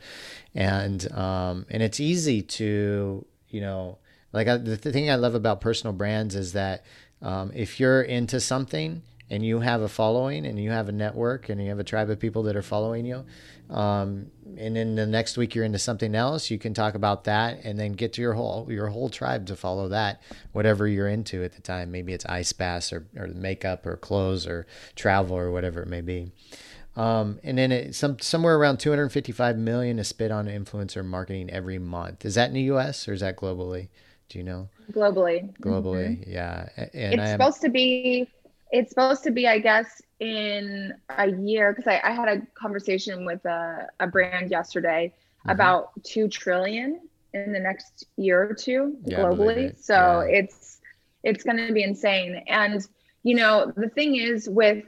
and 0.55 1.11
um, 1.13 1.65
and 1.69 1.83
it's 1.83 1.99
easy 1.99 2.41
to 2.41 3.25
you 3.49 3.61
know 3.61 3.97
like 4.33 4.47
I, 4.47 4.57
the 4.57 4.77
thing 4.77 5.09
I 5.09 5.15
love 5.15 5.35
about 5.35 5.61
personal 5.61 5.93
brands 5.93 6.35
is 6.35 6.53
that 6.53 6.83
um, 7.21 7.51
if 7.55 7.79
you're 7.79 8.01
into 8.01 8.39
something 8.39 9.01
and 9.29 9.45
you 9.45 9.59
have 9.59 9.81
a 9.81 9.89
following 9.89 10.45
and 10.45 10.59
you 10.59 10.71
have 10.71 10.87
a 10.87 10.91
network 10.91 11.49
and 11.49 11.61
you 11.61 11.69
have 11.69 11.79
a 11.79 11.83
tribe 11.83 12.09
of 12.09 12.19
people 12.19 12.43
that 12.43 12.55
are 12.55 12.61
following 12.61 13.05
you 13.05 13.25
um, 13.69 14.27
and 14.57 14.75
then 14.75 14.95
the 14.95 15.05
next 15.05 15.37
week 15.37 15.53
you're 15.53 15.65
into 15.65 15.79
something 15.79 16.15
else 16.15 16.49
you 16.49 16.57
can 16.57 16.73
talk 16.73 16.95
about 16.95 17.25
that 17.25 17.59
and 17.63 17.77
then 17.79 17.91
get 17.93 18.13
to 18.13 18.21
your 18.21 18.33
whole 18.33 18.65
your 18.69 18.87
whole 18.87 19.09
tribe 19.09 19.45
to 19.45 19.55
follow 19.55 19.89
that 19.89 20.21
whatever 20.53 20.87
you're 20.87 21.07
into 21.09 21.43
at 21.43 21.53
the 21.53 21.61
time 21.61 21.91
maybe 21.91 22.13
it's 22.13 22.25
ice 22.25 22.53
baths 22.53 22.93
or, 22.93 23.05
or 23.17 23.27
makeup 23.27 23.85
or 23.85 23.97
clothes 23.97 24.47
or 24.47 24.65
travel 24.95 25.35
or 25.37 25.51
whatever 25.51 25.81
it 25.81 25.87
may 25.87 26.01
be 26.01 26.31
um, 26.95 27.39
and 27.43 27.57
then 27.59 27.71
it, 27.71 27.93
some 27.95 28.17
somewhere 28.19 28.57
around 28.57 28.79
255 28.79 29.57
million 29.57 29.99
is 29.99 30.07
spent 30.07 30.31
on 30.31 30.47
influencer 30.47 31.05
marketing 31.05 31.49
every 31.49 31.77
month 31.77 32.25
is 32.25 32.35
that 32.35 32.47
in 32.47 32.53
the 32.53 32.61
us 32.61 33.07
or 33.07 33.13
is 33.13 33.19
that 33.19 33.35
globally 33.35 33.89
do 34.29 34.39
you 34.39 34.43
know 34.43 34.69
globally. 34.91 35.53
globally 35.59 36.19
Mhm. 36.19 36.23
yeah 36.27 36.69
and 36.93 37.19
It's 37.19 37.31
supposed 37.31 37.61
to 37.61 37.69
be. 37.69 38.29
It's 38.71 38.89
supposed 38.91 39.23
to 39.23 39.31
be, 39.31 39.47
I 39.47 39.59
guess, 39.59 40.01
in 40.19 40.93
a 41.09 41.27
year 41.29 41.73
because 41.73 41.87
I, 41.87 42.01
I 42.03 42.11
had 42.11 42.27
a 42.27 42.41
conversation 42.59 43.25
with 43.25 43.43
a, 43.45 43.87
a 43.99 44.07
brand 44.07 44.51
yesterday 44.51 45.13
Mhm. 45.45 45.51
about 45.51 45.89
two 46.03 46.27
trillion 46.27 46.99
in 47.33 47.53
the 47.53 47.59
next 47.59 48.05
year 48.17 48.43
or 48.43 48.53
two 48.53 48.97
Yeah, 49.05 49.25
globally. 49.25 49.69
it. 49.69 49.77
So 49.79 50.21
Yeah. 50.21 50.23
it's 50.29 50.79
it's 51.23 51.43
going 51.43 51.57
to 51.57 51.73
be 51.73 51.83
insane. 51.83 52.43
And 52.47 52.81
you 53.23 53.35
know, 53.35 53.71
the 53.75 53.89
thing 53.89 54.15
is 54.15 54.49
with 54.49 54.83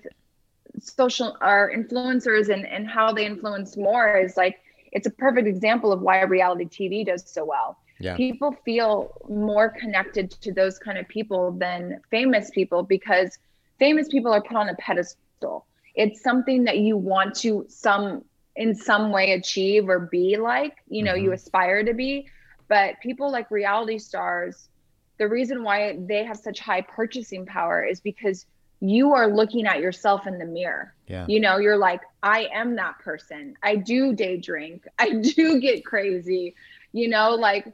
social 0.80 1.38
our 1.42 1.72
influencers 1.72 2.50
and 2.54 2.66
and 2.68 2.88
how 2.88 3.12
they 3.14 3.26
influence 3.26 3.78
more 3.78 4.18
is 4.18 4.38
like 4.38 4.58
it's 4.92 5.08
a 5.08 5.12
perfect 5.12 5.48
example 5.48 5.92
of 5.92 6.02
why 6.02 6.22
reality 6.22 6.66
TV 6.66 7.06
does 7.06 7.30
so 7.30 7.46
well 7.46 7.78
yeah 8.00 8.20
people 8.20 8.52
feel 8.66 9.14
more 9.30 9.70
connected 9.70 10.32
to 10.32 10.52
those 10.54 10.78
kind 10.80 10.98
of 10.98 11.08
people 11.08 11.52
than 11.52 12.00
famous 12.10 12.50
people 12.52 12.84
because 12.84 13.38
famous 13.80 14.08
people 14.10 14.32
are 14.32 14.42
put 14.42 14.58
on 14.58 14.70
a 14.70 14.76
pedestal 14.76 15.66
it's 15.96 16.22
something 16.22 16.66
that 16.66 16.78
you 16.78 16.96
want 16.98 17.36
to 17.36 17.66
some 17.70 18.24
in 18.56 18.76
some 18.76 19.12
way 19.12 19.34
achieve 19.34 19.90
or 19.90 20.00
be 20.00 20.38
like 20.38 20.76
you 20.88 21.04
know 21.04 21.14
you 21.14 21.30
Mhm. 21.32 21.34
aspire 21.34 21.84
to 21.84 21.94
be 21.94 22.28
but 22.68 23.00
people 23.02 23.32
like 23.32 23.50
reality 23.50 23.98
stars 23.98 24.70
the 25.18 25.28
reason 25.28 25.64
why 25.64 25.98
they 26.08 26.24
have 26.24 26.38
such 26.38 26.60
high 26.60 26.82
purchasing 26.82 27.46
power 27.46 27.84
is 27.84 28.00
because 28.00 28.46
you 28.80 29.14
are 29.14 29.28
looking 29.28 29.68
at 29.68 29.80
yourself 29.80 30.26
in 30.26 30.40
the 30.40 30.46
mirror. 30.46 30.96
Yeah. 31.08 31.26
You 31.28 31.42
know, 31.42 31.58
you're 31.58 31.78
like, 31.78 32.02
I 32.24 32.48
am 32.54 32.78
that 32.78 32.98
person. 33.00 33.56
I 33.62 33.76
do 33.76 34.14
day 34.16 34.38
drink. 34.38 34.86
I 34.98 35.12
do 35.12 35.60
get 35.60 35.86
crazy, 35.86 36.56
you 36.94 37.10
know, 37.10 37.32
like, 37.32 37.66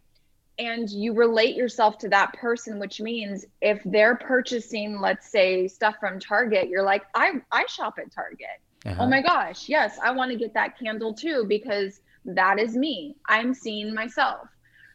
and 0.58 0.90
you 0.90 1.14
relate 1.14 1.56
yourself 1.56 1.98
to 2.00 2.10
that 2.10 2.34
person, 2.34 2.80
which 2.80 3.02
means 3.02 3.46
if 3.62 3.82
they're 3.86 4.16
purchasing, 4.16 5.00
let's 5.02 5.30
say, 5.32 5.68
stuff 5.68 5.96
from 6.00 6.20
Target, 6.20 6.70
you're 6.70 6.84
like, 6.84 7.04
I, 7.14 7.34
I 7.52 7.66
shop 7.68 7.96
at 8.00 8.14
Target. 8.14 8.48
Uh-huh. 8.86 9.04
Oh 9.04 9.08
my 9.10 9.22
gosh, 9.22 9.68
yes, 9.68 9.98
I 10.02 10.12
want 10.12 10.32
to 10.32 10.38
get 10.38 10.54
that 10.54 10.78
candle 10.80 11.14
too 11.14 11.46
because 11.48 12.00
that 12.26 12.60
is 12.60 12.76
me. 12.76 13.16
I'm 13.28 13.54
seeing 13.54 13.94
myself. 13.94 14.48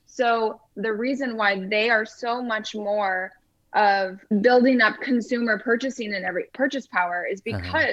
So 0.07 0.61
the 0.77 0.93
reason 0.93 1.37
why 1.37 1.67
they 1.69 1.91
are 1.91 2.05
so 2.05 2.43
much 2.43 2.75
more 2.75 3.31
of 3.75 4.19
building 4.41 4.81
up 4.81 5.01
consumer 5.01 5.59
purchasing 5.59 6.15
and 6.15 6.25
every 6.25 6.47
purchase 6.55 6.87
power 6.87 7.27
is 7.31 7.41
Uh-huh. 7.47 7.85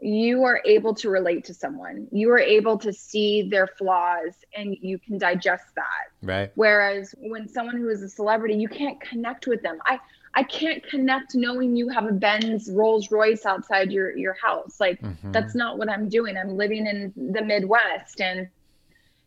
You 0.00 0.44
are 0.44 0.60
able 0.64 0.94
to 0.94 1.08
relate 1.08 1.44
to 1.44 1.54
someone. 1.54 2.08
You 2.10 2.30
are 2.32 2.38
able 2.38 2.78
to 2.78 2.92
see 2.92 3.48
their 3.48 3.66
flaws 3.66 4.34
and 4.56 4.76
you 4.80 4.98
can 4.98 5.18
digest 5.18 5.64
that. 5.76 6.04
Right. 6.22 6.52
Whereas 6.56 7.14
when 7.18 7.48
someone 7.48 7.76
who 7.76 7.88
is 7.88 8.02
a 8.02 8.08
celebrity, 8.08 8.54
you 8.54 8.68
can't 8.68 9.00
connect 9.00 9.46
with 9.46 9.62
them. 9.62 9.78
I 9.86 9.98
I 10.36 10.42
can't 10.42 10.84
connect 10.88 11.36
knowing 11.36 11.76
you 11.76 11.88
have 11.90 12.06
a 12.06 12.12
Benz 12.12 12.68
Rolls 12.68 13.12
Royce 13.12 13.46
outside 13.46 13.92
your 13.92 14.16
your 14.16 14.34
house. 14.34 14.80
Like 14.80 15.00
Mhm. 15.00 15.32
that's 15.32 15.54
not 15.54 15.78
what 15.78 15.88
I'm 15.88 16.08
doing. 16.08 16.36
I'm 16.36 16.56
living 16.56 16.86
in 16.86 17.12
the 17.16 17.42
Midwest 17.42 18.20
and 18.20 18.48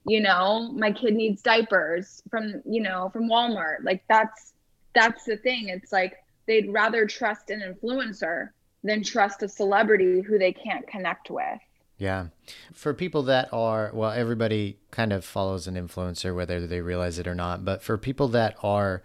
you 0.06 0.22
know, 0.22 0.72
my 0.72 0.92
kid 0.94 1.16
needs 1.16 1.42
diapers 1.42 2.24
from, 2.30 2.62
you 2.66 2.82
know, 2.82 3.10
from 3.12 3.30
Walmart. 3.30 3.84
Like 3.84 4.04
that's 4.08 4.54
that's 4.94 5.26
the 5.26 5.38
thing. 5.38 5.70
It's 5.70 5.92
like 5.92 6.18
they'd 6.48 6.72
rather 6.72 7.06
trust 7.06 7.50
an 7.50 7.62
influencer 7.62 8.50
than 8.84 9.04
trust 9.04 9.44
a 9.44 9.50
celebrity 9.50 10.22
who 10.22 10.38
they 10.38 10.54
can't 10.54 10.88
connect 10.88 11.30
with. 11.30 11.60
Yeah. 11.98 12.28
For 12.74 12.94
people 12.94 13.24
that 13.24 13.50
are, 13.52 13.92
well, 13.94 14.12
everybody 14.12 14.78
kind 14.92 15.12
of 15.12 15.26
follows 15.26 15.68
an 15.68 15.76
influencer, 15.76 16.36
whether 16.36 16.66
they 16.68 16.82
realize 16.82 17.18
it 17.18 17.28
or 17.28 17.36
not. 17.36 17.66
But 17.66 17.82
for 17.82 17.98
people 17.98 18.28
that 18.30 18.56
are, 18.62 19.02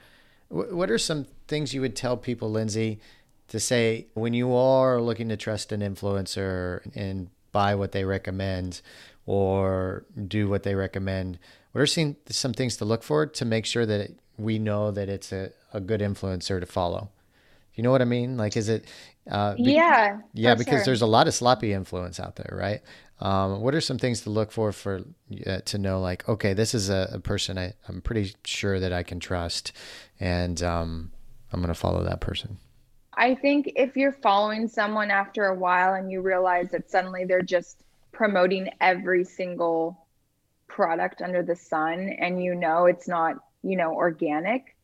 what 0.48 0.90
are 0.90 0.98
some 0.98 1.26
things 1.48 1.72
you 1.72 1.80
would 1.80 1.96
tell 1.96 2.16
people, 2.16 2.50
Lindsey, 2.50 3.00
to 3.48 3.58
say 3.58 4.06
when 4.14 4.34
you 4.34 4.54
are 4.54 5.00
looking 5.00 5.28
to 5.30 5.36
trust 5.36 5.72
an 5.72 5.80
influencer 5.80 6.80
and 6.94 7.28
buy 7.50 7.74
what 7.74 7.92
they 7.92 8.04
recommend 8.04 8.82
or 9.24 10.04
do 10.28 10.48
what 10.48 10.62
they 10.62 10.74
recommend? 10.74 11.38
What 11.72 11.80
are 11.80 11.86
some, 11.86 12.16
some 12.28 12.52
things 12.52 12.76
to 12.76 12.84
look 12.84 13.02
for 13.02 13.24
to 13.24 13.44
make 13.46 13.64
sure 13.64 13.86
that 13.86 14.10
we 14.36 14.58
know 14.58 14.90
that 14.90 15.08
it's 15.08 15.32
a, 15.32 15.52
a 15.72 15.80
good 15.80 16.02
influencer 16.02 16.60
to 16.60 16.66
follow? 16.66 17.08
You 17.74 17.82
know 17.82 17.90
what 17.90 18.02
I 18.02 18.06
mean? 18.06 18.36
Like, 18.36 18.56
is 18.56 18.68
it? 18.68 18.84
Uh, 19.30 19.54
be- 19.54 19.74
yeah. 19.74 20.18
yeah, 20.32 20.54
because 20.54 20.78
sure. 20.80 20.84
there's 20.86 21.02
a 21.02 21.06
lot 21.06 21.28
of 21.28 21.34
sloppy 21.34 21.72
influence 21.72 22.18
out 22.18 22.36
there, 22.36 22.56
right? 22.56 22.80
Um, 23.20 23.60
what 23.60 23.74
are 23.74 23.80
some 23.80 23.98
things 23.98 24.22
to 24.22 24.30
look 24.30 24.50
for 24.50 24.72
for 24.72 25.02
uh, 25.46 25.60
to 25.60 25.78
know 25.78 26.00
like, 26.00 26.28
okay, 26.28 26.54
this 26.54 26.74
is 26.74 26.90
a, 26.90 27.08
a 27.12 27.20
person 27.20 27.56
I, 27.56 27.74
I'm 27.88 28.00
pretty 28.00 28.34
sure 28.44 28.80
that 28.80 28.92
I 28.92 29.04
can 29.04 29.20
trust, 29.20 29.72
and 30.18 30.60
um, 30.62 31.12
I'm 31.52 31.60
gonna 31.60 31.74
follow 31.74 32.02
that 32.02 32.20
person. 32.20 32.58
I 33.14 33.34
think 33.34 33.72
if 33.76 33.96
you're 33.96 34.12
following 34.22 34.66
someone 34.66 35.10
after 35.10 35.44
a 35.44 35.54
while 35.54 35.94
and 35.94 36.10
you 36.10 36.20
realize 36.20 36.70
that 36.70 36.90
suddenly 36.90 37.24
they're 37.24 37.42
just 37.42 37.82
promoting 38.10 38.70
every 38.80 39.24
single 39.24 40.06
product 40.66 41.20
under 41.20 41.42
the 41.42 41.54
sun 41.54 42.08
and 42.18 42.42
you 42.42 42.54
know 42.54 42.86
it's 42.86 43.06
not, 43.06 43.36
you 43.62 43.76
know, 43.76 43.92
organic, 43.92 44.74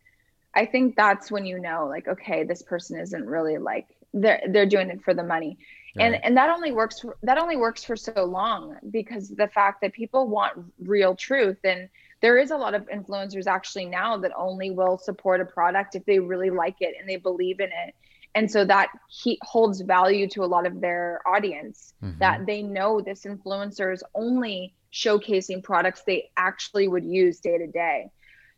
I 0.54 0.66
think 0.66 0.94
that's 0.94 1.30
when 1.30 1.46
you 1.46 1.58
know 1.58 1.86
like 1.88 2.06
okay, 2.06 2.44
this 2.44 2.62
person 2.62 3.00
isn't 3.00 3.26
really 3.26 3.58
like 3.58 3.86
they're 4.12 4.42
they're 4.50 4.66
doing 4.66 4.90
it 4.90 5.02
for 5.02 5.14
the 5.14 5.24
money. 5.24 5.58
And 5.98 6.14
Right. 6.14 6.20
and 6.22 6.36
that 6.36 6.50
only 6.50 6.72
works 6.72 7.00
for, 7.00 7.16
that 7.22 7.38
only 7.38 7.56
works 7.56 7.84
for 7.84 7.96
so 7.96 8.24
long 8.24 8.76
because 8.90 9.28
the 9.28 9.48
fact 9.48 9.80
that 9.82 9.92
people 9.92 10.28
want 10.28 10.52
real 10.80 11.14
truth 11.16 11.58
and 11.64 11.88
there 12.20 12.38
is 12.38 12.50
a 12.50 12.56
lot 12.56 12.74
of 12.74 12.88
influencers 12.88 13.46
actually 13.46 13.86
now 13.86 14.16
that 14.18 14.32
only 14.36 14.70
will 14.70 14.98
support 14.98 15.40
a 15.40 15.44
product 15.44 15.94
if 15.96 16.04
they 16.04 16.18
really 16.20 16.50
like 16.50 16.76
it 16.80 16.94
and 17.00 17.08
they 17.08 17.16
believe 17.16 17.60
in 17.60 17.68
it 17.68 17.94
and 18.34 18.50
so 18.50 18.64
that 18.64 18.88
he 19.08 19.38
holds 19.42 19.80
value 19.80 20.28
to 20.28 20.44
a 20.44 20.46
lot 20.46 20.66
of 20.66 20.80
their 20.80 21.20
audience 21.26 21.94
Mhm. 22.02 22.18
that 22.18 22.46
they 22.46 22.62
know 22.62 23.00
this 23.00 23.24
influencer 23.24 23.92
is 23.92 24.02
only 24.14 24.74
showcasing 24.92 25.62
products 25.62 26.02
they 26.06 26.30
actually 26.36 26.88
would 26.88 27.04
use 27.04 27.40
day 27.40 27.58
to 27.58 27.66
day 27.66 28.10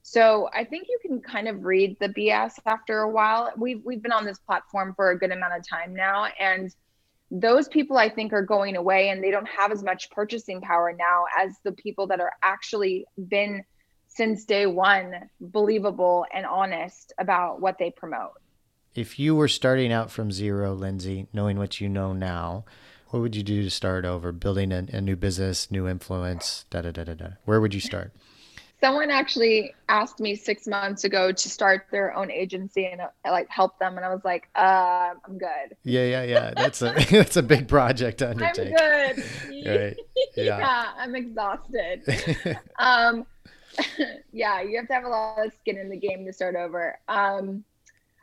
so 0.02 0.48
i 0.54 0.64
think 0.64 0.86
you 0.88 0.98
can 1.02 1.20
kind 1.20 1.48
of 1.48 1.64
read 1.64 1.96
the 2.00 2.08
bs 2.08 2.52
after 2.66 3.00
a 3.00 3.10
while 3.10 3.52
we've 3.56 3.84
we've 3.84 4.02
been 4.02 4.12
on 4.12 4.24
this 4.24 4.38
platform 4.38 4.92
for 4.94 5.10
a 5.10 5.18
good 5.18 5.30
amount 5.30 5.56
of 5.56 5.66
time 5.66 5.94
now 5.94 6.26
and 6.38 6.74
those 7.30 7.68
people 7.68 7.96
I 7.96 8.08
think 8.08 8.32
are 8.32 8.42
going 8.42 8.76
away 8.76 9.10
and 9.10 9.22
they 9.22 9.30
don't 9.30 9.48
have 9.48 9.70
as 9.70 9.82
much 9.82 10.10
purchasing 10.10 10.60
power 10.60 10.92
now 10.92 11.24
as 11.40 11.54
the 11.62 11.72
people 11.72 12.06
that 12.08 12.20
are 12.20 12.32
actually 12.42 13.06
been 13.28 13.64
since 14.08 14.44
day 14.44 14.66
one 14.66 15.30
believable 15.40 16.26
and 16.34 16.44
honest 16.44 17.12
about 17.18 17.60
what 17.60 17.78
they 17.78 17.90
promote. 17.90 18.32
If 18.94 19.20
you 19.20 19.36
were 19.36 19.46
starting 19.46 19.92
out 19.92 20.10
from 20.10 20.32
zero, 20.32 20.74
Lindsey, 20.74 21.28
knowing 21.32 21.58
what 21.58 21.80
you 21.80 21.88
know 21.88 22.12
now, 22.12 22.64
what 23.10 23.20
would 23.20 23.36
you 23.36 23.44
do 23.44 23.62
to 23.62 23.70
start 23.70 24.04
over? 24.04 24.32
Building 24.32 24.72
a, 24.72 24.86
a 24.92 25.00
new 25.00 25.14
business, 25.14 25.70
new 25.70 25.86
influence, 25.86 26.64
da 26.70 26.82
da 26.82 26.90
da 26.90 27.04
da 27.04 27.14
da. 27.14 27.28
Where 27.44 27.60
would 27.60 27.74
you 27.74 27.80
start? 27.80 28.12
Someone 28.80 29.10
actually 29.10 29.74
asked 29.88 30.20
me 30.20 30.34
six 30.34 30.66
months 30.66 31.04
ago 31.04 31.32
to 31.32 31.48
start 31.50 31.86
their 31.90 32.14
own 32.16 32.30
agency 32.30 32.86
and 32.86 33.00
uh, 33.02 33.08
like 33.26 33.48
help 33.50 33.78
them, 33.78 33.96
and 33.96 34.04
I 34.06 34.08
was 34.08 34.24
like, 34.24 34.48
uh, 34.56 35.14
"I'm 35.24 35.38
good. 35.38 35.76
Yeah, 35.84 36.04
yeah, 36.04 36.22
yeah. 36.22 36.54
That's 36.56 36.80
a 36.82 36.92
that's 37.10 37.36
a 37.36 37.42
big 37.42 37.68
project 37.68 38.18
to 38.18 38.30
undertake. 38.30 38.74
I'm 38.78 39.16
good. 39.16 39.24
Right. 39.66 39.96
Yeah. 40.36 40.58
yeah, 40.58 40.86
I'm 40.96 41.14
exhausted. 41.16 42.02
um 42.78 43.26
yeah 44.32 44.60
you 44.62 44.76
have 44.76 44.86
to 44.88 44.94
have 44.94 45.04
a 45.04 45.08
lot 45.08 45.44
of 45.44 45.52
skin 45.60 45.78
in 45.78 45.88
the 45.88 45.96
game 45.96 46.24
to 46.26 46.32
start 46.32 46.56
over 46.56 46.98
um 47.08 47.64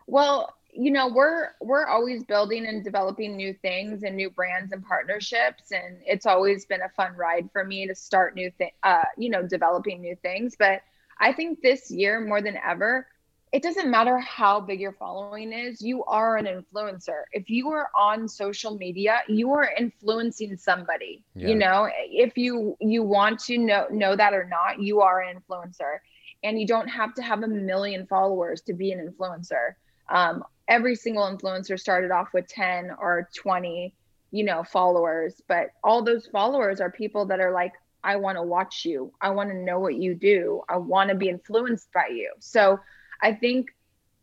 well 0.08 0.57
you 0.74 0.92
know 0.92 1.08
we're 1.08 1.50
we're 1.62 1.86
always 1.86 2.24
building 2.24 2.66
and 2.66 2.84
developing 2.84 3.36
new 3.36 3.54
things 3.54 4.04
and 4.04 4.16
new 4.16 4.30
brands 4.30 4.72
and 4.72 4.84
partnerships 4.86 5.72
and 5.72 5.98
it's 6.06 6.26
always 6.26 6.66
been 6.66 6.82
a 6.82 6.90
fun 6.90 7.16
ride 7.16 7.50
for 7.52 7.64
me 7.64 7.88
to 7.88 7.96
start 7.96 8.36
new 8.36 8.52
thing 8.58 8.72
uh 8.84 9.04
you 9.18 9.30
know 9.30 9.42
developing 9.44 10.02
new 10.02 10.16
things. 10.22 10.56
But 10.58 10.82
i 11.20 11.32
think 11.34 11.62
this 11.62 11.90
year 11.92 12.20
more 12.20 12.42
than 12.42 12.58
ever 12.66 13.08
it 13.54 13.64
doesn't 13.64 13.90
matter 13.90 14.20
how 14.20 14.60
big 14.60 14.82
your 14.82 14.92
following 14.92 15.54
is 15.54 15.82
you 15.82 16.04
are 16.04 16.36
an 16.36 16.46
influencer. 16.46 17.24
If 17.32 17.50
you 17.50 17.70
are 17.70 17.90
on 17.98 18.28
social 18.28 18.76
media 18.78 19.22
you 19.28 19.52
are 19.54 19.70
influencing 19.78 20.58
somebody 20.58 21.24
Yeah. 21.34 21.48
you 21.50 21.56
know? 21.56 21.90
If 21.96 22.38
you 22.38 22.76
you 22.82 23.04
want 23.04 23.40
to 23.46 23.58
know 23.58 23.88
know 23.90 24.16
that 24.18 24.34
or 24.34 24.44
not 24.46 24.82
you 24.82 25.02
are 25.02 25.22
an 25.22 25.40
influencer. 25.40 26.00
And 26.44 26.60
you 26.60 26.68
don't 26.68 26.88
have 26.90 27.14
to 27.16 27.22
have 27.24 27.42
a 27.42 27.48
million 27.48 28.06
followers 28.06 28.62
to 28.64 28.74
be 28.74 28.92
an 28.92 29.00
influencer. 29.00 29.76
Um, 30.10 30.44
every 30.68 30.96
single 30.96 31.24
influencer 31.24 31.80
started 31.80 32.12
off 32.12 32.30
with 32.34 32.48
10 32.48 32.92
or 33.00 33.30
20 33.36 33.94
you 34.32 34.44
know 34.44 34.64
followers 34.64 35.42
but 35.48 35.70
all 35.84 36.04
those 36.04 36.28
followers 36.28 36.82
are 36.82 36.92
people 36.92 37.26
that 37.26 37.40
are 37.40 37.52
like 37.52 37.74
i 38.04 38.16
want 38.16 38.38
to 38.38 38.44
watch 38.44 38.86
you. 38.86 39.12
I 39.22 39.32
want 39.32 39.50
to 39.50 39.56
know 39.56 39.80
what 39.80 39.96
you 39.96 40.16
do. 40.16 40.62
I 40.70 40.78
want 40.78 41.10
to 41.10 41.16
be 41.16 41.30
influenced 41.30 41.92
by 41.94 42.08
you. 42.12 42.32
So 42.40 42.80
i 43.22 43.34
think 43.34 43.74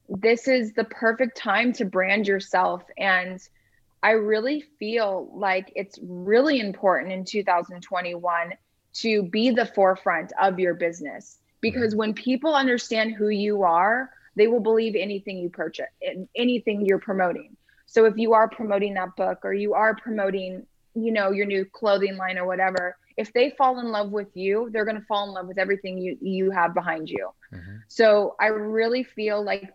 this 0.09 0.49
is 0.49 0.73
the 0.75 0.85
perfect 0.85 1.37
time 1.37 1.73
to 1.75 1.85
brand 1.85 2.27
yourself. 2.27 2.83
And 2.99 3.41
i 4.03 4.11
really 4.11 4.65
feel 4.79 5.31
like 5.35 5.73
it's 5.75 5.99
really 6.03 6.61
important 6.61 7.13
in 7.13 7.25
2021 7.25 8.53
to 8.95 9.23
be 9.23 9.51
the 9.51 9.67
forefront 9.67 10.33
of 10.41 10.59
your 10.59 10.75
business. 10.75 11.39
Because 11.61 11.91
mm-hmm. 11.91 11.99
when 11.99 12.15
people 12.15 12.55
understand 12.55 13.15
who 13.15 13.29
you 13.29 13.63
are 13.63 14.11
they 14.37 14.47
will 14.47 14.61
believe 14.61 14.95
anything 14.97 15.39
you 15.39 15.49
purchase 15.51 15.87
and 16.03 16.29
anything 16.37 16.85
you're 16.85 16.99
promoting. 16.99 17.57
So 17.87 18.05
if 18.07 18.17
you 18.17 18.33
are 18.35 18.49
promoting 18.49 18.95
that 18.95 19.15
book 19.17 19.41
or 19.45 19.53
you 19.55 19.75
are 19.75 19.95
promoting 19.95 20.67
you 20.95 21.11
know 21.13 21.31
your 21.33 21.47
new 21.47 21.65
clothing 21.65 22.17
line 22.17 22.39
or 22.39 22.47
whatever 22.47 22.97
if 23.17 23.33
they 23.33 23.51
fall 23.51 23.81
in 23.81 23.87
love 23.91 24.11
with 24.13 24.29
you 24.35 24.69
they're 24.73 24.85
going 24.85 24.97
to 25.01 25.05
fall 25.07 25.27
in 25.27 25.35
love 25.35 25.49
with 25.49 25.59
everything 25.59 25.99
you 25.99 26.17
you 26.21 26.53
have 26.53 26.73
behind 26.73 27.11
you. 27.11 27.31
Mhm. 27.53 27.81
so 27.89 28.37
i 28.41 28.47
really 28.47 29.03
feel 29.03 29.43
like 29.45 29.73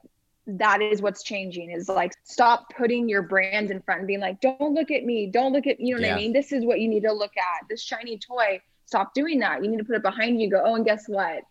that 0.47 0.81
is 0.81 1.01
what's 1.01 1.21
changing 1.23 1.71
is 1.71 1.89
like 1.89 2.13
stop 2.23 2.65
putting 2.75 3.09
your 3.09 3.21
brand 3.21 3.69
in 3.69 3.81
front 3.81 3.99
and 3.99 4.07
being 4.07 4.21
like 4.21 4.39
don't 4.39 4.73
look 4.73 4.91
at 4.91 5.03
me. 5.03 5.27
Don't 5.27 5.51
look 5.51 5.67
at 5.67 5.79
you 5.79 5.93
know 5.95 6.01
what 6.01 6.07
Yeah. 6.07 6.13
i 6.15 6.17
mean? 6.17 6.31
This 6.33 6.51
is 6.53 6.63
what 6.65 6.79
you 6.79 6.87
need 6.87 7.03
to 7.03 7.11
look 7.11 7.35
at. 7.37 7.67
This 7.69 7.83
shiny 7.83 8.17
toy. 8.17 8.61
Stop 8.85 9.13
doing 9.13 9.39
that. 9.39 9.61
You 9.63 9.69
need 9.69 9.77
to 9.77 9.83
put 9.83 9.95
it 9.97 10.01
behind 10.01 10.41
you 10.41 10.49
go 10.49 10.61
oh 10.65 10.75
and 10.75 10.85
guess 10.85 11.03
what 11.07 11.41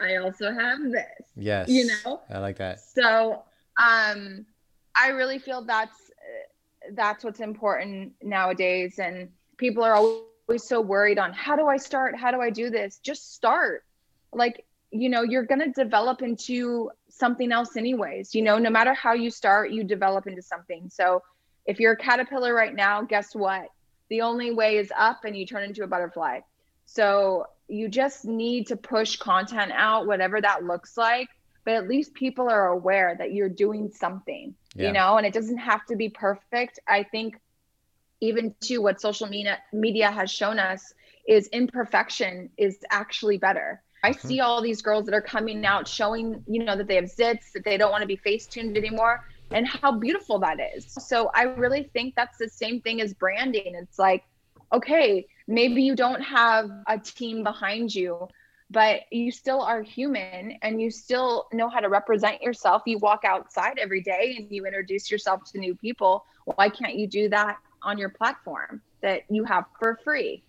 i 0.00 0.16
also 0.16 0.52
have 0.52 0.78
this 0.90 1.24
Yes. 1.36 1.68
you 1.68 1.86
know 1.86 2.20
I 2.30 2.38
like 2.38 2.56
that. 2.58 2.80
so 2.80 3.42
um 3.80 4.44
i 4.96 5.08
really 5.08 5.38
feel 5.38 5.62
that's 5.62 6.10
uh, 6.10 6.92
that's 6.94 7.24
what's 7.24 7.40
important 7.40 8.12
nowadays 8.22 8.98
and 8.98 9.28
people 9.56 9.82
are 9.84 9.94
always 9.94 10.64
so 10.64 10.80
worried 10.80 11.18
on 11.18 11.32
how 11.32 11.56
do 11.56 11.66
i 11.66 11.76
start 11.76 12.16
how 12.16 12.30
do 12.30 12.40
i 12.40 12.50
do 12.50 12.70
this 12.70 12.98
just 12.98 13.34
start 13.34 13.84
like 14.32 14.64
you 14.90 15.08
know 15.08 15.22
you're 15.22 15.44
going 15.44 15.60
to 15.60 15.70
develop 15.84 16.20
into 16.22 16.90
something 17.08 17.52
else 17.52 17.76
anyways. 17.76 18.34
You 18.34 18.42
know, 18.42 18.58
no 18.58 18.70
matter 18.70 18.94
how 18.94 19.12
you 19.12 19.30
start, 19.30 19.70
you 19.70 19.84
develop 19.84 20.26
into 20.26 20.42
something. 20.42 20.88
So 20.90 21.22
if 21.66 21.78
you're 21.78 21.92
a 21.92 21.96
caterpillar 21.96 22.54
right 22.54 22.74
now, 22.74 23.02
guess 23.02 23.34
what? 23.34 23.66
The 24.08 24.22
only 24.22 24.50
way 24.50 24.78
is 24.78 24.90
up 24.96 25.24
and 25.24 25.36
you 25.36 25.46
turn 25.46 25.62
into 25.62 25.84
a 25.84 25.86
butterfly. 25.86 26.40
So 26.86 27.46
you 27.70 27.88
just 27.88 28.24
need 28.24 28.66
to 28.68 28.76
push 28.76 29.16
content 29.16 29.72
out, 29.74 30.06
whatever 30.06 30.40
that 30.40 30.64
looks 30.64 30.96
like. 30.96 31.28
But 31.64 31.74
at 31.74 31.88
least 31.88 32.14
people 32.14 32.48
are 32.48 32.68
aware 32.68 33.14
that 33.18 33.32
you're 33.32 33.50
doing 33.50 33.90
something, 33.92 34.54
Yeah. 34.74 34.86
you 34.88 34.92
know, 34.92 35.16
and 35.18 35.26
it 35.26 35.34
doesn't 35.34 35.58
have 35.58 35.84
to 35.86 35.96
be 35.96 36.08
perfect. 36.08 36.80
I 36.88 37.02
think 37.02 37.38
even 38.20 38.54
to 38.62 38.78
what 38.78 39.00
social 39.00 39.26
media 39.28 39.58
media 39.72 40.10
has 40.10 40.30
shown 40.30 40.58
us 40.58 40.92
is 41.26 41.48
imperfection 41.48 42.50
is 42.56 42.78
actually 42.90 43.38
better. 43.38 43.82
I 44.02 44.12
Mhm. 44.12 44.20
see 44.20 44.40
all 44.40 44.62
these 44.62 44.80
girls 44.80 45.04
that 45.06 45.14
are 45.14 45.20
coming 45.20 45.66
out 45.66 45.86
showing, 45.86 46.42
you 46.46 46.64
know, 46.64 46.76
that 46.76 46.88
they 46.88 46.96
have 46.96 47.04
zits, 47.04 47.52
that 47.52 47.64
they 47.64 47.76
don't 47.76 47.90
want 47.90 48.02
to 48.02 48.06
be 48.06 48.16
face 48.16 48.46
tuned 48.46 48.76
anymore, 48.76 49.20
and 49.50 49.66
how 49.66 49.92
beautiful 49.92 50.38
that 50.38 50.58
is. 50.74 50.92
So 50.92 51.30
I 51.34 51.42
really 51.42 51.90
think 51.92 52.14
that's 52.14 52.38
the 52.38 52.48
same 52.48 52.80
thing 52.80 53.00
as 53.00 53.12
branding. 53.12 53.74
It's 53.74 53.98
like, 53.98 54.24
okay, 54.72 55.26
maybe 55.46 55.82
you 55.82 55.94
don't 55.96 56.20
have 56.22 56.70
a 56.86 56.98
team 56.98 57.42
behind 57.42 57.94
you, 57.94 58.28
but 58.70 59.00
you 59.10 59.32
still 59.32 59.60
are 59.60 59.82
human 59.82 60.58
and 60.62 60.80
you 60.80 60.90
still 60.90 61.48
know 61.52 61.68
how 61.68 61.80
to 61.80 61.88
represent 61.88 62.40
yourself. 62.40 62.82
You 62.86 62.98
walk 62.98 63.24
outside 63.24 63.78
every 63.78 64.00
day 64.00 64.36
and 64.38 64.50
you 64.50 64.64
introduce 64.66 65.10
yourself 65.10 65.44
to 65.52 65.58
new 65.58 65.74
people. 65.74 66.24
Why 66.44 66.68
can't 66.68 66.94
you 66.94 67.06
do 67.06 67.28
that 67.30 67.58
on 67.82 67.98
your 67.98 68.10
platform 68.10 68.80
that 69.02 69.22
you 69.28 69.44
have 69.44 69.64
for 69.78 69.98
free? 70.04 70.42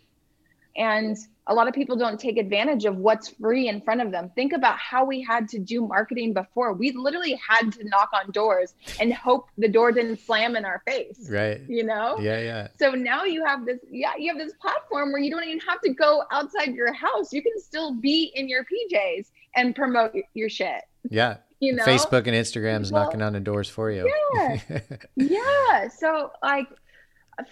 And 0.76 1.18
a 1.48 1.54
lot 1.54 1.68
of 1.68 1.74
people 1.74 1.96
don't 1.98 2.20
take 2.20 2.38
advantage 2.38 2.86
of 2.86 2.98
what's 2.98 3.30
free 3.30 3.68
in 3.68 3.82
front 3.82 4.02
of 4.02 4.12
them. 4.12 4.32
Think 4.36 4.54
about 4.54 4.78
how 4.78 5.04
we 5.04 5.22
had 5.22 5.48
to 5.50 5.60
do 5.60 5.86
marketing 5.86 6.34
before. 6.34 6.74
We 6.74 6.92
literally 6.92 7.40
had 7.48 7.72
to 7.74 7.84
knock 7.84 8.10
on 8.14 8.32
doors 8.32 8.74
and 9.00 9.14
hope 9.14 9.50
the 9.58 9.68
door 9.68 9.92
didn't 9.92 10.20
slam 10.20 10.56
in 10.56 10.66
our 10.66 10.82
face. 10.88 11.28
Right. 11.30 11.62
You 11.68 11.84
know? 11.84 12.18
Yeah, 12.20 12.40
yeah. 12.40 12.68
So 12.80 12.92
now 12.92 13.24
you 13.24 13.44
have 13.46 13.66
this, 13.66 13.80
yeah, 13.90 14.14
you 14.18 14.32
have 14.32 14.38
this 14.38 14.54
platform 14.62 15.12
where 15.12 15.22
you 15.22 15.32
don't 15.32 15.44
even 15.44 15.60
have 15.60 15.82
to 15.82 15.94
go 15.94 16.24
outside 16.32 16.74
your 16.74 16.94
house. 16.94 17.34
You 17.34 17.42
can 17.42 17.60
still 17.60 17.94
be 17.94 18.32
in 18.36 18.48
your 18.48 18.64
PJs 18.64 19.28
and 19.56 19.76
promote 19.76 20.16
your 20.34 20.50
shit. 20.50 20.84
Yeah. 21.10 21.38
You 21.60 21.74
know? 21.74 21.84
Facebook 21.84 22.28
and 22.28 22.36
Instagram's 22.36 22.92
Well, 22.92 23.04
knocking 23.04 23.22
on 23.22 23.34
the 23.34 23.40
doors 23.40 23.70
for 23.70 23.92
you. 23.92 24.12
Yeah. 24.36 24.80
yeah 25.16 25.88
so 25.90 26.32
like 26.42 26.68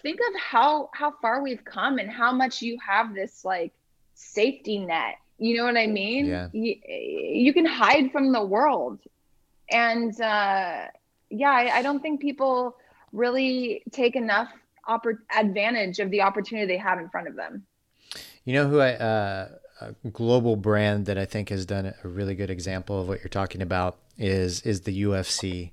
think 0.02 0.20
of 0.20 0.40
how 0.40 0.90
how 0.94 1.14
far 1.22 1.42
we've 1.42 1.64
come 1.66 1.98
and 2.00 2.10
how 2.10 2.32
much 2.32 2.62
you 2.62 2.78
have 2.86 3.14
this 3.14 3.44
like 3.44 3.74
safety 4.14 4.80
net. 4.80 5.16
You 5.38 5.58
know 5.58 5.66
what 5.66 5.78
i 5.78 5.88
mean? 5.88 6.26
Yeah. 6.26 6.50
you, 6.52 6.76
you 6.86 7.54
can 7.54 7.66
hide 7.66 8.12
from 8.12 8.32
the 8.32 8.44
world. 8.44 9.00
And 9.72 10.20
uh 10.20 10.86
yeah 11.30 11.52
I, 11.52 11.78
I 11.78 11.82
don't 11.82 12.02
think 12.02 12.22
people 12.22 12.76
really 13.12 13.84
take 13.92 14.16
enough 14.16 14.50
oppor- 14.88 15.20
advantage 15.36 16.00
of 16.00 16.12
the 16.12 16.22
opportunity 16.22 16.68
they 16.68 16.78
have 16.78 17.00
in 17.00 17.10
front 17.10 17.28
of 17.28 17.36
them. 17.36 17.66
You 18.46 18.54
know 18.54 18.68
who 18.68 18.80
I 18.80 18.94
uh, 18.94 19.50
a 19.82 19.94
global 20.10 20.56
brand 20.56 21.06
that 21.06 21.18
I 21.18 21.26
think 21.26 21.50
has 21.50 21.66
done 21.66 21.94
a 22.04 22.08
really 22.08 22.36
good 22.36 22.50
example 22.50 23.02
of 23.02 23.08
what 23.08 23.20
you're 23.20 23.30
talking 23.30 23.62
about 23.62 23.98
is 24.20 24.62
is 24.62 24.82
the 24.82 25.04
UFC. 25.04 25.72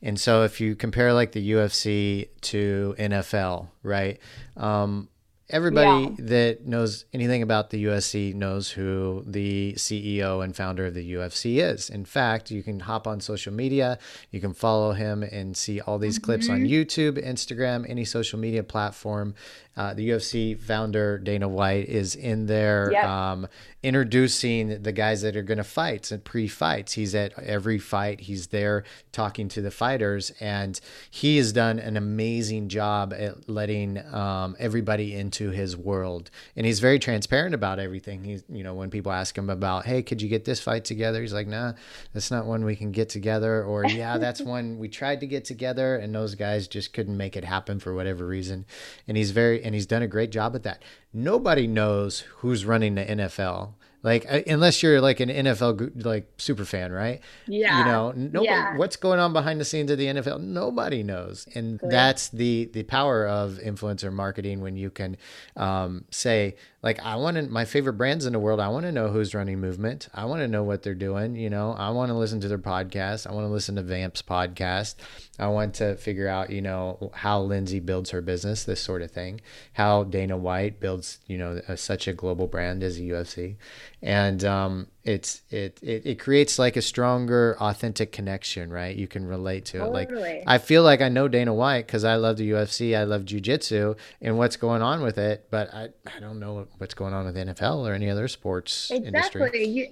And 0.00 0.18
so 0.18 0.44
if 0.44 0.60
you 0.60 0.74
compare 0.76 1.12
like 1.12 1.32
the 1.32 1.50
UFC 1.52 2.28
to 2.42 2.94
NFL, 2.98 3.68
right? 3.82 4.18
Um, 4.56 5.08
everybody 5.50 6.04
Yeah. 6.04 6.10
that 6.18 6.66
knows 6.66 7.06
anything 7.12 7.42
about 7.42 7.70
the 7.70 7.82
UFC 7.84 8.34
knows 8.34 8.70
who 8.72 9.24
the 9.26 9.72
CEO 9.76 10.44
and 10.44 10.54
founder 10.54 10.86
of 10.86 10.94
the 10.94 11.12
UFC 11.14 11.58
is. 11.60 11.88
In 11.90 12.04
fact, 12.04 12.50
you 12.50 12.62
can 12.62 12.80
hop 12.80 13.06
on 13.06 13.20
social 13.20 13.52
media, 13.52 13.98
you 14.30 14.40
can 14.40 14.52
follow 14.52 14.92
him 14.92 15.22
and 15.22 15.56
see 15.56 15.80
all 15.80 15.98
these 15.98 16.18
clips 16.18 16.48
on 16.50 16.60
YouTube, 16.60 17.16
Instagram, 17.24 17.84
any 17.88 18.04
social 18.04 18.38
media 18.38 18.62
platform. 18.62 19.34
Uh, 19.78 19.94
the 19.94 20.08
UFC 20.10 20.58
founder 20.58 21.18
Dana 21.18 21.48
White 21.48 21.88
is 21.88 22.16
in 22.16 22.46
there 22.46 22.90
Yep. 22.92 23.04
um, 23.04 23.46
introducing 23.82 24.82
the 24.82 24.92
guys 24.92 25.22
that 25.22 25.36
are 25.36 25.42
going 25.42 25.58
to 25.58 25.64
fight 25.64 26.10
and 26.10 26.22
pre-fights. 26.24 26.92
He's 26.94 27.14
at 27.14 27.38
every 27.38 27.78
fight. 27.78 28.20
He's 28.22 28.48
there 28.48 28.84
talking 29.12 29.48
to 29.50 29.62
the 29.62 29.70
fighters, 29.70 30.32
and 30.40 30.80
he 31.10 31.36
has 31.36 31.52
done 31.52 31.78
an 31.78 31.96
amazing 31.96 32.68
job 32.68 33.12
at 33.16 33.48
letting 33.48 33.98
um, 34.12 34.56
everybody 34.58 35.14
into 35.14 35.50
his 35.50 35.76
world. 35.76 36.30
And 36.56 36.66
he's 36.66 36.80
very 36.80 36.98
transparent 36.98 37.54
about 37.54 37.78
everything. 37.78 38.24
He's, 38.24 38.42
you 38.48 38.64
know, 38.64 38.74
when 38.74 38.90
people 38.90 39.12
ask 39.12 39.36
him 39.38 39.48
about, 39.48 39.86
"Hey, 39.86 40.02
could 40.02 40.20
you 40.20 40.28
get 40.28 40.44
this 40.44 40.60
fight 40.60 40.84
together?" 40.84 41.20
He's 41.20 41.32
like, 41.32 41.46
"Nah, 41.46 41.74
that's 42.12 42.30
not 42.30 42.46
one 42.46 42.64
we 42.64 42.76
can 42.76 42.90
get 42.90 43.08
together," 43.08 43.62
or 43.64 43.84
"Yeah, 43.88 44.18
that's 44.18 44.40
one 44.40 44.78
we 44.78 44.88
tried 44.88 45.20
to 45.20 45.26
get 45.26 45.44
together, 45.44 45.96
and 45.96 46.14
those 46.14 46.34
guys 46.34 46.66
just 46.68 46.92
couldn't 46.92 47.16
make 47.16 47.36
it 47.36 47.44
happen 47.44 47.78
for 47.78 47.94
whatever 47.94 48.26
reason." 48.26 48.66
And 49.06 49.16
he's 49.16 49.30
very, 49.30 49.62
and 49.68 49.74
he's 49.74 49.86
done 49.86 50.00
a 50.02 50.08
great 50.08 50.30
job 50.30 50.56
at 50.56 50.62
that. 50.62 50.82
Nobody 51.12 51.66
knows 51.66 52.20
who's 52.38 52.64
running 52.64 52.94
the 52.94 53.04
NFL. 53.04 53.74
Like 54.02 54.26
uh, 54.30 54.40
unless 54.46 54.82
you're 54.82 55.00
like 55.00 55.18
an 55.20 55.28
NFL 55.28 56.04
like 56.04 56.28
super 56.38 56.64
fan, 56.64 56.92
right? 56.92 57.20
Yeah. 57.46 57.80
You 57.80 57.84
know, 57.84 58.12
nobody, 58.12 58.44
Yeah. 58.46 58.76
what's 58.76 58.96
going 58.96 59.18
on 59.18 59.32
behind 59.32 59.60
the 59.60 59.64
scenes 59.64 59.90
of 59.90 59.98
the 59.98 60.06
NFL? 60.06 60.40
Nobody 60.40 61.02
knows, 61.02 61.48
and 61.54 61.80
that's 61.82 62.28
the 62.28 62.70
the 62.72 62.84
power 62.84 63.26
of 63.26 63.58
influencer 63.64 64.12
marketing 64.12 64.60
when 64.60 64.76
you 64.76 64.90
can 64.90 65.16
um, 65.56 66.04
say 66.10 66.56
like, 66.80 67.00
I 67.04 67.16
want 67.16 67.36
to 67.36 67.42
my 67.42 67.64
favorite 67.64 67.94
brands 67.94 68.24
in 68.24 68.32
the 68.32 68.38
world. 68.38 68.60
I 68.60 68.68
want 68.68 68.86
to 68.86 68.92
know 68.92 69.08
who's 69.08 69.34
running 69.34 69.60
movement. 69.60 70.08
I 70.14 70.26
want 70.26 70.42
to 70.42 70.48
know 70.48 70.62
what 70.62 70.84
they're 70.84 70.94
doing. 70.94 71.34
You 71.34 71.50
know, 71.50 71.72
I 71.72 71.90
want 71.90 72.10
to 72.10 72.14
listen 72.14 72.40
to 72.42 72.48
their 72.48 72.56
podcast. 72.58 73.26
I 73.26 73.32
want 73.32 73.46
to 73.46 73.50
listen 73.52 73.74
to 73.76 73.82
Vamp's 73.82 74.22
podcast. 74.22 74.94
I 75.40 75.48
want 75.48 75.74
to 75.74 75.96
figure 75.96 76.28
out, 76.28 76.50
you 76.50 76.62
know, 76.62 77.10
how 77.14 77.40
Lindsey 77.40 77.80
builds 77.80 78.10
her 78.10 78.20
business, 78.20 78.62
this 78.62 78.80
sort 78.80 79.02
of 79.02 79.10
thing. 79.10 79.40
How 79.72 80.04
Dana 80.04 80.36
White 80.36 80.78
builds, 80.78 81.18
you 81.26 81.36
know, 81.36 81.60
a, 81.66 81.76
such 81.76 82.06
a 82.06 82.12
global 82.12 82.46
brand 82.46 82.84
as 82.84 82.96
the 82.96 83.10
UFC, 83.10 83.56
and 84.02 84.44
um, 84.44 84.86
it's 85.04 85.42
it, 85.50 85.78
it 85.82 86.06
it 86.06 86.18
creates 86.20 86.58
like 86.58 86.76
a 86.76 86.82
stronger, 86.82 87.56
authentic 87.60 88.12
connection, 88.12 88.70
right? 88.72 88.94
You 88.94 89.08
can 89.08 89.26
relate 89.26 89.64
to 89.66 89.84
it. 89.84 89.88
Like 89.92 90.10
I 90.46 90.58
feel 90.58 90.82
like 90.82 91.00
I 91.00 91.08
know 91.08 91.28
Dana 91.28 91.52
White 91.52 91.86
because 91.86 92.04
I 92.04 92.16
love 92.16 92.36
the 92.36 92.50
UFC, 92.50 92.96
I 92.96 93.04
love 93.04 93.22
jujitsu, 93.22 93.96
and 94.20 94.38
what's 94.38 94.56
going 94.56 94.82
on 94.82 95.02
with 95.02 95.18
it, 95.18 95.46
but 95.50 95.72
I 95.74 95.88
I 96.14 96.20
don't 96.20 96.38
know 96.38 96.68
what's 96.78 96.94
going 96.94 97.12
on 97.14 97.24
with 97.26 97.36
NFL 97.36 97.88
or 97.88 97.92
any 97.92 98.08
other 98.10 98.28
sports 98.28 98.90
industry. 98.90 99.42
Exactly. 99.42 99.64
You, 99.66 99.88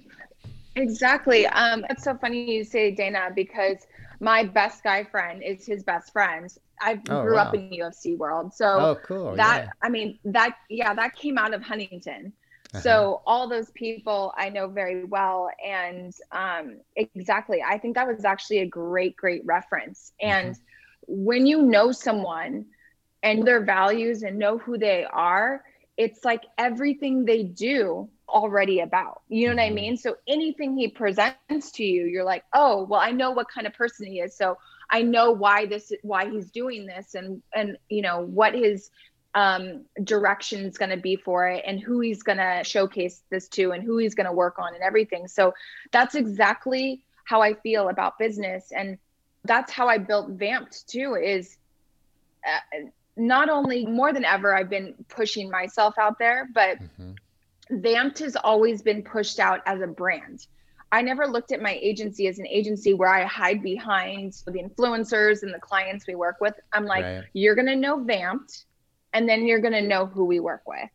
exactly. 0.75 1.47
Um, 1.47 1.85
it's 1.89 2.03
so 2.03 2.15
funny 2.17 2.55
you 2.55 2.63
say 2.63 2.91
Dana 2.91 3.29
because 3.35 3.77
my 4.19 4.43
best 4.43 4.83
guy 4.83 5.03
friend 5.03 5.43
is 5.43 5.65
his 5.65 5.83
best 5.83 6.11
friend. 6.13 6.49
I 6.79 6.99
Oh, 7.09 7.23
grew 7.23 7.37
up 7.37 7.53
in 7.55 7.69
the 7.69 7.79
UFC 7.79 8.17
world, 8.17 8.53
so 8.53 8.65
Oh, 8.79 8.95
cool. 9.03 9.35
that 9.35 9.65
yeah. 9.65 9.69
I 9.81 9.89
mean 9.89 10.19
that 10.25 10.57
yeah 10.69 10.93
that 10.93 11.15
came 11.15 11.37
out 11.37 11.53
of 11.53 11.61
Huntington. 11.63 12.33
Uh-huh. 12.77 13.07
So 13.07 13.21
all 13.25 13.49
those 13.49 13.71
people 13.71 14.33
I 14.37 14.49
know 14.49 14.67
very 14.69 15.03
well, 15.05 15.49
and 15.65 16.13
um, 16.31 16.81
exactly, 16.97 17.59
I 17.67 17.77
think 17.77 17.95
that 17.95 18.07
was 18.07 18.23
actually 18.25 18.59
a 18.59 18.67
great, 18.67 19.15
great 19.15 19.41
reference. 19.45 20.11
Mm-hmm. 20.25 20.51
And 20.51 20.55
when 21.07 21.45
you 21.45 21.61
know 21.63 21.91
someone 21.91 22.65
and 23.23 23.45
their 23.45 23.63
values 23.63 24.23
and 24.23 24.37
know 24.37 24.57
who 24.57 24.77
they 24.77 25.05
are, 25.05 25.63
it's 25.97 26.23
like 26.25 26.43
everything 26.57 27.25
they 27.25 27.43
do 27.43 28.09
already 28.29 28.79
about. 28.79 29.21
You 29.29 29.49
know 29.49 29.55
what 29.55 29.67
I 29.67 29.71
Mhm. 29.71 29.73
mean? 29.73 29.97
So 29.97 30.15
anything 30.27 30.77
he 30.77 30.89
presents 30.89 31.51
to 31.51 31.63
you, 31.63 31.85
you're 31.85 32.03
like, 32.03 32.23
oh, 32.31 32.65
well, 32.65 32.79
I 32.79 32.91
know 32.91 33.09
what 33.09 33.27
kind 33.33 33.47
of 33.47 33.55
person 33.55 33.87
he 33.89 34.03
is. 34.03 34.21
So 34.21 34.39
I 34.79 34.91
know 34.91 35.23
why 35.23 35.57
this 35.59 35.83
why 36.01 36.29
he's 36.29 36.49
doing 36.51 36.85
this 36.85 37.13
and 37.13 37.41
and 37.53 37.77
you 37.89 38.01
know 38.01 38.21
what 38.21 38.53
his 38.53 38.89
um 39.35 39.85
direction 40.03 40.65
is 40.65 40.77
going 40.77 40.89
to 40.89 40.97
be 40.97 41.15
for 41.15 41.47
it 41.47 41.63
and 41.67 41.79
who 41.79 41.99
he's 41.99 42.23
going 42.23 42.37
to 42.37 42.61
showcase 42.63 43.23
this 43.29 43.47
to 43.49 43.71
and 43.71 43.83
who 43.83 43.97
he's 43.97 44.15
going 44.15 44.25
to 44.25 44.31
work 44.31 44.57
on 44.57 44.73
and 44.73 44.83
everything. 44.83 45.27
So 45.27 45.53
that's 45.91 46.15
exactly 46.15 47.03
how 47.25 47.41
I 47.41 47.53
feel 47.53 47.89
about 47.89 48.17
business 48.17 48.71
and 48.71 48.97
that's 49.43 49.71
how 49.71 49.87
I 49.87 49.97
built 49.97 50.37
VAMPPED 50.37 50.85
too 50.87 51.15
is 51.15 51.57
uh, 52.45 52.87
not 53.15 53.49
only 53.49 53.85
more 53.85 54.13
than 54.13 54.25
ever 54.25 54.55
I've 54.55 54.69
been 54.69 54.93
pushing 55.09 55.49
myself 55.49 55.95
out 55.99 56.17
there, 56.19 56.47
but 56.53 56.77
Mhm. 56.99 57.15
VAMPPED 57.69 58.19
has 58.19 58.35
always 58.37 58.81
been 58.81 59.03
pushed 59.03 59.39
out 59.39 59.61
as 59.65 59.81
a 59.81 59.87
brand. 59.87 60.45
I 60.91 61.01
never 61.01 61.27
looked 61.27 61.51
at 61.51 61.61
my 61.61 61.77
agency 61.81 62.27
as 62.27 62.39
an 62.39 62.47
agency 62.47 62.93
where 62.93 63.09
I 63.09 63.25
hide 63.25 63.61
behind 63.61 64.33
the 64.45 64.63
influencers 64.63 65.43
and 65.43 65.53
the 65.53 65.59
clients 65.59 66.07
we 66.07 66.15
work 66.15 66.37
with. 66.39 66.53
I'm 66.71 66.85
like, 66.85 67.03
Right. 67.03 67.25
you're 67.33 67.55
going 67.55 67.67
to 67.67 67.75
know 67.75 67.97
VAMPPED 67.97 68.63
and 69.13 69.27
then 69.27 69.47
you're 69.47 69.59
going 69.61 69.73
to 69.73 69.81
know 69.81 70.05
who 70.05 70.25
we 70.25 70.39
work 70.39 70.63
with. 70.67 70.89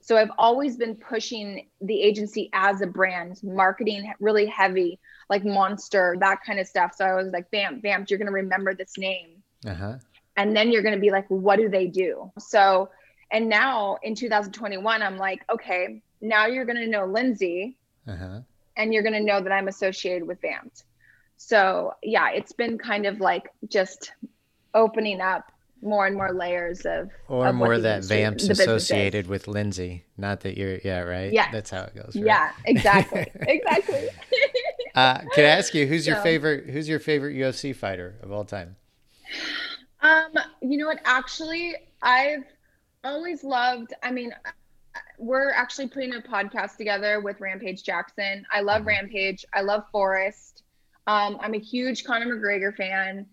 So 0.00 0.16
I've 0.16 0.30
always 0.38 0.76
been 0.76 0.94
pushing 0.94 1.68
the 1.80 2.00
agency 2.00 2.50
as 2.52 2.80
a 2.80 2.86
brand, 2.86 3.40
marketing 3.42 4.12
really 4.20 4.46
heavy, 4.46 4.98
like 5.28 5.44
Monster, 5.44 6.16
that 6.20 6.38
kind 6.46 6.58
of 6.60 6.66
stuff. 6.66 6.94
So 6.96 7.04
I 7.04 7.14
was 7.14 7.32
like, 7.32 7.50
Vamp, 7.50 7.82
VAMPPED, 7.82 8.10
you're 8.10 8.18
going 8.18 8.26
to 8.26 8.32
remember 8.32 8.74
this 8.74 8.96
name 8.96 9.42
Uh-huh. 9.66 9.94
and 10.36 10.56
then 10.56 10.70
you're 10.70 10.82
going 10.82 10.94
to 10.94 11.00
be 11.00 11.10
like 11.10 11.26
what 11.28 11.56
do 11.56 11.68
they 11.68 11.86
do 11.88 12.30
so 12.38 12.88
and 13.32 13.48
now 13.48 13.98
in 14.04 14.14
2021 14.14 15.02
i'm 15.02 15.16
like 15.18 15.40
okay 15.50 16.00
now 16.20 16.46
you're 16.46 16.64
going 16.64 16.76
to 16.78 16.86
know 16.86 17.04
lindsey 17.04 17.76
Uh-huh. 18.06 18.40
and 18.76 18.94
you're 18.94 19.02
going 19.02 19.18
to 19.20 19.20
know 19.30 19.40
that 19.42 19.52
i'm 19.52 19.66
associated 19.68 20.26
with 20.26 20.40
VAMPPED 20.40 20.84
So 21.36 21.92
yeah, 22.02 22.30
it's 22.30 22.52
been 22.52 22.78
kind 22.78 23.04
of 23.06 23.20
like 23.20 23.46
just 23.68 24.12
opening 24.74 25.20
up 25.20 25.50
more 25.82 26.06
and 26.06 26.16
more 26.16 26.32
layers 26.32 26.84
of 26.84 27.10
Or 27.28 27.46
of 27.48 27.54
more 27.54 27.78
that 27.78 27.96
industry- 27.96 28.16
Vamps 28.16 28.48
associated 28.48 29.26
with 29.28 29.46
Lindsey. 29.48 30.04
Not 30.16 30.40
that 30.40 30.56
you're, 30.58 30.78
yeah, 30.84 31.00
right? 31.00 31.32
Yeah, 31.32 31.50
That's 31.52 31.70
how 31.70 31.82
it 31.82 31.94
goes. 31.94 32.16
Right? 32.16 32.24
Yeah, 32.26 32.52
exactly, 32.64 33.26
exactly. 33.40 34.08
Uh, 34.94 35.18
can 35.34 35.44
I 35.44 35.48
ask 35.48 35.74
you 35.74 35.86
who's 35.86 36.06
your 36.06 36.16
favorite? 36.16 36.68
Who's 36.70 36.88
your 36.88 36.98
favorite 36.98 37.36
UFC 37.36 37.74
fighter 37.74 38.16
of 38.22 38.32
all 38.32 38.44
time? 38.44 38.76
Um, 40.00 40.32
you 40.62 40.78
know 40.78 40.86
what? 40.86 41.00
Actually, 41.04 41.74
I've 42.02 42.44
always 43.04 43.44
loved. 43.44 43.92
I 44.02 44.10
mean, 44.10 44.34
we're 45.18 45.50
actually 45.52 45.88
putting 45.88 46.14
a 46.14 46.20
podcast 46.20 46.76
together 46.76 47.20
with 47.20 47.40
Rampage 47.40 47.82
Jackson. 47.84 48.44
I 48.52 48.60
love 48.60 48.86
Rampage. 48.86 49.44
I 49.52 49.60
love 49.60 49.84
Forrest. 49.92 50.62
Um, 51.06 51.38
I'm 51.40 51.54
a 51.54 51.58
huge 51.58 52.04
Conor 52.04 52.26
McGregor 52.36 52.74
fan. 52.76 53.26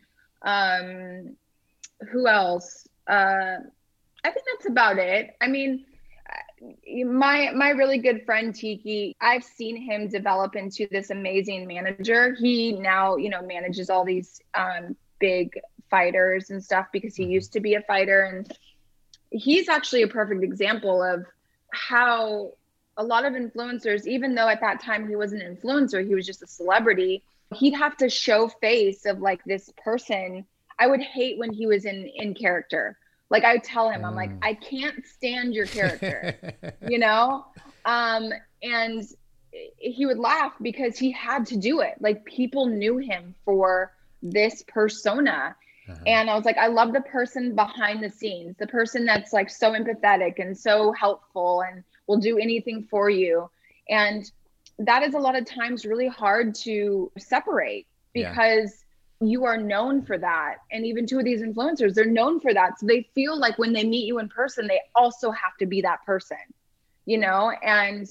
Um, 0.44 1.36
who 2.12 2.28
else? 2.28 2.88
Uh, 3.08 3.58
I 4.24 4.32
think 4.32 4.46
that's 4.54 4.70
about 4.70 4.98
it. 4.98 5.36
I 5.42 5.48
mean, 5.48 5.86
my 7.06 7.52
my 7.56 7.70
really 7.70 8.00
good 8.00 8.26
friend 8.26 8.54
Tiki, 8.56 9.16
I've 9.22 9.44
seen 9.44 9.78
him 9.78 10.08
develop 10.08 10.56
into 10.56 10.88
this 10.90 11.10
amazing 11.10 11.68
manager. 11.68 12.34
He 12.34 12.74
now, 12.74 13.18
you 13.18 13.30
know, 13.30 13.42
manages 13.42 13.90
all 13.90 14.04
these 14.04 14.42
um, 14.56 14.96
big 15.20 15.60
fighters 15.90 16.50
and 16.50 16.64
stuff 16.64 16.88
because 16.92 17.16
he 17.16 17.26
used 17.26 17.54
to 17.54 17.60
be 17.60 17.76
a 17.76 17.82
fighter 17.82 18.24
and 18.24 18.52
he's 19.30 19.70
actually 19.70 20.02
a 20.02 20.08
perfect 20.08 20.44
example 20.44 21.04
of 21.04 21.26
how 21.72 22.52
a 22.98 23.04
lot 23.04 23.26
of 23.26 23.34
influencers 23.34 24.06
even 24.06 24.34
though 24.34 24.48
at 24.48 24.62
that 24.62 24.82
time 24.82 25.08
he 25.08 25.16
was 25.16 25.34
an 25.34 25.42
influencer 25.42 26.06
he 26.06 26.16
was 26.16 26.26
just 26.26 26.42
a 26.42 26.48
celebrity 26.48 27.22
he'd 27.54 27.74
have 27.74 27.96
to 27.98 28.10
show 28.10 28.48
face 28.48 29.06
of 29.06 29.20
like 29.20 29.44
this 29.44 29.72
person 29.84 30.46
i 30.80 30.88
would 30.88 31.02
hate 31.02 31.38
when 31.38 31.52
he 31.52 31.66
was 31.68 31.86
in 31.86 32.10
in 32.16 32.34
character. 32.34 32.98
Like 33.30 33.44
i 33.44 33.54
would 33.54 33.64
tell 33.64 33.90
him 33.90 34.06
i'm 34.06 34.16
like 34.16 34.30
Mm. 34.32 34.40
i 34.44 34.54
can't 34.54 35.06
stand 35.06 35.54
your 35.54 35.66
character 35.66 36.38
you 36.88 37.00
know? 37.00 37.46
Um 37.86 38.32
and 38.64 39.04
he 39.78 40.06
would 40.06 40.20
laugh 40.20 40.54
because 40.62 40.98
he 41.00 41.12
had 41.12 41.46
to 41.48 41.56
do 41.58 41.80
it. 41.80 41.94
Like 42.02 42.26
people 42.26 42.66
knew 42.68 42.98
him 42.98 43.36
for 43.46 43.94
this 44.22 44.64
persona. 44.68 45.56
Uh-huh. 45.88 46.02
and 46.08 46.32
i 46.32 46.36
was 46.36 46.46
like 46.46 46.58
i 46.58 46.66
love 46.66 46.94
the 46.94 47.02
person 47.02 47.54
behind 47.54 48.02
the 48.04 48.10
scenes 48.10 48.56
the 48.58 48.66
person 48.66 49.06
that's 49.06 49.32
like 49.34 49.52
so 49.52 49.74
empathetic 49.74 50.40
and 50.40 50.58
so 50.58 50.92
helpful 50.94 51.62
and 51.62 51.84
will 52.08 52.18
do 52.18 52.38
anything 52.40 52.88
for 52.90 53.10
you. 53.10 53.50
And 53.90 54.30
that 54.80 55.04
is 55.04 55.14
a 55.14 55.20
lot 55.20 55.36
of 55.36 55.46
times 55.46 55.86
really 55.86 56.08
hard 56.08 56.56
to 56.56 57.12
separate 57.18 57.86
because 58.14 58.85
you 59.30 59.46
are 59.46 59.58
known 59.58 60.02
for 60.02 60.18
that. 60.18 60.58
And 60.72 60.86
even 60.86 61.06
two 61.06 61.20
of 61.20 61.26
these 61.26 61.42
influencers 61.42 61.94
they're 61.94 62.06
known 62.06 62.40
for 62.40 62.54
that. 62.54 62.80
So 62.80 62.86
they 62.86 63.10
feel 63.16 63.38
like 63.38 63.58
when 63.58 63.74
they 63.74 63.84
meet 63.84 64.06
you 64.06 64.20
in 64.20 64.30
person 64.30 64.68
they 64.68 64.82
also 64.96 65.32
have 65.32 65.58
to 65.60 65.66
be 65.66 65.82
that 65.82 66.06
person 66.06 66.38
you 67.06 67.20
know? 67.20 67.52
And 67.62 68.08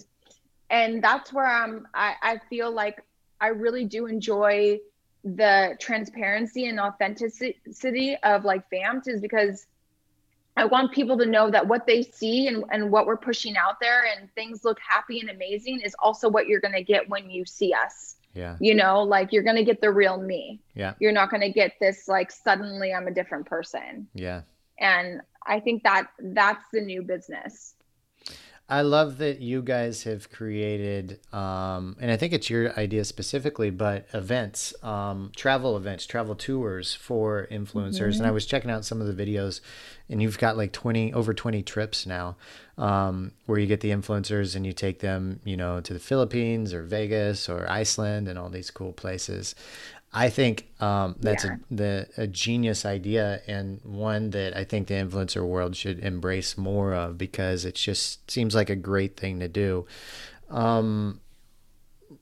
and 0.71 1.05
that's 1.05 1.33
where 1.33 1.47
i'm 1.47 1.87
i, 1.95 2.15
I 2.23 2.41
feel 2.49 2.71
like 2.71 3.03
i 3.41 3.49
really 3.49 3.85
do 3.85 4.07
enjoy 4.07 4.81
the 5.25 5.77
transparency 5.81 6.67
and 6.67 6.79
authenticity 6.79 8.17
of 8.23 8.45
like 8.45 8.69
VAMPPED 8.71 9.09
is 9.09 9.21
because 9.21 9.67
i 10.57 10.65
want 10.65 10.93
people 10.93 11.19
to 11.19 11.27
know 11.27 11.51
that 11.51 11.67
what 11.67 11.87
they 11.87 12.03
see 12.03 12.49
and, 12.49 12.65
and 12.71 12.91
what 12.91 13.07
we're 13.07 13.17
pushing 13.17 13.57
out 13.57 13.79
there 13.81 14.05
and 14.17 14.33
things 14.35 14.65
look 14.65 14.79
happy 14.87 15.21
and 15.21 15.31
amazing 15.31 15.81
is 15.81 15.95
also 15.99 16.29
what 16.29 16.47
you're 16.47 16.61
going 16.61 16.75
to 16.75 16.83
get 16.83 17.09
when 17.09 17.31
you 17.31 17.45
see 17.45 17.73
us 17.75 18.17
yeah, 18.35 18.57
you 18.61 18.75
know 18.75 19.03
like 19.03 19.33
you're 19.33 19.43
going 19.43 19.57
to 19.57 19.65
get 19.65 19.81
the 19.81 19.91
real 19.91 20.21
me. 20.21 20.61
Yeah, 20.75 20.95
you're 21.01 21.13
not 21.13 21.31
going 21.31 21.43
to 21.43 21.51
get 21.51 21.73
this 21.81 22.09
like 22.09 22.31
suddenly 22.31 22.93
i'm 22.93 23.07
a 23.07 23.13
different 23.13 23.47
person. 23.47 24.09
Yeah. 24.15 24.43
and 24.79 25.21
i 25.47 25.61
think 25.61 25.83
that 25.85 26.09
that's 26.19 26.65
the 26.73 26.81
new 26.81 27.03
business 27.03 27.75
I 28.67 28.81
love 28.81 29.19
that 29.19 29.41
you 29.41 29.61
guys 29.61 30.05
have 30.05 30.31
created, 30.31 31.21
um, 31.35 31.97
and 32.01 32.11
I 32.11 32.17
think 32.17 32.33
it's 32.33 32.49
your 32.49 32.73
idea 32.79 33.05
specifically, 33.05 33.69
but 33.69 34.07
events, 34.15 34.73
um, 34.83 35.33
travel 35.37 35.77
events, 35.77 36.07
travel 36.07 36.35
tours 36.35 36.95
for 36.95 37.47
influencers. 37.51 38.17
And 38.17 38.27
I 38.27 38.31
was 38.31 38.47
checking 38.47 38.71
out 38.71 38.87
some 38.87 39.03
of 39.03 39.07
the 39.07 39.27
videos, 39.27 39.61
and 40.09 40.23
you've 40.23 40.39
got 40.39 40.57
like 40.57 40.73
20, 40.73 41.13
over 41.13 41.35
20 41.35 41.63
trips 41.63 42.07
now, 42.07 42.37
um, 42.79 43.33
where 43.45 43.59
you 43.59 43.67
get 43.67 43.81
the 43.81 43.91
influencers 43.91 44.57
and 44.57 44.65
you 44.65 44.73
take 44.73 45.01
them, 45.01 45.41
you 45.45 45.59
know, 45.59 45.83
to 45.83 45.93
the 45.93 46.01
Philippines 46.01 46.73
or 46.73 46.85
Vegas 46.85 47.51
or 47.51 47.71
Iceland 47.71 48.29
and 48.29 48.39
all 48.39 48.49
these 48.49 48.71
cool 48.71 48.95
places. 48.95 49.55
I 50.17 50.31
think 50.31 50.69
um, 50.81 51.17
that's 51.19 51.45
Yeah. 51.45 51.57
a, 51.71 51.75
the, 51.75 52.09
a 52.17 52.27
genius 52.29 52.87
idea 52.87 53.43
and 53.49 53.81
one 53.83 54.31
that 54.31 54.57
I 54.57 54.63
think 54.65 54.87
the 54.87 54.95
influencer 54.95 55.45
world 55.47 55.75
should 55.77 55.99
embrace 55.99 56.57
more 56.57 56.95
of 56.95 57.19
because 57.19 57.65
it 57.65 57.75
just 57.75 58.31
seems 58.31 58.55
like 58.55 58.71
a 58.71 58.77
great 58.77 59.17
thing 59.17 59.41
to 59.41 59.49
do. 59.49 59.87
Um, 60.51 61.21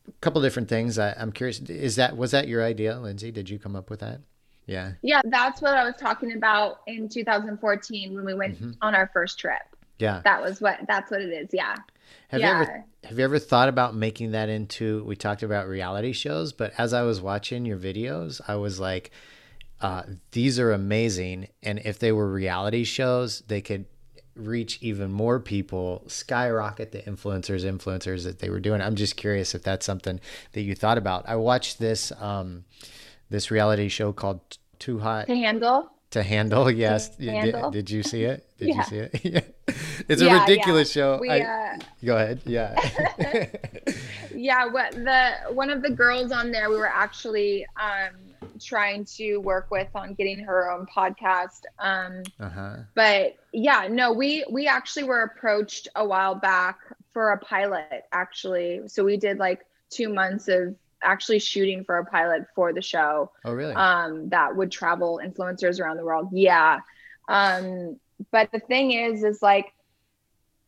a 0.09 0.13
couple 0.23 0.41
different 0.41 0.69
things. 0.71 0.99
I, 0.99 1.13
I'm 1.19 1.33
curious. 1.33 1.61
Is 1.61 1.97
that 1.97 2.17
was 2.17 2.31
that 2.31 2.49
your 2.49 2.65
idea, 2.65 2.99
Lindsey? 2.99 3.31
Did 3.31 3.51
you 3.51 3.59
come 3.59 3.77
up 3.77 3.91
with 3.91 4.01
that? 4.01 4.21
Yeah. 4.65 4.93
yeah 5.03 5.21
that's 5.25 5.61
what 5.61 5.75
i 5.75 5.83
was 5.83 5.97
talking 5.97 6.35
about 6.35 6.83
in 6.87 7.09
2014 7.09 8.15
when 8.15 8.25
we 8.25 8.33
went 8.33 8.55
Mm-hmm. 8.55 8.71
on 8.81 8.95
our 8.95 9.11
first 9.13 9.41
trip 9.41 9.61
Yeah. 9.99 10.21
that 10.25 10.43
was 10.43 10.61
what 10.61 10.81
that's 10.89 11.11
what 11.11 11.21
it 11.21 11.31
is 11.31 11.51
yeah 11.53 11.77
Have 12.29 12.41
you 12.41 12.47
ever 12.47 12.85
have 13.05 13.19
you 13.19 13.25
ever 13.25 13.39
thought 13.39 13.69
about 13.69 13.95
making 13.95 14.33
that 14.33 14.49
into 14.49 15.05
we 15.05 15.17
talked 15.17 15.43
about 15.43 15.69
reality 15.69 16.13
shows, 16.13 16.53
but 16.53 16.73
as 16.79 16.93
I 16.93 17.03
was 17.03 17.21
watching 17.21 17.65
your 17.67 17.79
videos, 17.79 18.41
I 18.47 18.57
was 18.57 18.81
like 18.81 19.11
uh, 19.81 20.05
these 20.31 20.59
are 20.59 20.73
amazing 20.73 21.49
and 21.63 21.81
if 21.85 21.99
they 21.99 22.13
were 22.13 22.31
reality 22.31 22.85
shows, 22.85 23.41
they 23.49 23.61
could 23.61 23.85
reach 24.35 24.79
even 24.81 25.13
more 25.13 25.39
people, 25.41 26.05
skyrocket 26.07 26.93
the 26.93 27.01
influencers 27.01 27.65
influencers 27.65 28.25
that 28.25 28.39
they 28.39 28.49
were 28.49 28.61
doing. 28.61 28.81
I'm 28.81 28.95
just 28.95 29.17
curious 29.17 29.55
if 29.55 29.63
that's 29.63 29.85
something 29.85 30.21
that 30.53 30.63
you 30.63 30.75
thought 30.75 30.99
about. 30.99 31.29
I 31.29 31.37
watched 31.37 31.79
this 31.79 32.13
um 32.21 32.65
this 33.31 33.51
reality 33.51 33.89
show 33.89 34.13
called 34.13 34.41
Too 34.79 35.01
Hot 35.01 35.27
to 35.27 35.35
handle 35.35 35.91
to 36.13 36.23
handle. 36.23 36.71
Yes. 36.85 37.11
To 37.11 37.19
Did- 37.23 37.29
handle. 37.35 37.71
Did, 37.71 37.91
you 37.91 38.03
see 38.03 38.25
it? 38.25 38.47
Did 38.59 38.69
Yeah. 38.69 38.77
you 38.77 38.83
see 38.85 38.97
it? 38.99 39.25
yeah. 39.25 39.41
It's 40.09 40.23
a 40.23 40.27
Yeah, 40.27 40.41
ridiculous 40.41 40.95
yeah. 40.95 41.03
show. 41.03 41.19
we 41.21 41.31
I- 41.31 41.41
uh 41.41 41.79
Go 42.05 42.17
ahead. 42.17 42.41
Yeah. 42.45 42.75
yeah 44.35 44.67
what 44.67 44.93
the 44.93 45.33
one 45.53 45.71
of 45.71 45.83
the 45.83 45.91
girls 45.91 46.33
on 46.33 46.51
there 46.51 46.71
we 46.71 46.77
were 46.77 46.87
actually 46.87 47.67
um 47.81 48.11
trying 48.61 49.05
to 49.05 49.39
work 49.39 49.71
with 49.71 49.89
on 49.95 50.15
getting 50.15 50.39
her 50.39 50.71
own 50.71 50.87
podcast 50.87 51.63
um 51.79 52.23
uh 52.41 52.49
huh. 52.49 52.77
but 52.95 53.37
yeah 53.53 53.89
no 53.91 54.13
we 54.13 54.45
we 54.51 54.67
actually 54.67 55.05
were 55.05 55.23
approached 55.23 55.89
a 55.97 56.05
while 56.05 56.35
back 56.35 56.79
for 57.13 57.31
a 57.33 57.39
pilot 57.39 58.05
actually 58.13 58.81
so 58.87 59.05
we 59.05 59.17
did 59.17 59.39
like 59.39 59.65
two 59.91 60.09
months 60.09 60.49
of 60.49 60.75
actually 61.03 61.39
shooting 61.39 61.85
for 61.85 61.99
a 61.99 62.05
pilot 62.05 62.43
for 62.55 62.73
the 62.73 62.83
show 62.83 63.31
Oh, 63.45 63.53
really? 63.53 63.75
um, 63.75 64.29
that 64.31 64.55
would 64.57 64.71
travel 64.71 65.21
influencers 65.25 65.81
around 65.81 65.97
the 65.97 66.05
world. 66.05 66.29
Yeah. 66.33 66.81
Um, 67.29 67.99
but 68.31 68.51
the 68.53 68.61
thing 68.61 68.93
is, 68.93 69.25
is 69.25 69.43
like 69.43 69.73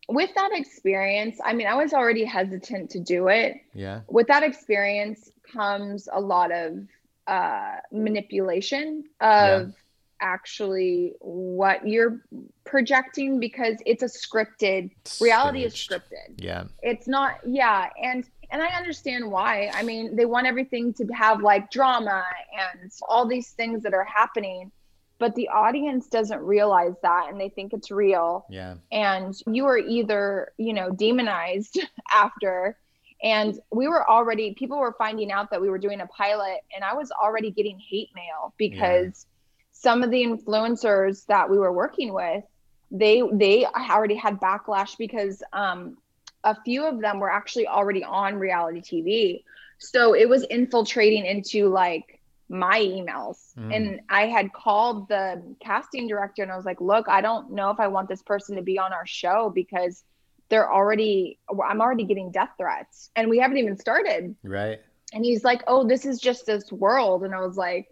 with 0.09 0.31
that 0.35 0.51
experience, 0.53 1.39
I 1.45 1.53
mean, 1.55 1.67
I 1.67 1.75
was 1.77 1.93
already 1.93 2.25
hesitant 2.25 2.91
to 2.91 3.01
do 3.01 3.29
it. 3.29 3.55
yeah. 3.73 4.01
With 4.09 4.27
that 4.27 4.43
experience 4.43 5.31
comes 5.53 6.09
a 6.13 6.21
lot 6.21 6.53
of 6.53 6.79
uh, 7.27 7.77
manipulation 7.93 9.05
of 9.21 9.73
actually 10.21 11.13
what 11.21 11.87
you're 11.87 12.21
projecting 12.65 13.41
because 13.41 13.77
it's 13.85 14.03
a 14.03 14.07
scripted 14.07 14.91
reality 15.21 15.65
is 15.65 15.75
scripted 15.75 16.35
Yeah. 16.39 16.65
it's 16.83 17.07
not 17.09 17.39
yeah 17.47 17.89
and 18.03 18.25
and 18.51 18.63
i 18.63 18.69
understand 18.69 19.31
why. 19.31 19.71
I 19.75 19.83
mean 19.83 20.17
they 20.17 20.27
want 20.27 20.47
everything 20.47 20.93
to 20.95 21.07
have 21.09 21.43
like 21.43 21.71
drama 21.71 22.25
and 22.73 22.91
all 23.09 23.27
these 23.27 23.51
things 23.51 23.83
that 23.83 23.95
are 23.95 24.05
happening 24.05 24.71
but 25.19 25.35
the 25.37 25.49
audience 25.49 26.09
doesn't 26.09 26.41
realize 26.41 26.95
that 27.03 27.29
and 27.31 27.41
they 27.41 27.49
think 27.49 27.73
it's 27.73 27.91
real. 27.91 28.47
Yeah. 28.51 28.75
and 28.93 29.35
you 29.47 29.65
are 29.67 29.79
either 29.79 30.53
you 30.59 30.73
know 30.73 30.91
demonized 30.91 31.81
after. 32.13 32.77
And 33.23 33.59
we 33.73 33.89
were 33.89 34.09
already 34.09 34.55
people 34.55 34.79
were 34.79 34.95
finding 34.99 35.33
out 35.33 35.51
that 35.51 35.61
we 35.61 35.71
were 35.71 35.79
doing 35.79 36.01
a 36.03 36.07
pilot 36.09 36.59
and 36.75 36.85
i 36.85 36.93
was 36.93 37.11
already 37.11 37.51
getting 37.51 37.79
hate 37.79 38.11
mail 38.15 38.53
because 38.59 39.27
some 39.73 40.03
of 40.03 40.11
the 40.11 40.23
influencers 40.23 41.25
that 41.27 41.49
we 41.49 41.57
were 41.59 41.73
working 41.73 42.13
with 42.13 42.45
they 42.91 43.23
they 43.33 43.65
already 43.65 44.15
had 44.15 44.39
backlash 44.41 44.99
because 44.99 45.43
um 45.55 45.97
a 46.45 46.55
few 46.65 46.85
of 46.87 47.01
them 47.01 47.19
were 47.21 47.31
actually 47.31 47.67
already 47.67 48.05
on 48.05 48.37
reality 48.37 48.81
tv 48.81 49.43
so 49.79 50.15
it 50.15 50.29
was 50.29 50.45
infiltrating 50.45 51.25
into 51.27 51.69
like 51.69 52.21
my 52.49 52.79
emails 52.81 53.39
Mm. 53.57 53.75
and 53.77 54.01
i 54.09 54.27
had 54.27 54.53
called 54.53 55.09
the 55.09 55.43
casting 55.61 56.07
director 56.09 56.43
and 56.43 56.53
i 56.53 56.57
was 56.57 56.65
like 56.67 56.81
look 56.81 57.09
i 57.09 57.21
don't 57.21 57.51
know 57.51 57.71
if 57.71 57.81
i 57.81 57.89
want 57.89 58.09
this 58.09 58.23
person 58.23 58.57
to 58.57 58.63
be 58.63 58.79
on 58.79 58.93
our 58.93 59.07
show 59.07 59.51
because 59.55 60.05
they're 60.51 60.71
already 60.73 61.39
i'm 61.69 61.81
already 61.81 62.05
getting 62.05 62.31
death 62.31 62.51
threats 62.59 63.11
and 63.17 63.31
we 63.31 63.39
haven't 63.39 63.57
even 63.59 63.77
started 63.77 64.35
Right. 64.43 64.81
And 65.13 65.25
he's 65.25 65.45
like, 65.45 65.63
"Oh, 65.69 65.87
this 65.87 66.05
is 66.07 66.19
just 66.19 66.45
this 66.45 66.73
world." 66.73 67.23
And 67.23 67.33
I 67.35 67.41
was 67.41 67.57
like, 67.57 67.87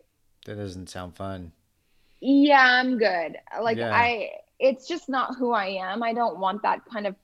That 0.46 0.56
doesn't 0.56 0.88
sound 0.88 1.14
fun. 1.14 1.52
"Yeah, 2.20 2.60
I'm 2.80 2.98
good." 2.98 3.36
Like 3.62 3.76
Yeah. 3.78 3.94
I 3.94 4.30
it's 4.58 4.88
just 4.88 5.08
not 5.08 5.36
who 5.38 5.52
I 5.52 5.66
am. 5.90 6.02
I 6.02 6.14
don't 6.14 6.38
want 6.40 6.62
that 6.62 6.80
kind 6.92 7.06
of 7.06 7.14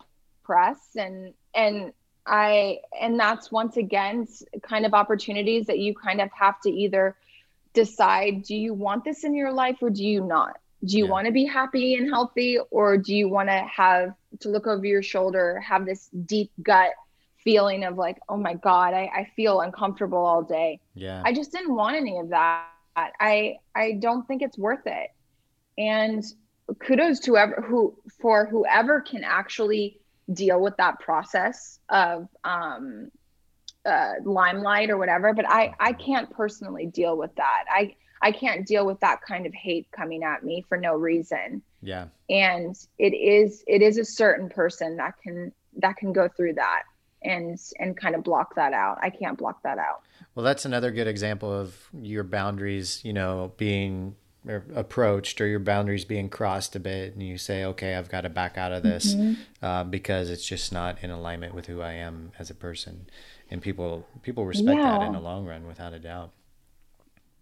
press 0.49 0.81
and 1.05 1.17
and 1.55 1.93
I 2.27 2.79
and 3.05 3.13
that's 3.25 3.47
once 3.61 3.77
again 3.77 4.27
kind 4.63 4.85
of 4.87 4.93
opportunities 5.03 5.67
that 5.71 5.79
you 5.85 5.95
kind 6.07 6.21
of 6.21 6.31
have 6.45 6.57
to 6.65 6.71
either 6.71 7.17
decide 7.75 8.43
do 8.51 8.55
you 8.57 8.73
want 8.75 9.05
this 9.05 9.25
in 9.25 9.35
your 9.35 9.53
life 9.53 9.77
or 9.83 9.91
do 9.91 10.05
you 10.05 10.21
not? 10.37 10.55
Do 10.85 10.97
you 10.99 11.07
Yeah. 11.07 11.13
want 11.15 11.27
to 11.27 11.33
be 11.33 11.45
happy 11.45 11.95
and 11.97 12.09
healthy 12.09 12.59
or 12.71 12.97
do 13.07 13.15
you 13.21 13.29
want 13.37 13.49
to 13.49 13.61
have 13.83 14.15
to 14.43 14.49
look 14.55 14.67
over 14.67 14.87
your 14.95 15.03
shoulder, 15.03 15.61
have 15.61 15.85
this 15.87 16.09
deep 16.35 16.51
gut 16.63 16.93
feeling 17.45 17.85
of 17.85 17.97
like, 17.97 18.19
oh 18.29 18.37
my 18.37 18.55
God, 18.55 18.95
I, 18.95 19.05
I 19.21 19.23
feel 19.37 19.61
uncomfortable 19.61 20.25
all 20.31 20.43
day. 20.43 20.81
Yeah. 20.95 21.23
I 21.25 21.33
just 21.33 21.53
didn't 21.53 21.75
want 21.75 21.97
any 21.97 22.19
of 22.19 22.29
that. 22.31 22.67
I 22.97 23.59
I 23.75 23.93
don't 24.07 24.27
think 24.27 24.43
it's 24.43 24.59
worth 24.59 24.87
it. 24.87 25.09
And 25.79 26.25
kudos 26.81 27.21
to 27.21 27.33
whoever 27.33 27.65
who 27.69 27.97
for 28.21 28.47
whoever 28.47 29.01
can 29.01 29.23
actually 29.25 30.01
deal 30.33 30.61
with 30.61 30.77
that 30.77 31.01
process 31.01 31.79
of 31.89 32.29
um 32.45 33.11
uh 33.85 34.15
limelight 34.25 34.91
or 34.91 34.99
whatever, 34.99 35.33
but 35.33 35.49
I 35.49 35.75
I 35.81 35.93
can't 35.93 36.31
personally 36.31 36.87
deal 36.87 37.17
with 37.17 37.35
that. 37.37 37.65
I 37.71 37.95
I 38.21 38.33
can't 38.33 38.67
deal 38.67 38.85
with 38.85 39.01
that 39.01 39.21
kind 39.23 39.47
of 39.47 39.55
hate 39.55 39.89
coming 39.93 40.25
at 40.25 40.43
me 40.43 40.65
for 40.69 40.77
no 40.77 40.95
reason. 40.95 41.63
yeah. 41.83 42.07
And 42.29 42.77
it 42.99 43.15
is 43.15 43.65
it 43.67 43.83
is 43.83 43.99
a 43.99 44.05
certain 44.05 44.49
person 44.49 44.97
that 44.97 45.15
can 45.23 45.53
that 45.79 45.97
can 45.97 46.13
go 46.13 46.29
through 46.29 46.55
that 46.55 46.83
and 47.23 47.59
and 47.79 47.97
kind 47.97 48.15
of 48.15 48.23
block 48.23 48.55
that 48.57 48.73
out. 48.73 48.99
I 49.03 49.11
can't 49.11 49.39
block 49.39 49.63
that 49.63 49.79
out. 49.79 50.03
Well, 50.35 50.45
that's 50.45 50.65
another 50.65 50.91
good 50.91 51.07
example 51.07 51.53
of 51.53 51.77
your 51.93 52.25
boundaries, 52.25 53.01
you 53.05 53.13
know, 53.13 53.53
being 53.57 54.15
approached 54.75 55.41
or 55.41 55.47
your 55.47 55.59
boundaries 55.61 56.05
being 56.05 56.29
crossed 56.29 56.75
a 56.77 56.81
bit, 56.81 57.13
and 57.15 57.23
you 57.23 57.39
say, 57.39 57.65
"Okay, 57.65 57.95
I've 57.95 58.09
got 58.09 58.23
to 58.23 58.29
back 58.29 58.57
out 58.57 58.73
of 58.73 58.83
this 58.83 59.15
uh, 59.63 59.85
because 59.85 60.31
it's 60.31 60.47
just 60.47 60.73
not 60.73 61.03
in 61.03 61.11
alignment 61.11 61.55
with 61.55 61.67
who 61.67 61.81
I 61.81 61.93
am 61.93 62.33
as 62.39 62.51
a 62.51 62.55
person." 62.55 63.09
And 63.51 63.61
people 63.63 64.07
people 64.23 64.45
respect 64.47 64.81
that 64.81 65.03
in 65.03 65.13
the 65.13 65.21
long 65.21 65.47
run, 65.47 65.67
without 65.67 65.93
a 65.93 65.99
doubt. 65.99 66.31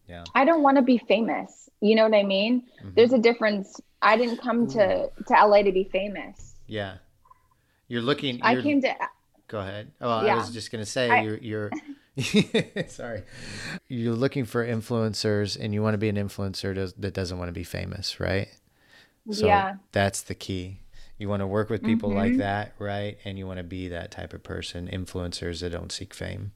Yeah, 0.09 0.24
I 0.34 0.44
don't 0.44 0.62
want 0.62 0.76
to 0.76 0.82
be 0.82 0.99
famous. 0.99 1.68
You 1.80 1.94
know 1.97 2.05
what 2.09 2.14
I 2.16 2.22
mean? 2.22 2.62
Mm-hmm. 2.80 2.90
There's 2.94 3.12
a 3.12 3.18
difference. 3.18 3.80
I 4.03 4.16
didn't 4.16 4.38
come 4.38 4.66
to 4.68 5.09
to 5.11 5.34
LA 5.47 5.62
to 5.62 5.72
be 5.72 5.84
famous. 5.84 6.55
yeah. 6.66 6.97
You're 7.88 8.03
looking. 8.03 8.40
I 8.42 8.53
you're- 8.53 8.62
came 8.64 8.80
to 8.82 8.94
Go 9.49 9.61
ahead. 9.61 9.92
Oh, 10.01 10.11
I 10.11 10.26
Yeah. 10.26 10.36
was 10.36 10.51
just 10.51 10.72
gonna 10.72 10.86
say 10.86 11.09
I- 11.09 11.22
you're 11.22 11.36
you're 11.38 11.70
sorry. 12.88 13.22
You're 13.88 14.14
looking 14.14 14.44
for 14.44 14.66
influencers, 14.66 15.56
and 15.58 15.74
you 15.74 15.82
want 15.82 15.94
to 15.94 15.98
be 15.98 16.08
an 16.08 16.16
influencer 16.16 16.92
that 16.98 17.14
doesn't 17.14 17.38
want 17.38 17.48
to 17.48 17.52
be 17.52 17.64
famous, 17.64 18.18
right? 18.20 18.48
So 19.30 19.46
Yeah. 19.48 19.76
that's 19.92 20.22
the 20.22 20.34
key. 20.34 20.80
You 21.18 21.28
want 21.28 21.40
to 21.40 21.46
work 21.46 21.70
with 21.70 21.82
people 21.82 22.10
like 22.10 22.32
Mm-hmm. 22.32 22.38
that, 22.38 22.74
right? 22.78 23.18
And 23.24 23.38
you 23.38 23.46
want 23.46 23.58
to 23.58 23.64
be 23.64 23.88
that 23.88 24.10
type 24.10 24.32
of 24.34 24.42
person, 24.42 24.88
influencers 24.88 25.60
that 25.60 25.70
don't 25.72 25.92
seek 25.92 26.14
fame. 26.14 26.52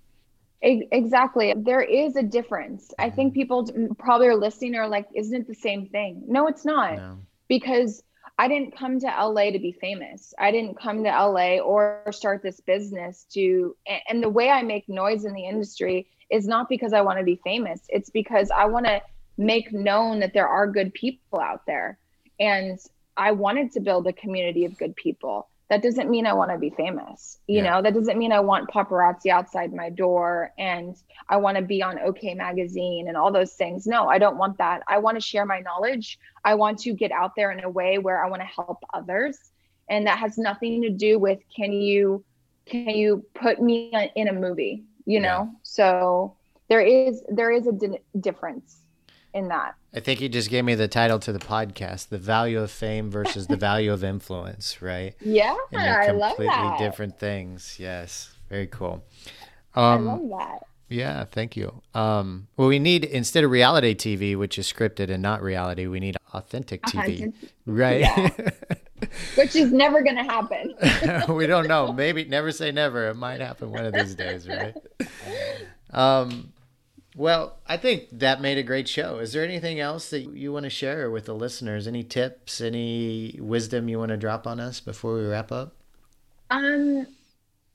Exactly. 0.63 1.55
There 1.57 1.81
is 1.81 2.17
a 2.17 2.23
difference. 2.23 2.93
I 2.99 3.09
Mm-hmm. 3.09 3.17
think 3.17 3.35
people 3.35 3.67
probably 3.99 4.27
are 4.29 4.37
listening 4.37 4.75
are 4.75 4.89
like, 4.89 5.09
isn't 5.15 5.35
it 5.35 5.47
the 5.47 5.55
same 5.55 5.87
thing? 5.89 6.23
No, 6.27 6.47
it's 6.49 6.65
not. 6.67 6.97
No. 6.97 7.19
Because 7.49 8.03
I 8.39 8.49
didn't 8.49 8.77
come 8.77 8.99
to 9.01 9.07
LA 9.07 9.51
to 9.51 9.59
be 9.59 9.73
famous. 9.73 10.33
I 10.39 10.51
didn't 10.51 10.81
come 10.81 11.05
to 11.05 11.11
LA 11.11 11.59
or 11.59 12.05
start 12.11 12.43
this 12.43 12.61
business 12.61 13.27
to, 13.35 13.77
and 14.09 14.23
the 14.23 14.31
way 14.31 14.51
I 14.51 14.63
make 14.63 14.89
noise 14.89 15.25
in 15.25 15.35
the 15.35 15.47
industry 15.47 16.09
is 16.31 16.47
not 16.47 16.69
because 16.69 16.93
I 16.93 17.03
want 17.03 17.19
to 17.19 17.25
be 17.25 17.41
famous. 17.45 17.83
It's 17.89 18.11
because 18.11 18.51
I 18.51 18.65
want 18.67 18.87
to 18.87 19.03
make 19.37 19.73
known 19.73 20.21
that 20.21 20.33
there 20.33 20.49
are 20.49 20.67
good 20.67 20.95
people 20.95 21.41
out 21.41 21.67
there. 21.67 21.99
And 22.39 22.79
I 23.17 23.33
wanted 23.33 23.73
to 23.73 23.81
build 23.81 24.07
a 24.07 24.13
community 24.13 24.65
of 24.65 24.79
good 24.79 24.97
people. 24.97 25.49
That 25.71 25.83
doesn't 25.83 26.11
mean 26.11 26.27
I 26.27 26.33
want 26.35 26.51
to 26.51 26.59
be 26.59 26.71
famous. 26.71 27.39
You 27.47 27.63
Yeah. 27.63 27.71
know, 27.71 27.83
that 27.83 27.95
doesn't 27.95 28.19
mean 28.19 28.33
I 28.33 28.41
want 28.41 28.69
paparazzi 28.71 29.31
outside 29.31 29.73
my 29.73 29.89
door 29.89 30.53
and 30.59 30.97
I 31.29 31.37
want 31.37 31.57
to 31.59 31.63
be 31.63 31.83
on 31.83 31.99
OK 32.01 32.35
Magazine 32.35 33.07
and 33.09 33.17
all 33.17 33.33
those 33.33 33.55
things. 33.55 33.87
No, 33.87 34.09
I 34.09 34.19
don't 34.19 34.37
want 34.37 34.59
that. 34.59 34.83
I 34.89 34.99
want 34.99 35.17
to 35.17 35.21
share 35.21 35.47
my 35.47 35.61
knowledge. 35.61 36.19
I 36.45 36.55
want 36.55 36.81
to 36.81 36.93
get 36.93 37.13
out 37.13 37.33
there 37.37 37.53
in 37.53 37.63
a 37.65 37.71
way 37.71 37.99
where 37.99 38.23
I 38.25 38.29
want 38.29 38.43
to 38.43 38.47
help 38.47 38.85
others. 38.93 39.39
And 39.89 40.07
that 40.07 40.19
has 40.19 40.37
nothing 40.39 40.83
to 40.83 40.91
do 40.91 41.19
with 41.19 41.39
can 41.55 41.73
you 41.73 42.25
can 42.67 42.91
you 42.91 43.25
put 43.35 43.61
me 43.61 43.93
in 44.15 44.29
a 44.29 44.33
movie, 44.33 44.85
you 45.05 45.21
know? 45.21 45.51
So 45.63 46.37
there 46.69 46.81
is 46.81 47.25
there 47.29 47.51
is 47.51 47.67
a 47.67 47.73
di- 47.73 47.99
difference 48.19 48.80
in 49.35 49.49
that. 49.49 49.75
I 49.95 50.01
think 50.01 50.21
you 50.21 50.29
just 50.29 50.51
gave 50.51 50.65
me 50.65 50.75
the 50.75 50.89
title 50.89 51.19
to 51.21 51.33
the 51.33 51.39
podcast: 51.39 52.09
"The 52.09 52.19
Value 52.19 52.61
of 52.61 52.71
Fame 52.71 53.11
versus 53.11 53.47
the 53.47 53.57
Value 53.57 53.93
of 53.93 54.03
Influence." 54.05 54.81
Right? 54.83 55.15
Yeah, 55.21 55.55
And 55.73 55.83
they're 55.83 56.03
I 56.03 56.11
love 56.11 56.37
that. 56.39 56.47
completely 56.47 56.87
different 56.87 57.19
things. 57.19 57.77
Yes, 57.79 58.35
very 58.49 58.67
cool. 58.67 59.05
I 59.75 59.95
Um, 59.95 60.07
love 60.07 60.29
that. 60.41 60.59
Yeah, 60.89 61.25
thank 61.25 61.57
you. 61.57 61.83
Um, 61.95 62.49
well, 62.57 62.67
we 62.67 62.81
need 62.81 63.05
instead 63.05 63.45
of 63.45 63.51
reality 63.53 63.95
TV, 63.95 64.37
which 64.37 64.59
is 64.59 64.67
scripted 64.73 65.09
and 65.09 65.23
not 65.23 65.41
reality, 65.41 65.87
we 65.87 66.01
need 66.01 66.17
authentic 66.35 66.83
TV, 66.83 66.99
Authentic- 67.15 67.51
right? 67.65 68.55
Which 69.37 69.57
is 69.57 69.73
never 69.73 70.03
going 70.03 70.17
to 70.17 70.23
happen. 70.25 70.75
we 71.35 71.47
don't 71.47 71.69
know. 71.69 71.91
Maybe 71.93 72.25
never 72.25 72.53
say 72.53 72.71
never. 72.71 73.09
It 73.09 73.15
might 73.17 73.41
happen 73.41 73.71
one 73.71 73.87
of 73.87 73.95
these 73.95 74.15
days, 74.15 74.47
right? 74.49 74.75
Um, 75.93 76.53
well, 77.17 77.59
I 77.67 77.77
think 77.77 78.09
that 78.13 78.41
made 78.41 78.59
a 78.59 78.63
great 78.63 78.89
show. 78.89 79.19
Is 79.19 79.33
there 79.33 79.45
anything 79.45 79.81
else 79.81 80.11
that 80.11 80.37
you 80.37 80.53
want 80.53 80.65
to 80.65 80.71
share 80.71 81.11
with 81.11 81.25
the 81.25 81.35
listeners? 81.35 81.87
Any 81.87 82.05
tips, 82.05 82.61
any 82.61 83.39
wisdom 83.41 83.89
you 83.89 83.99
want 83.99 84.11
to 84.11 84.17
drop 84.17 84.47
on 84.47 84.61
us 84.61 84.81
before 84.81 85.15
we 85.15 85.27
wrap 85.27 85.51
up? 85.51 85.75
Um, 86.51 87.07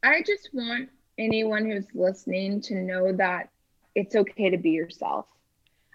I 0.04 0.22
just 0.22 0.50
want 0.54 0.90
anyone 1.18 1.66
who's 1.66 1.88
listening 1.94 2.62
to 2.62 2.76
know 2.76 3.12
that 3.14 3.50
it's 3.94 4.16
okay 4.16 4.50
to 4.50 4.58
be 4.58 4.72
yourself. 4.72 5.26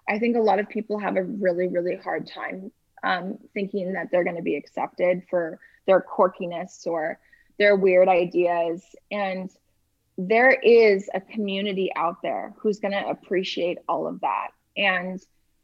I 0.08 0.18
think 0.18 0.36
a 0.36 0.40
lot 0.40 0.58
of 0.58 0.68
people 0.68 0.98
have 0.98 1.16
a 1.16 1.22
really, 1.22 1.68
really 1.68 1.96
hard 1.96 2.26
time 2.26 2.72
um, 3.02 3.38
thinking 3.54 3.92
that 3.92 4.10
they're 4.10 4.24
going 4.24 4.36
to 4.36 4.42
be 4.42 4.56
accepted 4.56 5.22
for 5.30 5.58
their 5.86 6.00
quirkiness 6.00 6.86
or 6.86 7.18
their 7.58 7.76
weird 7.76 8.08
ideas. 8.08 8.82
And 9.10 9.50
there 10.28 10.50
is 10.50 11.08
a 11.14 11.20
community 11.20 11.90
out 11.96 12.20
there 12.22 12.52
who's 12.58 12.78
going 12.78 12.92
to 12.92 13.08
appreciate 13.08 13.78
all 13.88 14.06
of 14.06 14.20
that. 14.20 14.48
And 14.76 15.20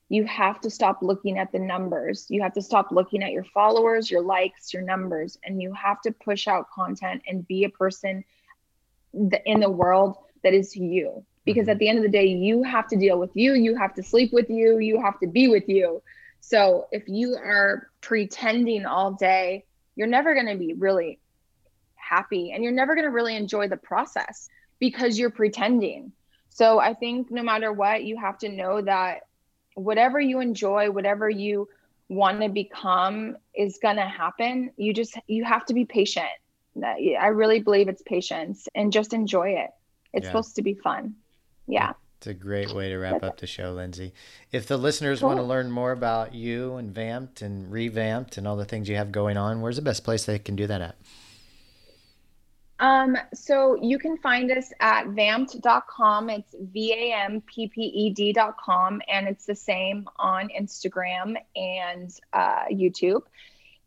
you 0.09 0.25
have 0.25 0.61
to 0.61 0.71
stop 0.71 0.99
looking 1.03 1.39
at 1.39 1.53
the 1.53 1.59
numbers. 1.59 2.27
You 2.29 2.43
have 2.43 2.55
to 2.55 2.63
stop 2.63 2.93
looking 2.93 3.23
at 3.23 3.33
your 3.33 3.45
followers, 3.45 4.11
your 4.11 4.23
likes, 4.23 4.73
your 4.73 4.83
numbers, 4.83 5.37
and 5.45 5.61
you 5.61 5.73
have 5.73 6.01
to 6.03 6.13
push 6.13 6.47
out 6.47 6.71
content 6.71 7.23
and 7.27 7.47
be 7.47 7.65
a 7.65 7.69
person 7.69 8.25
in 9.13 9.61
the 9.61 9.71
world 9.71 10.17
that 10.43 10.55
is 10.55 10.77
you. 10.77 11.25
Because 11.45 11.63
mm-hmm. 11.63 11.71
at 11.71 11.79
the 11.79 11.89
end 11.89 11.99
of 11.99 12.05
the 12.05 12.11
day, 12.11 12.27
you 12.27 12.63
have 12.63 12.89
to 12.89 12.97
deal 12.97 13.19
with 13.19 13.31
you, 13.35 13.55
you 13.55 13.77
have 13.77 13.95
to 13.95 14.03
sleep 14.03 14.33
with 14.33 14.49
you, 14.49 14.79
you 14.79 15.01
have 15.03 15.19
to 15.21 15.27
be 15.27 15.49
with 15.49 15.69
you. 15.69 16.03
So 16.41 16.87
if 16.93 17.03
you 17.09 17.35
are 17.35 17.89
pretending 18.01 18.87
all 18.87 19.13
day, 19.13 19.65
you're 19.97 20.07
never 20.07 20.35
going 20.35 20.47
to 20.47 20.57
be 20.57 20.75
really 20.75 21.19
happy 22.09 22.53
and 22.53 22.63
you're 22.63 22.73
never 22.73 22.95
going 22.95 23.05
to 23.05 23.11
really 23.11 23.37
enjoy 23.37 23.69
the 23.69 23.77
process 23.77 24.49
because 24.79 25.19
you're 25.19 25.31
pretending. 25.31 26.13
So 26.51 26.79
I 26.79 26.95
think 26.95 27.31
no 27.31 27.43
matter 27.43 27.73
what, 27.73 28.05
you 28.05 28.17
have 28.19 28.39
to 28.39 28.49
know 28.49 28.81
that 28.83 29.27
whatever 29.75 30.21
you 30.21 30.41
enjoy, 30.41 30.91
whatever 30.91 31.29
you 31.29 31.69
want 32.09 32.41
to 32.41 32.49
become 32.49 33.37
is 33.55 33.79
going 33.83 33.97
to 33.97 34.07
happen. 34.07 34.71
You 34.77 34.95
just 34.95 35.19
you 35.27 35.45
have 35.45 35.67
to 35.67 35.75
be 35.75 35.85
patient. 35.85 36.27
I 36.83 37.29
really 37.29 37.61
believe 37.61 37.89
it's 37.89 38.03
patience 38.03 38.69
and 38.75 38.93
just 38.93 39.13
enjoy 39.13 39.51
it. 39.51 39.71
It's 40.13 40.25
Yeah. 40.25 40.31
supposed 40.31 40.57
to 40.57 40.63
be 40.63 40.75
fun. 40.75 41.17
Yeah. 41.67 41.93
It's 42.19 42.27
a 42.27 42.35
great 42.35 42.73
way 42.73 42.89
to 42.89 42.97
wrap 42.97 43.23
up 43.23 43.39
the 43.39 43.47
show, 43.47 43.73
Lindsey. 43.73 44.13
If 44.51 44.67
the 44.67 44.79
listeners 44.79 45.23
want 45.23 45.37
to 45.39 45.43
learn 45.43 45.71
more 45.71 45.93
about 45.93 46.35
you 46.35 46.77
and 46.77 46.95
VAMPPED 46.95 47.43
and 47.43 47.71
Revamped 47.71 48.39
and 48.39 48.49
all 48.49 48.57
the 48.57 48.65
things 48.65 48.89
you 48.89 48.97
have 48.97 49.13
going 49.13 49.37
on, 49.37 49.61
where's 49.61 49.77
the 49.77 49.83
best 49.83 50.03
place 50.05 50.25
they 50.25 50.39
can 50.39 50.57
do 50.57 50.67
that 50.67 50.81
at? 50.81 50.97
Um, 52.79 53.17
so 53.33 53.77
you 53.81 53.99
can 53.99 54.19
find 54.19 54.51
us 54.51 54.71
at 54.81 55.07
vampped.com. 55.07 56.31
It's 56.31 56.55
V 56.61 56.93
A 56.93 57.15
M 57.15 57.41
P 57.43 57.69
P 57.69 57.81
E 57.83 58.11
D.com. 58.11 59.01
And 59.09 59.29
it's 59.29 59.47
the 59.47 59.55
same 59.55 60.09
on 60.17 60.49
Instagram 60.49 61.37
and 61.55 62.11
uh, 62.33 62.65
YouTube. 62.71 63.23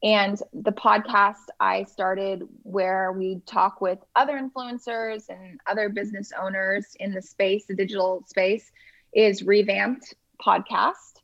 And 0.02 0.42
the 0.54 0.72
podcast 0.72 1.48
I 1.60 1.84
started 1.84 2.44
where 2.64 3.12
we 3.12 3.42
talk 3.46 3.82
with 3.82 4.00
other 4.16 4.40
influencers 4.40 5.30
and 5.30 5.60
other 5.68 5.90
business 5.90 6.32
owners 6.40 6.96
in 7.00 7.14
the 7.14 7.22
space, 7.22 7.66
the 7.66 7.76
digital 7.76 8.24
space, 8.26 8.72
is 9.14 9.44
Revamped 9.44 10.16
Podcast. 10.44 11.20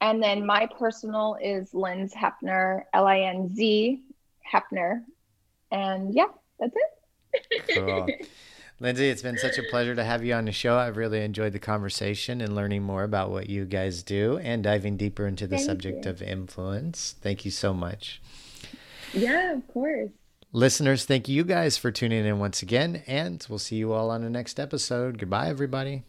And 0.00 0.22
then 0.22 0.46
my 0.46 0.68
personal 0.78 1.36
is 1.42 1.74
Linz 1.74 2.14
Heppner, 2.14 2.84
L 2.94 3.06
I 3.06 3.20
N 3.20 3.54
Z 3.54 4.00
Heppner. 4.50 5.02
And 5.70 6.14
yeah, 6.14 6.28
that's 6.58 6.74
it. 6.74 6.99
Cool. 7.74 8.08
Lindsey, 8.80 9.10
it's 9.10 9.20
been 9.20 9.36
such 9.36 9.58
a 9.58 9.62
pleasure 9.64 9.94
to 9.94 10.02
have 10.02 10.24
you 10.24 10.32
on 10.32 10.46
the 10.46 10.52
show. 10.52 10.78
I've 10.78 10.96
really 10.96 11.22
enjoyed 11.22 11.52
the 11.52 11.58
conversation 11.58 12.40
and 12.40 12.54
learning 12.54 12.82
more 12.82 13.02
about 13.04 13.30
what 13.30 13.50
you 13.50 13.66
guys 13.66 14.02
do 14.02 14.38
and 14.38 14.64
diving 14.64 14.96
deeper 14.96 15.26
into 15.26 15.46
the 15.46 15.56
Thank 15.56 15.66
subject 15.66 16.04
you. 16.06 16.10
of 16.10 16.22
influence. 16.22 17.14
Thank 17.20 17.44
you 17.44 17.50
so 17.50 17.74
much. 17.74 18.22
Yeah, 19.12 19.52
of 19.52 19.68
course. 19.68 20.08
Listeners, 20.52 21.04
thank 21.04 21.28
you 21.28 21.44
guys 21.44 21.76
for 21.76 21.90
tuning 21.90 22.24
in 22.24 22.38
once 22.38 22.62
again, 22.62 23.02
and 23.06 23.46
we'll 23.50 23.58
see 23.58 23.76
you 23.76 23.92
all 23.92 24.10
on 24.10 24.22
the 24.22 24.30
next 24.30 24.58
episode. 24.58 25.18
Goodbye, 25.18 25.48
everybody. 25.48 26.02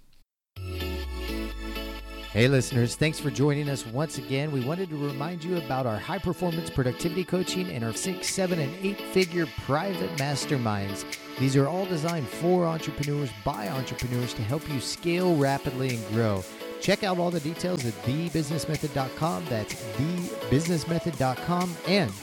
Hey, 2.33 2.47
listeners, 2.47 2.95
thanks 2.95 3.19
for 3.19 3.29
joining 3.29 3.67
us 3.67 3.85
once 3.85 4.17
again. 4.17 4.53
We 4.53 4.61
wanted 4.61 4.89
to 4.91 4.95
remind 4.95 5.43
you 5.43 5.57
about 5.57 5.85
our 5.85 5.97
high 5.97 6.17
performance 6.17 6.69
productivity 6.69 7.25
coaching 7.25 7.69
and 7.69 7.83
our 7.83 7.91
six, 7.91 8.29
seven, 8.29 8.57
and 8.59 8.73
eight 8.81 9.01
figure 9.01 9.45
private 9.65 10.09
masterminds. 10.15 11.03
These 11.39 11.57
are 11.57 11.67
all 11.67 11.85
designed 11.85 12.29
for 12.29 12.65
entrepreneurs 12.65 13.29
by 13.43 13.67
entrepreneurs 13.67 14.33
to 14.35 14.43
help 14.43 14.65
you 14.69 14.79
scale 14.79 15.35
rapidly 15.35 15.97
and 15.97 16.07
grow. 16.07 16.41
Check 16.79 17.03
out 17.03 17.19
all 17.19 17.31
the 17.31 17.41
details 17.41 17.85
at 17.85 17.93
thebusinessmethod.com. 18.03 19.45
That's 19.49 19.73
thebusinessmethod.com. 19.97 21.75
And 21.89 22.13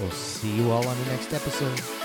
we'll 0.00 0.10
see 0.10 0.56
you 0.56 0.72
all 0.72 0.88
on 0.88 0.98
the 0.98 1.06
next 1.06 1.32
episode. 1.32 2.01